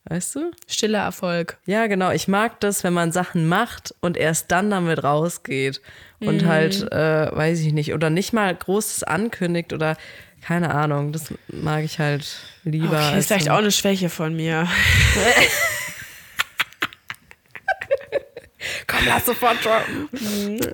Weißt 0.04 0.34
du? 0.34 0.50
Stiller 0.66 1.00
Erfolg. 1.00 1.58
Ja, 1.66 1.86
genau. 1.86 2.10
Ich 2.10 2.26
mag 2.26 2.58
das, 2.60 2.82
wenn 2.84 2.94
man 2.94 3.12
Sachen 3.12 3.46
macht 3.46 3.94
und 4.00 4.16
erst 4.16 4.50
dann 4.50 4.70
damit 4.70 5.04
rausgeht. 5.04 5.80
Und 6.20 6.44
halt, 6.46 6.90
äh, 6.92 7.34
weiß 7.34 7.60
ich 7.60 7.72
nicht, 7.72 7.94
oder 7.94 8.10
nicht 8.10 8.32
mal 8.32 8.54
Großes 8.54 9.04
ankündigt 9.04 9.72
oder 9.72 9.96
keine 10.42 10.74
Ahnung. 10.74 11.12
Das 11.12 11.32
mag 11.48 11.84
ich 11.84 11.98
halt 11.98 12.40
lieber. 12.64 13.08
Okay, 13.08 13.18
ist 13.18 13.28
vielleicht 13.28 13.50
auch 13.50 13.58
eine 13.58 13.70
Schwäche 13.70 14.08
von 14.08 14.34
mir. 14.34 14.66
Komm, 18.86 18.89
lass 19.06 19.26
sofort 19.26 19.56
droppen. 19.64 20.08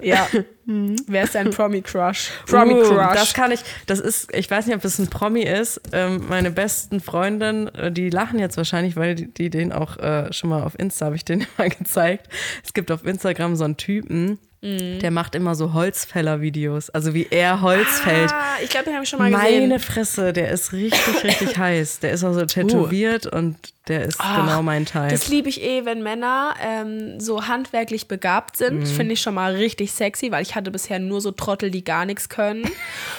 Ja. 0.02 0.26
Wer 0.64 1.22
ist 1.24 1.34
dein 1.34 1.50
Promi-Crush? 1.50 2.30
Promi-Crush. 2.46 2.90
Uh, 3.10 3.14
das 3.14 3.34
kann 3.34 3.52
ich, 3.52 3.60
das 3.86 4.00
ist, 4.00 4.34
ich 4.34 4.50
weiß 4.50 4.66
nicht, 4.66 4.74
ob 4.74 4.82
das 4.82 4.98
ein 4.98 5.06
Promi 5.08 5.42
ist. 5.42 5.80
Ähm, 5.92 6.24
meine 6.28 6.50
besten 6.50 7.00
Freundinnen, 7.00 7.68
äh, 7.74 7.92
die 7.92 8.10
lachen 8.10 8.38
jetzt 8.38 8.56
wahrscheinlich, 8.56 8.96
weil 8.96 9.14
die, 9.14 9.32
die 9.32 9.48
den 9.50 9.72
auch 9.72 9.96
äh, 9.98 10.32
schon 10.32 10.50
mal 10.50 10.62
auf 10.64 10.76
Insta, 10.78 11.06
habe 11.06 11.16
ich 11.16 11.24
den 11.24 11.46
mal 11.56 11.68
gezeigt. 11.68 12.28
Es 12.64 12.74
gibt 12.74 12.90
auf 12.90 13.04
Instagram 13.06 13.54
so 13.56 13.64
einen 13.64 13.76
Typen, 13.76 14.38
Mhm. 14.62 15.00
der 15.00 15.10
macht 15.10 15.34
immer 15.34 15.54
so 15.54 15.74
Holzfäller-Videos. 15.74 16.88
Also 16.90 17.12
wie 17.12 17.26
er 17.30 17.60
Holz 17.60 18.00
fällt. 18.00 18.32
ah, 18.32 18.56
ich 18.62 18.70
glaube, 18.70 18.86
den 18.86 18.94
habe 18.94 19.04
ich 19.04 19.10
schon 19.10 19.18
mal 19.18 19.30
gesehen. 19.30 19.68
Meine 19.68 19.78
Fresse, 19.78 20.32
der 20.32 20.50
ist 20.50 20.72
richtig, 20.72 21.24
richtig 21.24 21.58
heiß. 21.58 22.00
Der 22.00 22.12
ist 22.12 22.24
auch 22.24 22.32
so 22.32 22.44
tätowiert 22.46 23.26
und 23.26 23.56
der 23.88 24.06
ist 24.06 24.18
genau 24.18 24.62
mein 24.62 24.84
Type. 24.84 25.08
Das 25.08 25.28
liebe 25.28 25.48
ich 25.48 25.62
eh, 25.62 25.84
wenn 25.84 26.02
Männer 26.02 26.54
ähm, 26.60 27.18
so 27.20 27.46
handwerklich 27.46 28.08
begabt 28.08 28.56
sind. 28.56 28.80
Mhm. 28.80 28.86
Finde 28.86 29.12
ich 29.14 29.20
schon 29.20 29.34
mal 29.34 29.54
richtig 29.54 29.92
sexy, 29.92 30.30
weil 30.32 30.42
ich 30.42 30.54
hatte 30.54 30.70
bisher 30.70 30.98
nur 30.98 31.20
so 31.20 31.30
Trottel, 31.30 31.70
die 31.70 31.84
gar 31.84 32.04
nichts 32.04 32.28
können. 32.28 32.68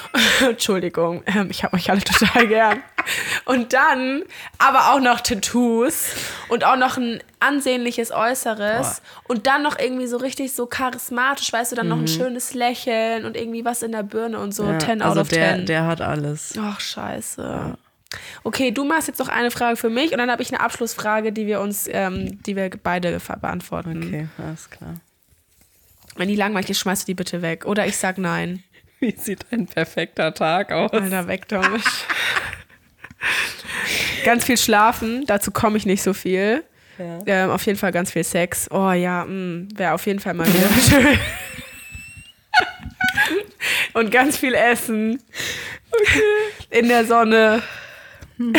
Entschuldigung, 0.42 1.24
ähm, 1.26 1.48
ich 1.50 1.64
habe 1.64 1.76
euch 1.76 1.90
alle 1.90 2.02
total 2.02 2.48
gern. 2.48 2.80
Und 3.46 3.74
dann 3.74 4.24
aber 4.58 4.94
auch 4.94 5.00
noch 5.00 5.22
Tattoos 5.22 6.10
und 6.50 6.66
auch 6.66 6.78
noch 6.78 6.98
ein 6.98 7.22
ansehnliches 7.40 8.12
Äußeres 8.12 9.02
und 9.28 9.48
dann 9.48 9.64
noch 9.64 9.80
irgendwie 9.80 10.08
so 10.08 10.18
richtig 10.18 10.54
so 10.54 10.66
charismatisch, 10.66 11.52
weißt 11.54 11.72
du, 11.72 11.76
dann 11.76 11.88
noch 11.88 11.98
ein 11.98 12.08
schönes 12.08 12.54
Lächeln 12.54 13.26
und 13.26 13.38
irgendwie 13.38 13.64
was 13.64 13.84
in 13.84 13.92
der 13.94 14.04
Birne 14.04 14.40
und 14.40 14.54
so 14.54 14.68
Mhm. 14.68 14.74
Ja, 14.74 14.80
10 14.80 15.02
out 15.02 15.08
also 15.10 15.22
of 15.22 15.28
der, 15.30 15.56
10. 15.56 15.66
der 15.66 15.86
hat 15.88 16.02
alles. 16.02 16.54
Ach, 16.60 16.80
scheiße. 16.80 17.78
Okay, 18.44 18.72
du 18.72 18.86
machst 18.86 19.08
jetzt 19.08 19.20
noch 19.20 19.28
eine 19.28 19.52
Frage 19.52 19.76
für 19.76 19.90
mich 19.90 20.12
und 20.12 20.18
dann 20.18 20.32
habe 20.32 20.42
ich 20.42 20.54
eine 20.54 20.62
Abschlussfrage, 20.62 21.34
die 21.34 21.48
wir 21.48 21.60
uns, 21.60 21.88
ähm, 21.92 22.42
die 22.44 22.56
wir 22.56 22.70
beide 22.70 23.20
beantworten. 23.42 24.04
Okay, 24.06 24.28
alles 24.38 24.70
klar. 24.70 24.96
Wenn 26.16 26.30
die 26.30 26.36
langweilig 26.36 26.70
ist, 26.70 26.80
schmeißt 26.80 27.04
du 27.04 27.06
die 27.08 27.14
bitte 27.14 27.42
weg. 27.42 27.66
Oder 27.66 27.86
ich 27.86 27.98
sag 27.98 28.18
nein. 28.18 28.64
Wie 29.00 29.16
sieht 29.16 29.46
ein 29.52 29.68
perfekter 29.68 30.34
Tag 30.34 30.72
aus? 30.72 30.92
Alter, 30.92 31.28
weg 31.28 31.48
damit. 31.48 31.84
ganz 34.26 34.46
viel 34.46 34.58
schlafen, 34.58 35.26
dazu 35.28 35.52
komme 35.52 35.78
ich 35.78 35.86
nicht 35.86 36.02
so 36.02 36.14
viel. 36.14 36.64
Ja. 36.98 37.20
Ähm, 37.28 37.50
auf 37.52 37.64
jeden 37.66 37.78
Fall 37.78 37.92
ganz 37.92 38.12
viel 38.12 38.24
Sex. 38.24 38.70
Oh 38.72 38.92
ja, 38.92 39.26
wäre 39.28 39.94
auf 39.94 40.06
jeden 40.08 40.20
Fall 40.20 40.34
mal 40.34 40.48
wieder 40.48 40.70
schön. 40.90 41.20
Und 43.94 44.12
ganz 44.12 44.38
viel 44.38 44.54
Essen. 44.54 45.22
In 46.70 46.88
der 46.88 47.06
Sonne. 47.06 47.62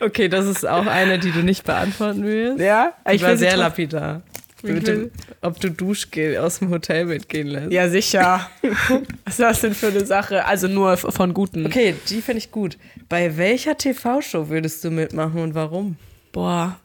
Okay, 0.00 0.28
das 0.28 0.46
ist 0.46 0.66
auch 0.66 0.86
eine, 0.86 1.18
die 1.18 1.30
du 1.30 1.40
nicht 1.40 1.64
beantworten 1.64 2.24
willst. 2.24 2.60
Ja, 2.60 2.92
Ich 3.10 3.22
war 3.22 3.36
sehr 3.36 3.56
lapidar. 3.56 4.22
Dem, 4.64 5.10
ob 5.40 5.58
du 5.58 5.70
Duschgel 5.72 6.38
aus 6.38 6.60
dem 6.60 6.70
Hotelbett 6.70 7.28
gehen 7.28 7.48
lässt. 7.48 7.72
Ja, 7.72 7.88
sicher. 7.88 8.48
Was 9.24 9.34
ist 9.34 9.40
das 9.40 9.60
denn 9.60 9.74
für 9.74 9.88
eine 9.88 10.06
Sache? 10.06 10.44
Also 10.44 10.68
nur 10.68 10.96
von 10.96 11.34
Guten. 11.34 11.66
Okay, 11.66 11.96
die 12.08 12.22
finde 12.22 12.38
ich 12.38 12.52
gut. 12.52 12.78
Bei 13.08 13.36
welcher 13.36 13.76
TV-Show 13.76 14.48
würdest 14.50 14.84
du 14.84 14.90
mitmachen 14.92 15.40
und 15.40 15.54
warum? 15.56 15.96
Boah, 16.30 16.78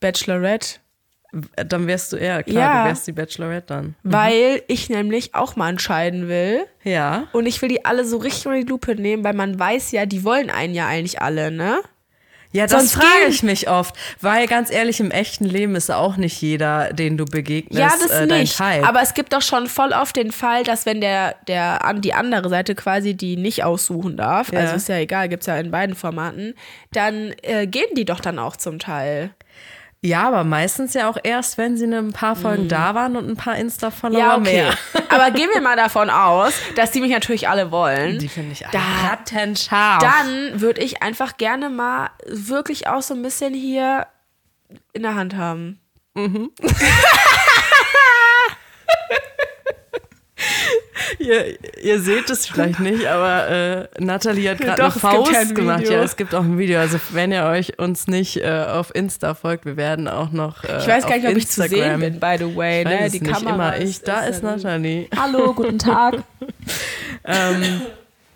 Bachelorette. 0.00 0.80
Dann 1.54 1.86
wärst 1.86 2.12
du 2.12 2.16
eher, 2.16 2.42
klar, 2.42 2.74
Ja. 2.74 2.82
du 2.82 2.88
wärst 2.88 3.06
die 3.06 3.12
Bachelorette 3.12 3.66
dann. 3.68 3.94
Weil 4.02 4.62
ich 4.66 4.88
nämlich 4.90 5.34
auch 5.34 5.54
mal 5.56 5.68
entscheiden 5.70 6.28
will. 6.28 6.66
Ja. 6.82 7.28
Und 7.32 7.46
ich 7.46 7.60
will 7.62 7.68
die 7.68 7.84
alle 7.84 8.04
so 8.04 8.16
richtig 8.16 8.46
unter 8.46 8.58
die 8.60 8.66
Lupe 8.66 8.96
nehmen, 8.96 9.22
weil 9.22 9.34
man 9.34 9.58
weiß 9.58 9.92
ja, 9.92 10.06
die 10.06 10.24
wollen 10.24 10.50
einen 10.50 10.74
ja 10.74 10.86
eigentlich 10.88 11.20
alle, 11.22 11.50
ne? 11.50 11.78
Ja, 12.52 12.64
das 12.66 12.72
Sonst 12.72 12.94
frage 12.94 13.26
ich 13.28 13.44
mich 13.44 13.68
oft. 13.70 13.94
Weil 14.20 14.48
ganz 14.48 14.72
ehrlich, 14.72 14.98
im 14.98 15.12
echten 15.12 15.44
Leben 15.44 15.76
ist 15.76 15.88
auch 15.88 16.16
nicht 16.16 16.42
jeder, 16.42 16.92
den 16.92 17.16
du 17.16 17.24
begegnest, 17.24 17.78
Ja, 17.78 17.90
das 17.90 18.10
äh, 18.10 18.26
dein 18.26 18.40
nicht. 18.40 18.56
Type. 18.56 18.88
Aber 18.88 19.00
es 19.02 19.14
gibt 19.14 19.32
doch 19.32 19.40
schon 19.42 19.68
voll 19.68 19.92
oft 19.92 20.16
den 20.16 20.32
Fall, 20.32 20.64
dass 20.64 20.84
wenn 20.84 21.00
der, 21.00 21.36
der 21.46 21.84
an 21.84 22.00
die 22.00 22.12
andere 22.12 22.48
Seite 22.48 22.74
quasi 22.74 23.14
die 23.14 23.36
nicht 23.36 23.62
aussuchen 23.62 24.16
darf, 24.16 24.52
Ja. 24.52 24.58
also 24.58 24.74
ist 24.74 24.88
ja 24.88 24.96
egal, 24.96 25.28
gibt's 25.28 25.46
ja 25.46 25.58
in 25.58 25.70
beiden 25.70 25.94
Formaten, 25.94 26.54
dann 26.90 27.32
äh, 27.42 27.68
gehen 27.68 27.86
die 27.96 28.04
doch 28.04 28.18
dann 28.18 28.40
auch 28.40 28.56
zum 28.56 28.80
Teil. 28.80 29.30
Ja, 30.02 30.26
aber 30.28 30.44
meistens 30.44 30.94
ja 30.94 31.10
auch 31.10 31.18
erst, 31.22 31.58
wenn 31.58 31.76
sie 31.76 31.84
ein 31.84 32.12
paar 32.12 32.34
Folgen 32.36 32.68
da 32.68 32.94
waren 32.94 33.16
und 33.16 33.28
ein 33.28 33.36
paar 33.36 33.56
Insta-Follower 33.56 34.20
Mhm. 34.20 34.28
Ja, 34.28 34.36
okay. 34.36 34.62
mehr. 34.62 34.74
Aber 35.10 35.30
gehen 35.32 35.48
wir 35.52 35.60
mal 35.60 35.76
davon 35.76 36.08
aus, 36.08 36.54
dass 36.76 36.90
die 36.92 37.00
mich 37.00 37.10
natürlich 37.10 37.48
alle 37.48 37.70
wollen. 37.70 38.18
Die 38.18 38.28
finde 38.28 38.52
ich 38.52 38.60
Da- 38.72 38.78
rattenscharf. 39.08 40.02
dann 40.02 40.60
würde 40.60 40.80
ich 40.82 41.02
einfach 41.02 41.36
gerne 41.36 41.68
mal 41.68 42.10
wirklich 42.26 42.86
auch 42.88 43.02
so 43.02 43.12
ein 43.14 43.22
bisschen 43.22 43.52
hier 43.52 44.06
in 44.92 45.02
der 45.02 45.14
Hand 45.16 45.36
haben. 45.36 45.80
Ihr, 51.30 51.58
ihr 51.80 52.00
seht 52.00 52.28
es 52.28 52.46
vielleicht 52.46 52.80
nicht, 52.80 53.06
aber 53.06 53.48
äh, 53.48 53.88
Nathalie 53.98 54.50
hat 54.50 54.58
gerade 54.58 54.82
eine 54.82 54.90
Faust 54.90 55.54
gemacht. 55.54 55.80
Video. 55.82 55.92
Ja, 55.92 56.02
es 56.02 56.16
gibt 56.16 56.34
auch 56.34 56.42
ein 56.42 56.58
Video. 56.58 56.80
Also 56.80 56.98
wenn 57.12 57.30
ihr 57.30 57.44
euch 57.44 57.78
uns 57.78 58.08
nicht 58.08 58.38
äh, 58.38 58.64
auf 58.68 58.92
Insta 58.94 59.34
folgt, 59.34 59.64
wir 59.64 59.76
werden 59.76 60.08
auch 60.08 60.32
noch 60.32 60.64
äh, 60.64 60.78
Ich 60.78 60.88
weiß 60.88 61.06
gar 61.06 61.16
nicht, 61.16 61.28
ob 61.28 61.36
ich 61.36 61.48
zu 61.48 61.62
sehen 61.62 61.72
Instagram- 61.72 62.00
bin, 62.00 62.20
by 62.20 62.36
the 62.38 62.56
way. 62.56 62.84
Ne? 62.84 63.08
Die 63.10 63.20
nicht 63.20 63.32
Kamera 63.32 63.54
immer 63.54 63.78
ich. 63.78 64.00
Da 64.02 64.22
ist, 64.24 64.42
Nathalie. 64.42 65.08
Hallo, 65.16 65.54
guten 65.54 65.78
Tag. 65.78 66.16
Ähm, 67.22 67.82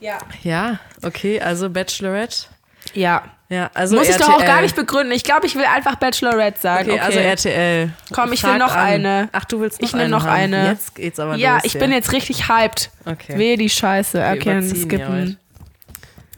ja. 0.00 0.18
ja, 0.42 0.78
okay, 1.02 1.40
also 1.40 1.70
Bachelorette. 1.70 2.46
Ja. 2.94 3.22
Ja, 3.50 3.70
also 3.74 3.94
Muss 3.96 4.08
ich 4.08 4.14
RTL. 4.14 4.26
doch 4.26 4.34
auch 4.40 4.44
gar 4.46 4.62
nicht 4.62 4.74
begründen. 4.74 5.12
Ich 5.12 5.22
glaube, 5.22 5.46
ich 5.46 5.54
will 5.54 5.66
einfach 5.66 5.96
Bachelorette 5.96 6.58
sagen. 6.60 6.88
Okay, 6.90 6.98
Okay, 6.98 7.00
also 7.06 7.18
RTL. 7.18 7.92
Komm, 8.12 8.32
ich 8.32 8.42
will 8.42 8.50
Fragt 8.50 8.58
noch 8.60 8.74
an. 8.74 8.80
eine. 8.86 9.28
Ach, 9.32 9.44
du 9.44 9.60
willst 9.60 9.80
noch 9.82 9.88
Ich 9.88 9.94
eine 9.94 10.08
noch 10.08 10.24
haben. 10.24 10.32
eine. 10.32 10.68
Jetzt 10.70 10.94
geht's 10.94 11.20
aber 11.20 11.36
Ja, 11.36 11.56
los. 11.56 11.64
ich 11.66 11.72
hier. 11.72 11.80
bin 11.82 11.92
jetzt 11.92 12.12
richtig 12.12 12.48
hyped. 12.48 12.90
Okay. 13.04 13.38
Wehe 13.38 13.56
die 13.58 13.68
Scheiße. 13.68 14.18
Wir 14.18 14.32
Okay, 14.32 14.62
hier 14.62 14.76
skippen. 14.76 15.38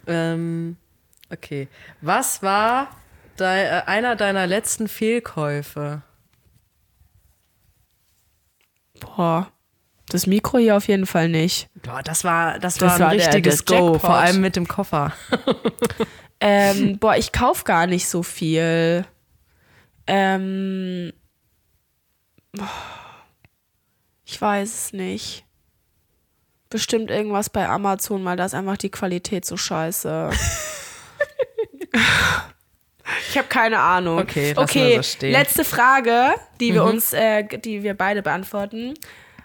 Ähm, 0.08 0.76
okay. 1.32 1.68
Was 2.00 2.42
war 2.42 2.88
dei- 3.36 3.64
äh, 3.64 3.82
einer 3.86 4.16
deiner 4.16 4.46
letzten 4.46 4.88
Fehlkäufe? 4.88 6.02
Boah. 9.00 9.48
Das 10.08 10.26
Mikro 10.26 10.58
hier 10.58 10.76
auf 10.76 10.86
jeden 10.88 11.06
Fall 11.06 11.28
nicht. 11.28 11.68
Boah, 11.82 12.02
das 12.02 12.24
war, 12.24 12.58
das, 12.58 12.74
Das 12.74 12.82
war 12.82 12.94
ein 12.94 13.00
war 13.00 13.10
der- 13.16 13.26
richtiges 13.26 13.64
der 13.64 13.78
Go, 13.78 13.84
Jackpot. 13.92 14.00
vor 14.02 14.14
allem 14.16 14.40
mit 14.40 14.56
dem 14.56 14.68
Koffer. 14.68 15.12
Ähm, 16.40 16.98
boah, 16.98 17.16
ich 17.16 17.32
kauf 17.32 17.64
gar 17.64 17.86
nicht 17.86 18.08
so 18.08 18.22
viel. 18.22 19.04
Ähm, 20.06 21.12
ich 24.24 24.40
weiß 24.40 24.68
es 24.68 24.92
nicht. 24.92 25.44
Bestimmt 26.68 27.10
irgendwas 27.10 27.48
bei 27.48 27.68
Amazon, 27.68 28.24
weil 28.24 28.36
da 28.36 28.44
ist 28.44 28.54
einfach 28.54 28.76
die 28.76 28.90
Qualität 28.90 29.44
so 29.44 29.56
scheiße. 29.56 30.30
ich 33.30 33.38
habe 33.38 33.48
keine 33.48 33.78
Ahnung. 33.78 34.18
Okay, 34.18 34.52
okay 34.56 34.90
wir 34.90 34.96
so 34.96 35.02
stehen. 35.02 35.30
Mhm. 35.30 35.36
letzte 35.36 35.64
Frage, 35.64 36.34
die 36.60 36.74
wir 36.74 36.84
uns, 36.84 37.12
äh, 37.12 37.44
die 37.44 37.82
wir 37.82 37.94
beide 37.94 38.22
beantworten. 38.22 38.94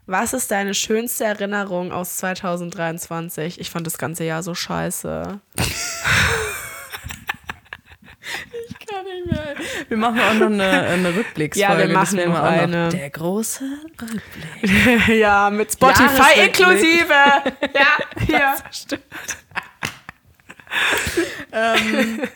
Was 0.08 0.34
ist 0.34 0.52
deine 0.52 0.74
schönste 0.74 1.26
Erinnerung 1.26 1.92
aus 1.92 2.18
2023? 2.18 3.60
Ich 3.60 3.70
fand 3.70 3.86
das 3.86 3.98
ganze 3.98 4.24
Jahr 4.24 4.44
so 4.44 4.56
scheiße. 4.56 5.40
Nicht 9.15 9.26
mehr. 9.32 9.56
Wir 9.89 9.97
machen 9.97 10.19
auch 10.19 10.34
noch 10.36 10.45
eine, 10.47 10.63
eine 10.69 11.16
Rückblicksfolge. 11.16 11.82
Ja, 11.82 11.88
wir 11.88 11.93
das 11.93 12.12
machen 12.14 12.32
auch 12.36 12.43
eine. 12.43 12.89
Der 12.89 13.09
große 13.09 13.64
Rückblick. 13.84 14.22
Ja, 15.20 15.49
mit 15.49 15.72
Spotify 15.72 16.45
inklusive. 16.45 17.14
ja, 17.74 17.97
hier. 18.26 18.55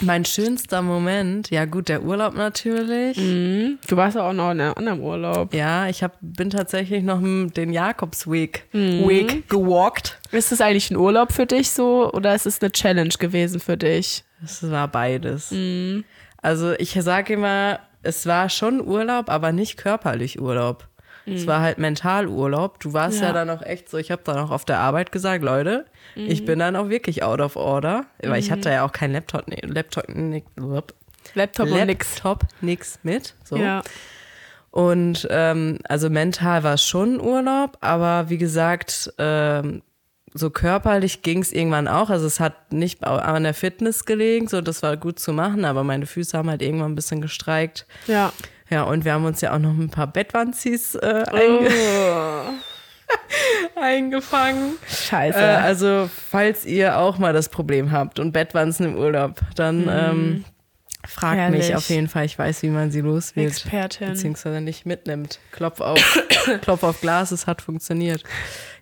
Mein 0.00 0.24
schönster 0.24 0.82
Moment, 0.82 1.50
ja 1.50 1.64
gut, 1.64 1.88
der 1.88 2.02
Urlaub 2.02 2.34
natürlich. 2.34 3.16
Du 3.16 3.96
warst 3.96 4.16
ja 4.16 4.28
auch 4.28 4.32
noch 4.32 4.50
in 4.50 4.60
einem 4.60 4.74
anderen 4.76 5.00
Urlaub. 5.00 5.54
Ja, 5.54 5.88
ich 5.88 6.02
hab, 6.02 6.18
bin 6.20 6.50
tatsächlich 6.50 7.02
noch 7.02 7.20
den 7.22 7.72
Jakobsweg 7.72 8.64
Mhm. 8.72 9.08
Weg 9.08 9.48
gewalkt. 9.48 10.20
Ist 10.30 10.52
es 10.52 10.60
eigentlich 10.60 10.90
ein 10.90 10.96
Urlaub 10.96 11.32
für 11.32 11.46
dich 11.46 11.70
so 11.70 12.10
oder 12.12 12.34
ist 12.34 12.46
es 12.46 12.60
eine 12.60 12.72
Challenge 12.72 13.14
gewesen 13.18 13.60
für 13.60 13.76
dich? 13.76 14.24
Es 14.44 14.70
war 14.70 14.88
beides. 14.88 15.50
Mhm. 15.50 16.04
Also 16.42 16.72
ich 16.72 16.92
sage 16.92 17.34
immer, 17.34 17.80
es 18.02 18.26
war 18.26 18.48
schon 18.50 18.80
Urlaub, 18.86 19.30
aber 19.30 19.52
nicht 19.52 19.76
körperlich 19.76 20.40
Urlaub. 20.40 20.88
Es 21.26 21.46
war 21.46 21.60
halt 21.62 21.78
Mentalurlaub. 21.78 22.80
Du 22.80 22.92
warst 22.92 23.20
ja, 23.22 23.28
Ja. 23.28 23.32
dann 23.32 23.48
auch 23.48 23.62
echt 23.62 23.88
so, 23.88 23.96
ich 23.96 24.10
habe 24.10 24.20
dann 24.26 24.36
auch 24.36 24.50
auf 24.50 24.66
der 24.66 24.78
Arbeit 24.80 25.10
gesagt, 25.10 25.42
Leute, 25.42 25.86
ich 26.14 26.44
bin 26.44 26.58
dann 26.58 26.76
auch 26.76 26.90
wirklich 26.90 27.22
out 27.22 27.40
of 27.40 27.56
order. 27.56 28.04
Weil 28.22 28.40
ich 28.40 28.50
hatte 28.50 28.70
ja 28.70 28.84
auch 28.84 28.92
keinen 28.92 29.12
Laptop, 29.14 29.48
nee, 29.48 29.58
Laptop, 29.62 30.06
nix, 30.10 30.46
Laptop 31.34 31.70
und 31.70 31.86
nix. 31.86 32.16
Laptop 32.16 32.42
nix 32.60 32.98
mit. 33.04 33.34
So. 33.42 33.56
Ja. 33.56 33.82
Und 34.70 35.26
ähm, 35.30 35.78
also 35.88 36.10
mental 36.10 36.62
war 36.62 36.74
es 36.74 36.84
schon 36.84 37.18
Urlaub, 37.20 37.78
aber 37.80 38.28
wie 38.28 38.38
gesagt, 38.38 39.10
ähm, 39.16 39.80
so 40.34 40.50
körperlich 40.50 41.22
ging 41.22 41.40
es 41.40 41.52
irgendwann 41.52 41.86
auch. 41.86 42.10
Also 42.10 42.26
es 42.26 42.40
hat 42.40 42.72
nicht 42.72 43.04
an 43.04 43.44
der 43.44 43.54
Fitness 43.54 44.04
gelegen, 44.04 44.48
so 44.48 44.60
das 44.60 44.82
war 44.82 44.96
gut 44.96 45.20
zu 45.20 45.32
machen, 45.32 45.64
aber 45.64 45.84
meine 45.84 46.06
Füße 46.06 46.36
haben 46.36 46.50
halt 46.50 46.60
irgendwann 46.60 46.92
ein 46.92 46.96
bisschen 46.96 47.20
gestreikt. 47.20 47.86
Ja. 48.08 48.32
Ja, 48.68 48.82
und 48.82 49.04
wir 49.04 49.12
haben 49.12 49.24
uns 49.24 49.40
ja 49.40 49.54
auch 49.54 49.58
noch 49.58 49.70
ein 49.70 49.90
paar 49.90 50.08
Bettwanzis 50.08 50.96
äh, 50.96 51.24
einge 51.30 51.70
eingefangen. 53.76 54.72
Scheiße. 54.88 55.38
Äh, 55.38 55.42
also, 55.42 56.10
falls 56.30 56.64
ihr 56.64 56.98
auch 56.98 57.18
mal 57.18 57.32
das 57.32 57.50
Problem 57.50 57.92
habt 57.92 58.18
und 58.18 58.32
Bettwanzen 58.32 58.86
im 58.86 58.96
Urlaub, 58.96 59.40
dann 59.54 59.88
ähm, 59.88 60.44
mich 61.04 61.20
Herrlich. 61.20 61.76
auf 61.76 61.88
jeden 61.88 62.08
Fall. 62.08 62.24
Ich 62.24 62.38
weiß, 62.38 62.62
wie 62.62 62.68
man 62.68 62.90
sie 62.90 63.00
los 63.00 63.36
wird. 63.36 63.52
Expertin. 63.52 64.08
Beziehungsweise 64.10 64.60
nicht 64.60 64.86
mitnimmt. 64.86 65.38
Klopf 65.52 65.80
auf, 65.80 66.00
Klopf 66.62 66.82
auf 66.82 67.00
Glas, 67.00 67.30
es 67.30 67.46
hat 67.46 67.62
funktioniert. 67.62 68.22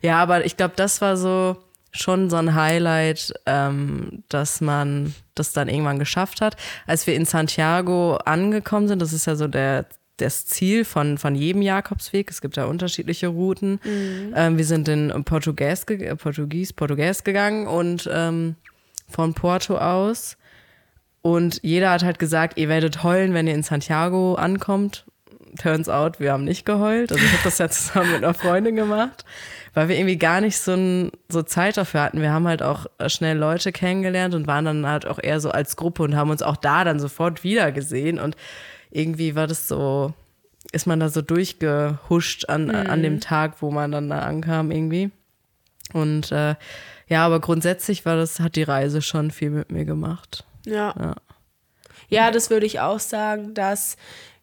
Ja, 0.01 0.19
aber 0.19 0.45
ich 0.45 0.57
glaube, 0.57 0.75
das 0.77 1.01
war 1.01 1.17
so 1.17 1.57
schon 1.93 2.31
so 2.31 2.37
ein 2.37 2.55
Highlight, 2.55 3.35
ähm, 3.47 4.25
dass 4.29 4.61
man 4.61 5.15
das 5.35 5.53
dann 5.53 5.69
irgendwann 5.69 5.99
geschafft 5.99 6.41
hat. 6.41 6.57
Als 6.87 7.07
wir 7.07 7.15
in 7.15 7.27
Santiago 7.27 8.17
angekommen 8.17 8.89
sind, 8.89 9.03
das 9.03 9.13
ist 9.13 9.27
ja 9.27 9.37
so 9.37 9.47
der 9.47 9.87
das 10.19 10.47
Ziel 10.47 10.85
von, 10.85 11.19
von 11.19 11.35
jedem 11.35 11.63
Jakobsweg. 11.63 12.31
Es 12.31 12.41
gibt 12.41 12.57
da 12.57 12.67
unterschiedliche 12.67 13.29
Routen. 13.29 13.81
Ähm, 14.37 14.57
wir 14.57 14.65
sind 14.65 14.89
in 14.89 15.11
Portugies, 15.25 15.85
Portugies, 16.19 16.73
Portugies 16.73 17.25
gegangen 17.25 17.67
und 17.67 18.09
ähm, 18.13 18.57
von 19.09 19.35
Porto 19.35 19.77
aus. 19.79 20.37
Und 21.23 21.61
jeder 21.63 21.91
hat 21.91 22.03
halt 22.03 22.19
gesagt, 22.19 22.59
ihr 22.59 22.69
werdet 22.69 23.05
heulen, 23.05 23.33
wenn 23.33 23.47
ihr 23.47 23.55
in 23.55 23.63
Santiago 23.63 24.35
ankommt. 24.35 25.05
Turns 25.61 25.89
out, 25.89 26.19
wir 26.19 26.33
haben 26.33 26.45
nicht 26.45 26.65
geheult. 26.65 27.13
Also 27.13 27.23
ich 27.23 27.33
habe 27.33 27.45
das 27.45 27.59
ja 27.59 27.69
zusammen 27.69 28.13
mit 28.13 28.25
einer 28.25 28.35
Freundin 28.35 28.75
gemacht, 28.75 29.25
weil 29.75 29.89
wir 29.89 29.97
irgendwie 29.97 30.17
gar 30.17 30.41
nicht 30.41 30.59
so, 30.59 30.73
ein, 30.73 31.13
so 31.29 31.43
Zeit 31.43 31.77
dafür 31.77 32.03
hatten. 32.03 32.21
Wir 32.21 32.33
haben 32.33 32.49
halt 32.49 32.63
auch 32.63 32.87
äh, 32.99 33.09
schnell 33.09 33.37
Leute 33.37 33.71
kennengelernt 33.71 34.35
und 34.35 34.47
waren 34.47 34.65
dann 34.65 34.87
halt 34.87 35.07
auch 35.07 35.19
eher 35.23 35.41
so 35.41 35.51
als 35.51 35.77
Gruppe 35.77 36.03
und 36.03 36.17
haben 36.17 36.31
uns 36.31 36.43
auch 36.43 36.57
da 36.57 36.85
dann 36.85 36.99
sofort 36.99 37.45
wieder 37.45 37.71
gesehen. 37.71 38.19
Und 38.19 38.35
irgendwie 38.91 39.35
war 39.37 39.47
das 39.47 39.69
so, 39.69 40.15
ist 40.73 40.87
man 40.87 41.01
da 41.01 41.09
so 41.09 41.23
durchgehuscht 41.23 42.49
an, 42.49 42.71
an 42.71 43.03
dem 43.03 43.21
Tag, 43.21 43.61
wo 43.61 43.71
man 43.71 43.93
dann 43.93 44.09
da 44.09 44.21
ankam 44.21 44.71
irgendwie. 44.71 45.11
Und 45.93 46.33
äh, 46.33 46.55
ja, 47.09 47.27
aber 47.27 47.41
grundsätzlich 47.41 48.07
war 48.07 48.17
das, 48.17 48.41
hat 48.41 48.57
die 48.57 48.63
Reise 48.63 49.03
schon 49.03 49.31
viel 49.31 49.51
mit 49.51 49.71
mir 49.71 49.85
gemacht. 49.85 50.47
Ja. 50.65 50.95
Ja. 50.99 51.15
Ja, 52.09 52.31
das 52.31 52.51
würde 52.51 52.67
ich 52.67 52.79
auch 52.81 53.01
sagen, 53.01 53.55
dass 53.55 53.97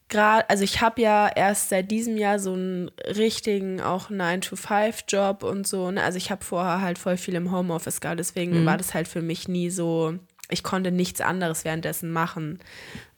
gerade, 0.09 0.49
also 0.49 0.63
ich 0.63 0.82
habe 0.82 1.01
ja 1.01 1.30
erst 1.34 1.70
seit 1.70 1.91
diesem 1.91 2.17
Jahr 2.17 2.39
so 2.39 2.53
einen 2.53 2.89
richtigen 3.05 3.80
auch 3.80 4.09
9-to-5-Job 4.09 5.43
und 5.43 5.67
so. 5.67 5.91
Ne? 5.91 6.03
Also 6.03 6.17
ich 6.17 6.32
habe 6.32 6.43
vorher 6.43 6.82
halt 6.82 6.97
voll 6.97 7.15
viel 7.15 7.36
im 7.36 7.51
Homeoffice 7.51 8.01
gehabt, 8.01 8.20
deswegen 8.20 8.65
war 8.65 8.78
das 8.78 8.93
halt 8.93 9.07
für 9.07 9.22
mich 9.22 9.47
nie 9.47 9.70
so, 9.70 10.15
ich 10.49 10.63
konnte 10.63 10.91
nichts 10.91 11.22
anderes 11.22 11.63
währenddessen 11.63 12.11
machen. 12.11 12.59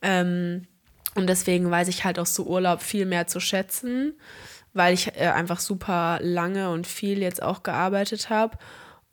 Ähm, 0.02 0.68
und 1.16 1.28
deswegen 1.28 1.72
weiß 1.72 1.88
ich 1.88 2.04
halt 2.04 2.20
auch 2.20 2.26
so 2.26 2.44
Urlaub 2.44 2.82
viel 2.82 3.06
mehr 3.06 3.28
zu 3.28 3.40
schätzen, 3.40 4.14
weil 4.74 4.94
ich 4.94 5.16
äh, 5.16 5.28
einfach 5.28 5.60
super 5.60 6.20
lange 6.22 6.70
und 6.72 6.88
viel 6.88 7.20
jetzt 7.20 7.42
auch 7.42 7.64
gearbeitet 7.64 8.30
habe. 8.30 8.58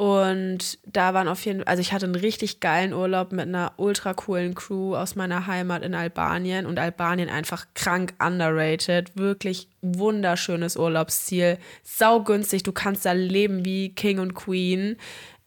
Und 0.01 0.79
da 0.87 1.13
waren 1.13 1.27
auf 1.27 1.45
jeden 1.45 1.59
Fall, 1.59 1.67
also 1.67 1.81
ich 1.81 1.93
hatte 1.93 2.07
einen 2.07 2.15
richtig 2.15 2.61
geilen 2.61 2.93
Urlaub 2.93 3.33
mit 3.33 3.49
einer 3.49 3.73
ultra 3.79 4.15
coolen 4.15 4.55
Crew 4.55 4.95
aus 4.95 5.17
meiner 5.17 5.49
Heimat 5.49 5.83
in 5.83 5.93
Albanien 5.93 6.67
und 6.67 6.79
Albanien 6.79 7.29
einfach 7.29 7.67
krank 7.75 8.15
underrated, 8.25 9.11
wirklich 9.17 9.67
wunderschönes 9.83 10.77
Urlaubsziel, 10.77 11.59
saugünstig, 11.83 12.63
du 12.63 12.71
kannst 12.71 13.07
da 13.07 13.11
leben 13.11 13.65
wie 13.65 13.93
King 13.93 14.21
und 14.21 14.35
Queen. 14.35 14.99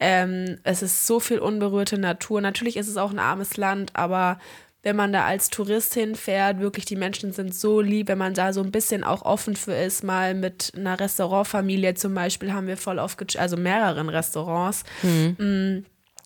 Ähm, 0.02 0.58
es 0.64 0.82
ist 0.82 1.08
so 1.08 1.22
viel 1.22 1.40
unberührte 1.40 1.98
Natur. 1.98 2.42
Natürlich 2.42 2.76
ist 2.76 2.90
es 2.90 2.98
auch 2.98 3.12
ein 3.12 3.20
armes 3.20 3.56
Land, 3.56 3.96
aber 3.96 4.38
wenn 4.84 4.96
man 4.96 5.14
da 5.14 5.26
als 5.26 5.50
Tourist 5.50 5.94
hinfährt, 5.94 6.60
wirklich 6.60 6.86
die 6.86 6.96
Menschen 6.96 7.32
sind 7.34 7.54
so 7.54 7.82
lieb, 7.82 8.08
wenn 8.08 8.18
man 8.18 8.34
da 8.34 8.52
so 8.52 8.62
ein 8.62 8.72
bisschen 8.72 9.04
auch 9.04 9.22
offen 9.24 9.56
für 9.56 9.74
ist, 9.76 10.04
mal 10.04 10.34
mit 10.34 10.74
einer 10.76 11.00
Restaurantfamilie 11.00 11.94
zum 11.94 12.16
Beispiel 12.16 12.52
haben 12.52 12.68
wir 12.68 12.78
voll 12.78 12.98
oft, 12.98 13.38
also 13.38 13.58
mehreren 13.58 14.10
Restaurants, 14.10 14.84
mh, 15.04 15.84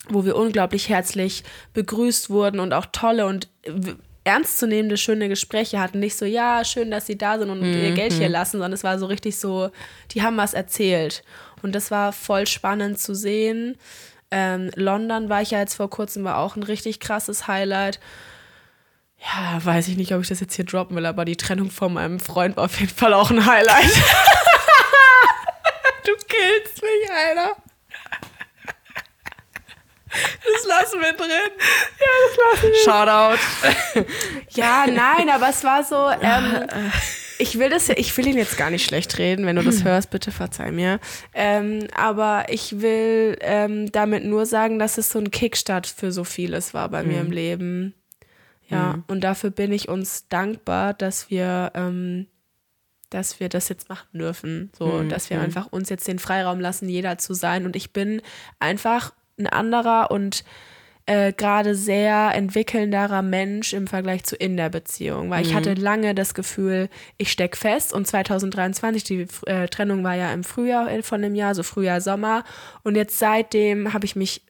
wo 0.07 0.23
wir 0.23 0.35
unglaublich 0.37 0.87
herzlich 0.87 1.43
begrüßt 1.73 2.29
wurden 2.29 2.59
und 2.59 2.73
auch 2.73 2.85
tolle 2.91 3.25
und 3.25 3.49
ernstzunehmende, 4.23 4.97
schöne 4.97 5.29
Gespräche 5.29 5.79
hatten. 5.79 5.99
Nicht 5.99 6.17
so, 6.17 6.25
ja, 6.25 6.63
schön, 6.65 6.91
dass 6.91 7.05
sie 7.05 7.17
da 7.17 7.37
sind 7.37 7.49
und 7.49 7.63
ihr 7.63 7.91
Geld 7.91 8.13
hier 8.13 8.29
lassen, 8.29 8.53
sondern 8.53 8.73
es 8.73 8.83
war 8.83 8.97
so 8.99 9.05
richtig 9.05 9.37
so, 9.37 9.69
die 10.11 10.23
haben 10.23 10.37
was 10.37 10.53
erzählt. 10.53 11.23
Und 11.61 11.75
das 11.75 11.91
war 11.91 12.11
voll 12.11 12.47
spannend 12.47 12.99
zu 12.99 13.13
sehen. 13.13 13.77
Ähm, 14.31 14.71
London 14.75 15.29
war 15.29 15.41
ich 15.41 15.51
ja 15.51 15.59
jetzt 15.59 15.75
vor 15.75 15.89
kurzem, 15.89 16.23
war 16.23 16.39
auch 16.39 16.55
ein 16.55 16.63
richtig 16.63 16.99
krasses 16.99 17.47
Highlight. 17.47 17.99
Ja, 19.25 19.63
weiß 19.63 19.87
ich 19.87 19.97
nicht, 19.97 20.13
ob 20.13 20.21
ich 20.21 20.27
das 20.27 20.39
jetzt 20.39 20.55
hier 20.55 20.65
droppen 20.65 20.95
will, 20.95 21.05
aber 21.05 21.25
die 21.25 21.35
Trennung 21.35 21.71
von 21.71 21.93
meinem 21.93 22.19
Freund 22.19 22.57
war 22.57 22.65
auf 22.65 22.79
jeden 22.79 22.93
Fall 22.93 23.13
auch 23.13 23.31
ein 23.31 23.45
Highlight. 23.45 23.85
du 26.05 26.11
killst 26.27 26.81
mich, 26.81 27.11
Alter. 27.11 27.55
Das 30.09 30.65
lassen 30.65 31.01
wir 31.01 31.13
drin. 31.13 31.29
Ja, 31.99 32.07
das 32.27 32.37
lassen 32.61 32.71
wir. 32.71 32.83
Shoutout. 32.83 33.39
Ja, 34.51 34.85
nein, 34.87 35.29
aber 35.29 35.49
es 35.49 35.63
war 35.63 35.83
so, 35.83 36.09
ähm, 36.21 36.67
ich 37.39 37.59
will 37.59 37.69
das 37.69 37.89
ich 37.89 38.15
will 38.15 38.27
ihn 38.27 38.37
jetzt 38.37 38.57
gar 38.57 38.69
nicht 38.69 38.85
schlecht 38.85 39.17
reden, 39.17 39.45
wenn 39.45 39.57
du 39.57 39.63
das 39.63 39.83
hörst, 39.83 40.11
bitte 40.11 40.31
verzeih 40.31 40.71
mir. 40.71 40.99
Ähm, 41.33 41.87
aber 41.93 42.45
ich 42.49 42.79
will 42.79 43.37
ähm, 43.41 43.91
damit 43.91 44.23
nur 44.23 44.45
sagen, 44.45 44.79
dass 44.79 44.97
es 44.97 45.09
so 45.09 45.19
ein 45.19 45.31
Kickstart 45.31 45.87
für 45.87 46.11
so 46.11 46.23
vieles 46.23 46.73
war 46.73 46.87
bei 46.89 47.03
mir 47.03 47.19
im 47.19 47.31
Leben. 47.31 47.93
Ja, 48.69 49.03
und 49.07 49.23
dafür 49.23 49.51
bin 49.51 49.71
ich 49.71 49.89
uns 49.89 50.27
dankbar, 50.27 50.93
dass 50.93 51.29
wir, 51.29 51.71
ähm, 51.75 52.27
dass 53.09 53.39
wir 53.39 53.49
das 53.49 53.69
jetzt 53.69 53.89
machen 53.89 54.07
dürfen. 54.17 54.71
So, 54.77 55.03
dass 55.03 55.29
wir 55.29 55.39
einfach 55.39 55.67
uns 55.71 55.89
jetzt 55.89 56.07
den 56.07 56.19
Freiraum 56.19 56.59
lassen, 56.59 56.89
jeder 56.89 57.17
zu 57.17 57.33
sein. 57.33 57.65
Und 57.65 57.75
ich 57.75 57.93
bin 57.93 58.21
einfach 58.59 59.13
ein 59.37 59.47
anderer 59.47 60.09
und 60.11 60.43
äh, 61.07 61.33
gerade 61.33 61.75
sehr 61.75 62.31
entwickelnderer 62.33 63.21
Mensch 63.21 63.73
im 63.73 63.85
Vergleich 63.85 64.23
zu 64.23 64.35
in 64.35 64.57
der 64.57 64.69
Beziehung. 64.69 65.29
Weil 65.29 65.45
ich 65.45 65.53
hatte 65.53 65.75
lange 65.75 66.15
das 66.15 66.33
Gefühl, 66.33 66.89
ich 67.17 67.31
steck 67.31 67.55
fest 67.55 67.93
und 67.93 68.07
2023, 68.07 69.03
die 69.03 69.27
äh, 69.45 69.67
Trennung 69.67 70.03
war 70.03 70.15
ja 70.15 70.33
im 70.33 70.43
Frühjahr 70.43 70.91
äh, 70.91 71.03
von 71.03 71.21
dem 71.21 71.35
Jahr, 71.35 71.53
so 71.53 71.61
Frühjahr, 71.61 72.01
Sommer. 72.01 72.43
Und 72.83 72.95
jetzt 72.95 73.19
seitdem 73.19 73.93
habe 73.93 74.05
ich 74.05 74.15
mich 74.15 74.41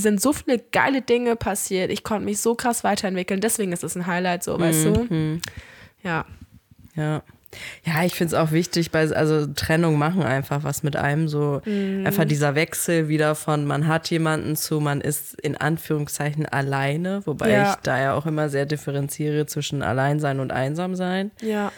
sind 0.00 0.20
so 0.20 0.32
viele 0.32 0.58
geile 0.72 1.02
Dinge 1.02 1.36
passiert. 1.36 1.90
Ich 1.90 2.02
konnte 2.02 2.24
mich 2.24 2.40
so 2.40 2.54
krass 2.54 2.84
weiterentwickeln. 2.84 3.40
Deswegen 3.40 3.72
ist 3.72 3.84
es 3.84 3.96
ein 3.96 4.06
Highlight, 4.06 4.42
so, 4.42 4.58
weißt 4.58 4.84
du? 4.86 5.38
Ja. 6.02 6.24
Ja. 6.96 7.22
Ja, 7.84 8.02
ich 8.04 8.14
finde 8.16 8.34
es 8.34 8.40
auch 8.40 8.50
wichtig, 8.50 8.90
bei, 8.90 9.08
also 9.14 9.46
Trennung 9.46 9.96
machen 9.96 10.24
einfach 10.24 10.64
was 10.64 10.82
mit 10.82 10.96
einem, 10.96 11.28
so 11.28 11.60
einfach 11.64 12.24
dieser 12.24 12.56
Wechsel 12.56 13.08
wieder 13.08 13.36
von 13.36 13.64
man 13.64 13.86
hat 13.86 14.10
jemanden 14.10 14.56
zu 14.56 14.80
man 14.80 15.00
ist 15.00 15.40
in 15.40 15.56
Anführungszeichen 15.56 16.46
alleine, 16.46 17.22
wobei 17.26 17.50
Ja. 17.52 17.70
ich 17.70 17.76
da 17.84 18.00
ja 18.00 18.14
auch 18.14 18.26
immer 18.26 18.48
sehr 18.48 18.66
differenziere 18.66 19.46
zwischen 19.46 19.82
Alleinsein 19.82 20.40
und 20.40 20.50
Einsamsein. 20.52 21.30
Ja. 21.42 21.70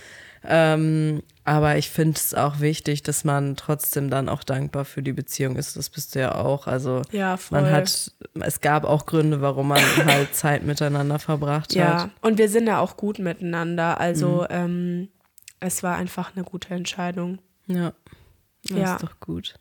Ähm, 0.49 1.23
aber 1.47 1.77
ich 1.79 1.89
finde 1.91 2.17
es 2.17 2.35
auch 2.35 2.61
wichtig, 2.61 3.03
dass 3.03 3.25
man 3.25 3.57
trotzdem 3.57 4.11
dann 4.11 4.29
auch 4.29 4.43
dankbar 4.45 4.85
für 4.85 5.03
die 5.03 5.13
Beziehung 5.13 5.57
ist. 5.57 5.77
Das 5.77 5.89
bist 5.89 6.15
du 6.15 6.21
ja 6.21 6.35
auch. 6.35 6.67
Also 6.67 7.03
Ja, 7.13 7.39
man 7.51 7.71
hat, 7.71 8.11
es 8.41 8.61
gab 8.61 8.85
auch 8.85 9.07
Gründe, 9.07 9.41
warum 9.41 9.69
man 9.69 9.81
halt 10.07 10.35
Zeit 10.35 10.65
miteinander 10.65 11.19
verbracht 11.19 11.75
Ja. 11.75 12.03
hat. 12.05 12.11
Und 12.21 12.39
wir 12.39 12.49
sind 12.49 12.67
ja 12.67 12.81
auch 12.81 12.97
gut 12.97 13.19
miteinander. 13.19 14.01
Also, 14.01 14.47
ähm, 14.51 15.09
es 15.61 15.83
war 15.83 15.97
einfach 15.97 16.33
eine 16.37 16.45
gute 16.45 16.75
Entscheidung. 16.75 17.39
Ja. 17.67 17.93
Das 18.69 18.77
Ja. 18.79 18.95
ist 18.97 19.03
doch 19.05 19.21
gut. 19.21 19.55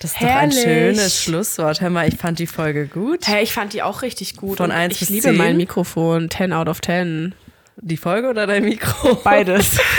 Das 0.00 0.12
ist 0.12 0.20
doch 0.20 0.26
ein 0.28 0.50
Herrlich. 0.50 0.60
schönes 0.62 1.22
Schlusswort. 1.22 1.80
Hör 1.80 1.88
mal, 1.90 2.06
ich 2.06 2.16
fand 2.16 2.38
die 2.38 2.46
Folge 2.46 2.86
gut. 2.86 3.26
Hey, 3.26 3.42
ich 3.42 3.54
fand 3.54 3.72
die 3.72 3.82
auch 3.82 4.02
richtig 4.02 4.36
gut. 4.36 4.58
Von 4.58 4.66
und 4.66 4.72
eins 4.72 4.94
ich 4.94 5.00
bis 5.00 5.08
liebe 5.08 5.22
zehn? 5.28 5.36
mein 5.36 5.56
Mikrofon. 5.56 6.28
10 6.30 6.52
out 6.52 6.68
of 6.68 6.80
10. 6.82 7.34
Die 7.78 7.96
Folge 7.96 8.28
oder 8.28 8.46
dein 8.46 8.64
Mikro? 8.64 9.14
Beides. 9.24 9.78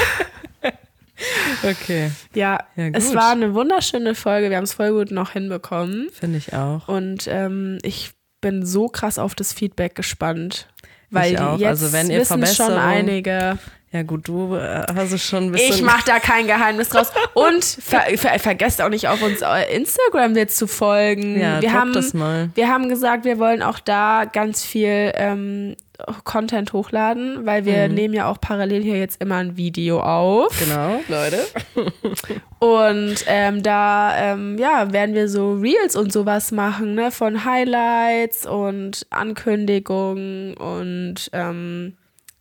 Okay, 1.63 2.11
ja, 2.33 2.59
Ja, 2.75 2.89
es 2.93 3.13
war 3.13 3.31
eine 3.31 3.53
wunderschöne 3.53 4.15
Folge. 4.15 4.49
Wir 4.49 4.57
haben 4.57 4.63
es 4.63 4.73
voll 4.73 4.91
gut 4.91 5.11
noch 5.11 5.31
hinbekommen. 5.31 6.09
finde 6.11 6.37
ich 6.37 6.53
auch. 6.53 6.87
Und 6.87 7.27
ähm, 7.27 7.77
ich 7.83 8.11
bin 8.41 8.65
so 8.65 8.87
krass 8.87 9.19
auf 9.19 9.35
das 9.35 9.53
Feedback 9.53 9.95
gespannt. 9.95 10.67
Weil 11.09 11.33
Ich 11.33 11.39
auch. 11.39 11.59
jetzt 11.59 11.67
Also 11.67 11.93
wenn 11.93 12.09
ihr 12.09 12.21
wissen 12.21 12.45
schon 12.47 12.71
einige. 12.73 13.57
Ja 13.93 14.03
gut, 14.03 14.27
du 14.29 14.55
äh, 14.55 14.85
hast 14.95 15.11
es 15.11 15.21
schon 15.21 15.45
ein 15.45 15.51
bisschen... 15.51 15.75
Ich 15.75 15.81
mache 15.81 16.05
da 16.05 16.19
kein 16.19 16.47
Geheimnis 16.47 16.89
draus. 16.89 17.11
Und 17.33 17.63
ver 17.63 18.03
ver 18.15 18.39
vergesst 18.39 18.81
auch 18.81 18.87
nicht 18.87 19.09
auf 19.09 19.21
uns 19.21 19.41
äh, 19.41 19.75
Instagram 19.75 20.35
jetzt 20.37 20.57
zu 20.57 20.67
folgen. 20.67 21.37
Ja, 21.37 21.61
wir 21.61 21.73
haben, 21.73 21.91
das 21.91 22.13
mal. 22.13 22.49
Wir 22.55 22.69
haben 22.69 22.87
gesagt, 22.87 23.25
wir 23.25 23.37
wollen 23.37 23.61
auch 23.61 23.79
da 23.79 24.23
ganz 24.23 24.63
viel 24.63 25.11
ähm, 25.15 25.75
Content 26.23 26.71
hochladen, 26.71 27.45
weil 27.45 27.65
wir 27.65 27.89
nehmen 27.89 28.13
ja 28.13 28.29
auch 28.29 28.39
parallel 28.39 28.81
hier 28.81 28.97
jetzt 28.97 29.21
immer 29.21 29.35
ein 29.35 29.57
Video 29.57 29.99
auf. 29.99 30.57
Genau, 30.57 31.01
Leute. 31.09 31.45
Und 32.59 33.15
ähm, 33.27 33.61
da 33.61 34.33
ähm, 34.33 34.57
ja, 34.57 34.93
werden 34.93 35.15
wir 35.15 35.27
so 35.27 35.53
Reels 35.53 35.95
und 35.95 36.13
sowas 36.13 36.51
machen, 36.51 36.95
ne? 36.95 37.11
Von 37.11 37.43
Highlights 37.43 38.45
und 38.45 39.05
Ankündigungen 39.09 40.55
und 40.55 41.29
ähm, 41.33 41.97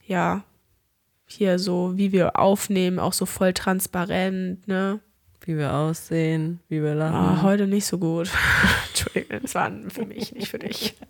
ja, 0.07 0.43
hier 1.33 1.59
so, 1.59 1.93
wie 1.97 2.13
wir 2.13 2.39
aufnehmen, 2.39 2.99
auch 2.99 3.13
so 3.13 3.27
voll 3.27 3.53
transparent, 3.53 4.67
ne? 4.69 5.01
Wie 5.43 5.57
wir 5.57 5.73
aussehen, 5.73 6.61
wie 6.69 6.83
wir 6.83 6.95
lachen. 6.95 7.15
Ah, 7.15 7.43
heute 7.43 7.67
nicht 7.67 7.87
so 7.87 7.99
gut. 7.99 8.31
Entschuldigung, 8.89 9.41
das 9.43 9.55
war 9.55 9.71
für 9.89 10.05
mich, 10.05 10.33
nicht 10.33 10.49
für 10.49 10.59
dich. 10.59 10.95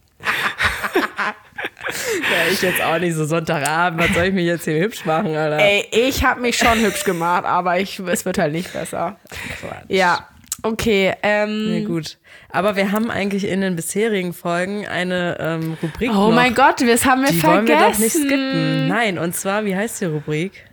Ja, 2.31 2.53
ich 2.53 2.63
jetzt 2.63 2.81
auch 2.83 2.99
nicht 2.99 3.15
so 3.15 3.25
Sonntagabend. 3.25 4.01
Was 4.01 4.15
soll 4.15 4.27
ich 4.27 4.35
mich 4.35 4.45
jetzt 4.47 4.65
hier 4.65 4.79
hübsch 4.81 5.05
machen, 5.05 5.35
Alter? 5.35 5.59
Ey, 5.59 5.87
ich 5.91 6.25
habe 6.25 6.41
mich 6.41 6.57
schon 6.57 6.79
hübsch 6.79 7.05
gemacht, 7.05 7.45
aber 7.45 7.81
ich, 7.81 7.99
es 7.99 8.25
wird 8.25 8.39
halt 8.39 8.53
nicht 8.53 8.73
besser. 8.73 9.19
Quatsch. 9.61 9.85
Ja, 9.89 10.29
okay. 10.63 11.15
Ähm, 11.23 11.81
Ja, 11.83 11.87
gut. 11.89 12.19
Aber 12.53 12.77
wir 12.77 12.93
haben 12.93 13.11
eigentlich 13.11 13.47
in 13.47 13.61
den 13.61 13.77
bisherigen 13.77 14.33
Folgen 14.33 14.87
eine 14.87 15.37
ähm, 15.41 15.77
Rubrik. 15.83 16.11
oh 16.11 16.15
noch. 16.15 16.33
mein 16.35 16.55
Gott, 16.55 16.81
das 16.81 17.05
haben 17.05 17.23
wir 17.23 17.31
Die 17.31 17.39
vergessen. 17.39 17.69
wollen 17.69 17.81
wir 17.81 17.89
doch 17.93 17.99
nicht 17.99 18.13
skippen. 18.13 18.89
Nein, 18.89 19.19
und 19.19 19.35
zwar, 19.37 19.65
wie 19.65 19.77
heißt 19.77 20.01
die 20.01 20.07
Rubrik? 20.07 20.65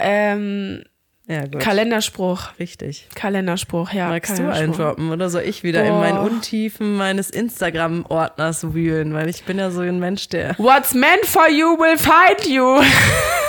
Ähm, 0.00 0.82
Ja, 1.26 1.42
gut. 1.46 1.60
Kalenderspruch. 1.60 2.58
Richtig. 2.58 3.06
Kalenderspruch, 3.14 3.92
ja. 3.92 4.08
Magst 4.08 4.32
du 4.32 4.42
Kalenderspruch. 4.42 4.64
eindroppen 4.86 5.10
oder 5.12 5.30
soll 5.30 5.42
ich 5.42 5.62
wieder 5.62 5.82
in 5.84 5.92
Boah. 5.92 6.00
meinen 6.00 6.18
Untiefen 6.18 6.96
meines 6.96 7.30
Instagram-Ordners 7.30 8.72
wühlen? 8.74 9.14
Weil 9.14 9.28
ich 9.28 9.44
bin 9.44 9.58
ja 9.58 9.70
so 9.70 9.80
ein 9.82 10.00
Mensch, 10.00 10.28
der. 10.28 10.54
What's 10.58 10.92
meant 10.94 11.24
for 11.26 11.48
you 11.48 11.78
will 11.78 11.96
find 11.98 12.46
you. 12.48 12.82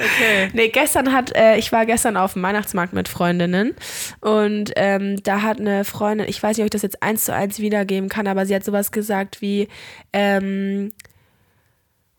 Okay. 0.00 0.50
Nee, 0.54 0.68
gestern 0.68 1.12
hat, 1.12 1.34
äh, 1.36 1.56
ich 1.56 1.70
war 1.72 1.86
gestern 1.86 2.16
auf 2.16 2.32
dem 2.32 2.42
Weihnachtsmarkt 2.42 2.92
mit 2.92 3.08
Freundinnen 3.08 3.74
und 4.20 4.72
ähm, 4.76 5.22
da 5.22 5.42
hat 5.42 5.60
eine 5.60 5.84
Freundin, 5.84 6.28
ich 6.28 6.42
weiß 6.42 6.56
nicht, 6.56 6.64
ob 6.64 6.66
ich 6.66 6.70
das 6.70 6.82
jetzt 6.82 7.02
eins 7.02 7.24
zu 7.26 7.34
eins 7.34 7.58
wiedergeben 7.58 8.08
kann, 8.08 8.26
aber 8.26 8.46
sie 8.46 8.54
hat 8.54 8.64
sowas 8.64 8.92
gesagt 8.92 9.40
wie, 9.42 9.68
ähm, 10.12 10.92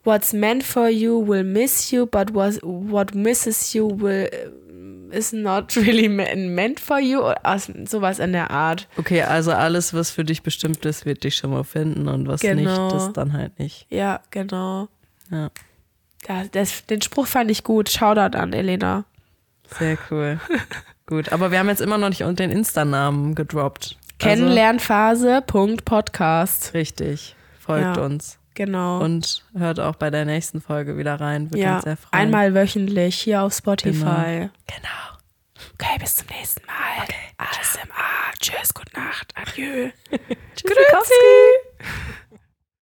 What's 0.03 0.33
meant 0.33 0.63
for 0.63 0.89
you 0.89 1.27
will 1.27 1.43
miss 1.43 1.91
you, 1.91 2.07
but 2.07 2.33
was, 2.33 2.59
what 2.63 3.13
misses 3.13 3.73
you 3.73 3.87
will 4.01 4.27
äh, 4.31 5.15
is 5.15 5.31
not 5.31 5.75
really 5.77 6.09
me- 6.09 6.35
meant 6.35 6.79
for 6.79 6.99
you. 6.99 7.21
Also 7.43 7.71
sowas 7.85 8.17
in 8.17 8.31
der 8.31 8.49
Art. 8.49 8.87
Okay, 8.97 9.21
also 9.21 9.51
alles, 9.51 9.93
was 9.93 10.09
für 10.09 10.23
dich 10.23 10.41
bestimmt 10.41 10.83
ist, 10.85 11.05
wird 11.05 11.23
dich 11.23 11.35
schon 11.35 11.51
mal 11.51 11.63
finden 11.63 12.07
und 12.07 12.27
was 12.27 12.41
Genau. 12.41 12.85
nicht, 12.87 12.95
ist 12.95 13.13
dann 13.13 13.33
halt 13.33 13.59
nicht. 13.59 13.85
Ja, 13.91 14.21
genau. 14.31 14.87
Ja, 15.29 15.51
Ja, 16.27 16.43
das, 16.51 16.85
den 16.85 17.01
Spruch 17.01 17.27
fand 17.27 17.49
ich 17.51 17.63
gut. 17.63 17.89
Shoutout 17.89 18.37
an 18.37 18.53
Elena. 18.53 19.05
sehr 19.77 19.97
cool. 20.09 20.39
Gut, 21.07 21.33
aber 21.33 21.51
wir 21.51 21.59
haben 21.59 21.67
jetzt 21.67 21.81
immer 21.81 21.97
noch 21.97 22.07
nicht 22.07 22.21
den 22.21 22.51
Insta-Namen 22.51 23.35
gedroppt. 23.35 23.97
Also, 23.97 24.17
Kennenlernphase. 24.19 25.41
Punkt 25.45 25.83
Podcast. 25.83 26.73
richtig. 26.73 27.35
Folgt 27.59 27.97
Ja. 27.97 28.03
uns. 28.03 28.37
Genau. 28.53 28.99
Und 29.01 29.43
hört 29.57 29.79
auch 29.81 29.95
bei 29.95 30.09
der 30.09 30.23
nächsten 30.25 30.61
Folge 30.61 30.97
wieder 30.97 31.19
rein. 31.19 31.51
Würde 31.51 31.59
ja, 31.63 31.75
uns 31.75 31.83
sehr 31.83 31.97
freuen. 31.97 32.21
einmal 32.21 32.53
wöchentlich 32.53 33.15
hier 33.19 33.41
auf 33.43 33.53
Spotify. 33.53 34.49
Genau. 34.67 35.71
Okay, 35.73 35.97
bis 35.99 36.15
zum 36.15 36.27
nächsten 36.27 36.65
Mal. 36.65 37.07
ASMR. 37.37 38.33
Tschüss, 38.39 38.73
gute 38.73 38.93
Nacht. 38.97 39.33
Adieu. 39.35 39.89
Tschüss. 40.55 40.71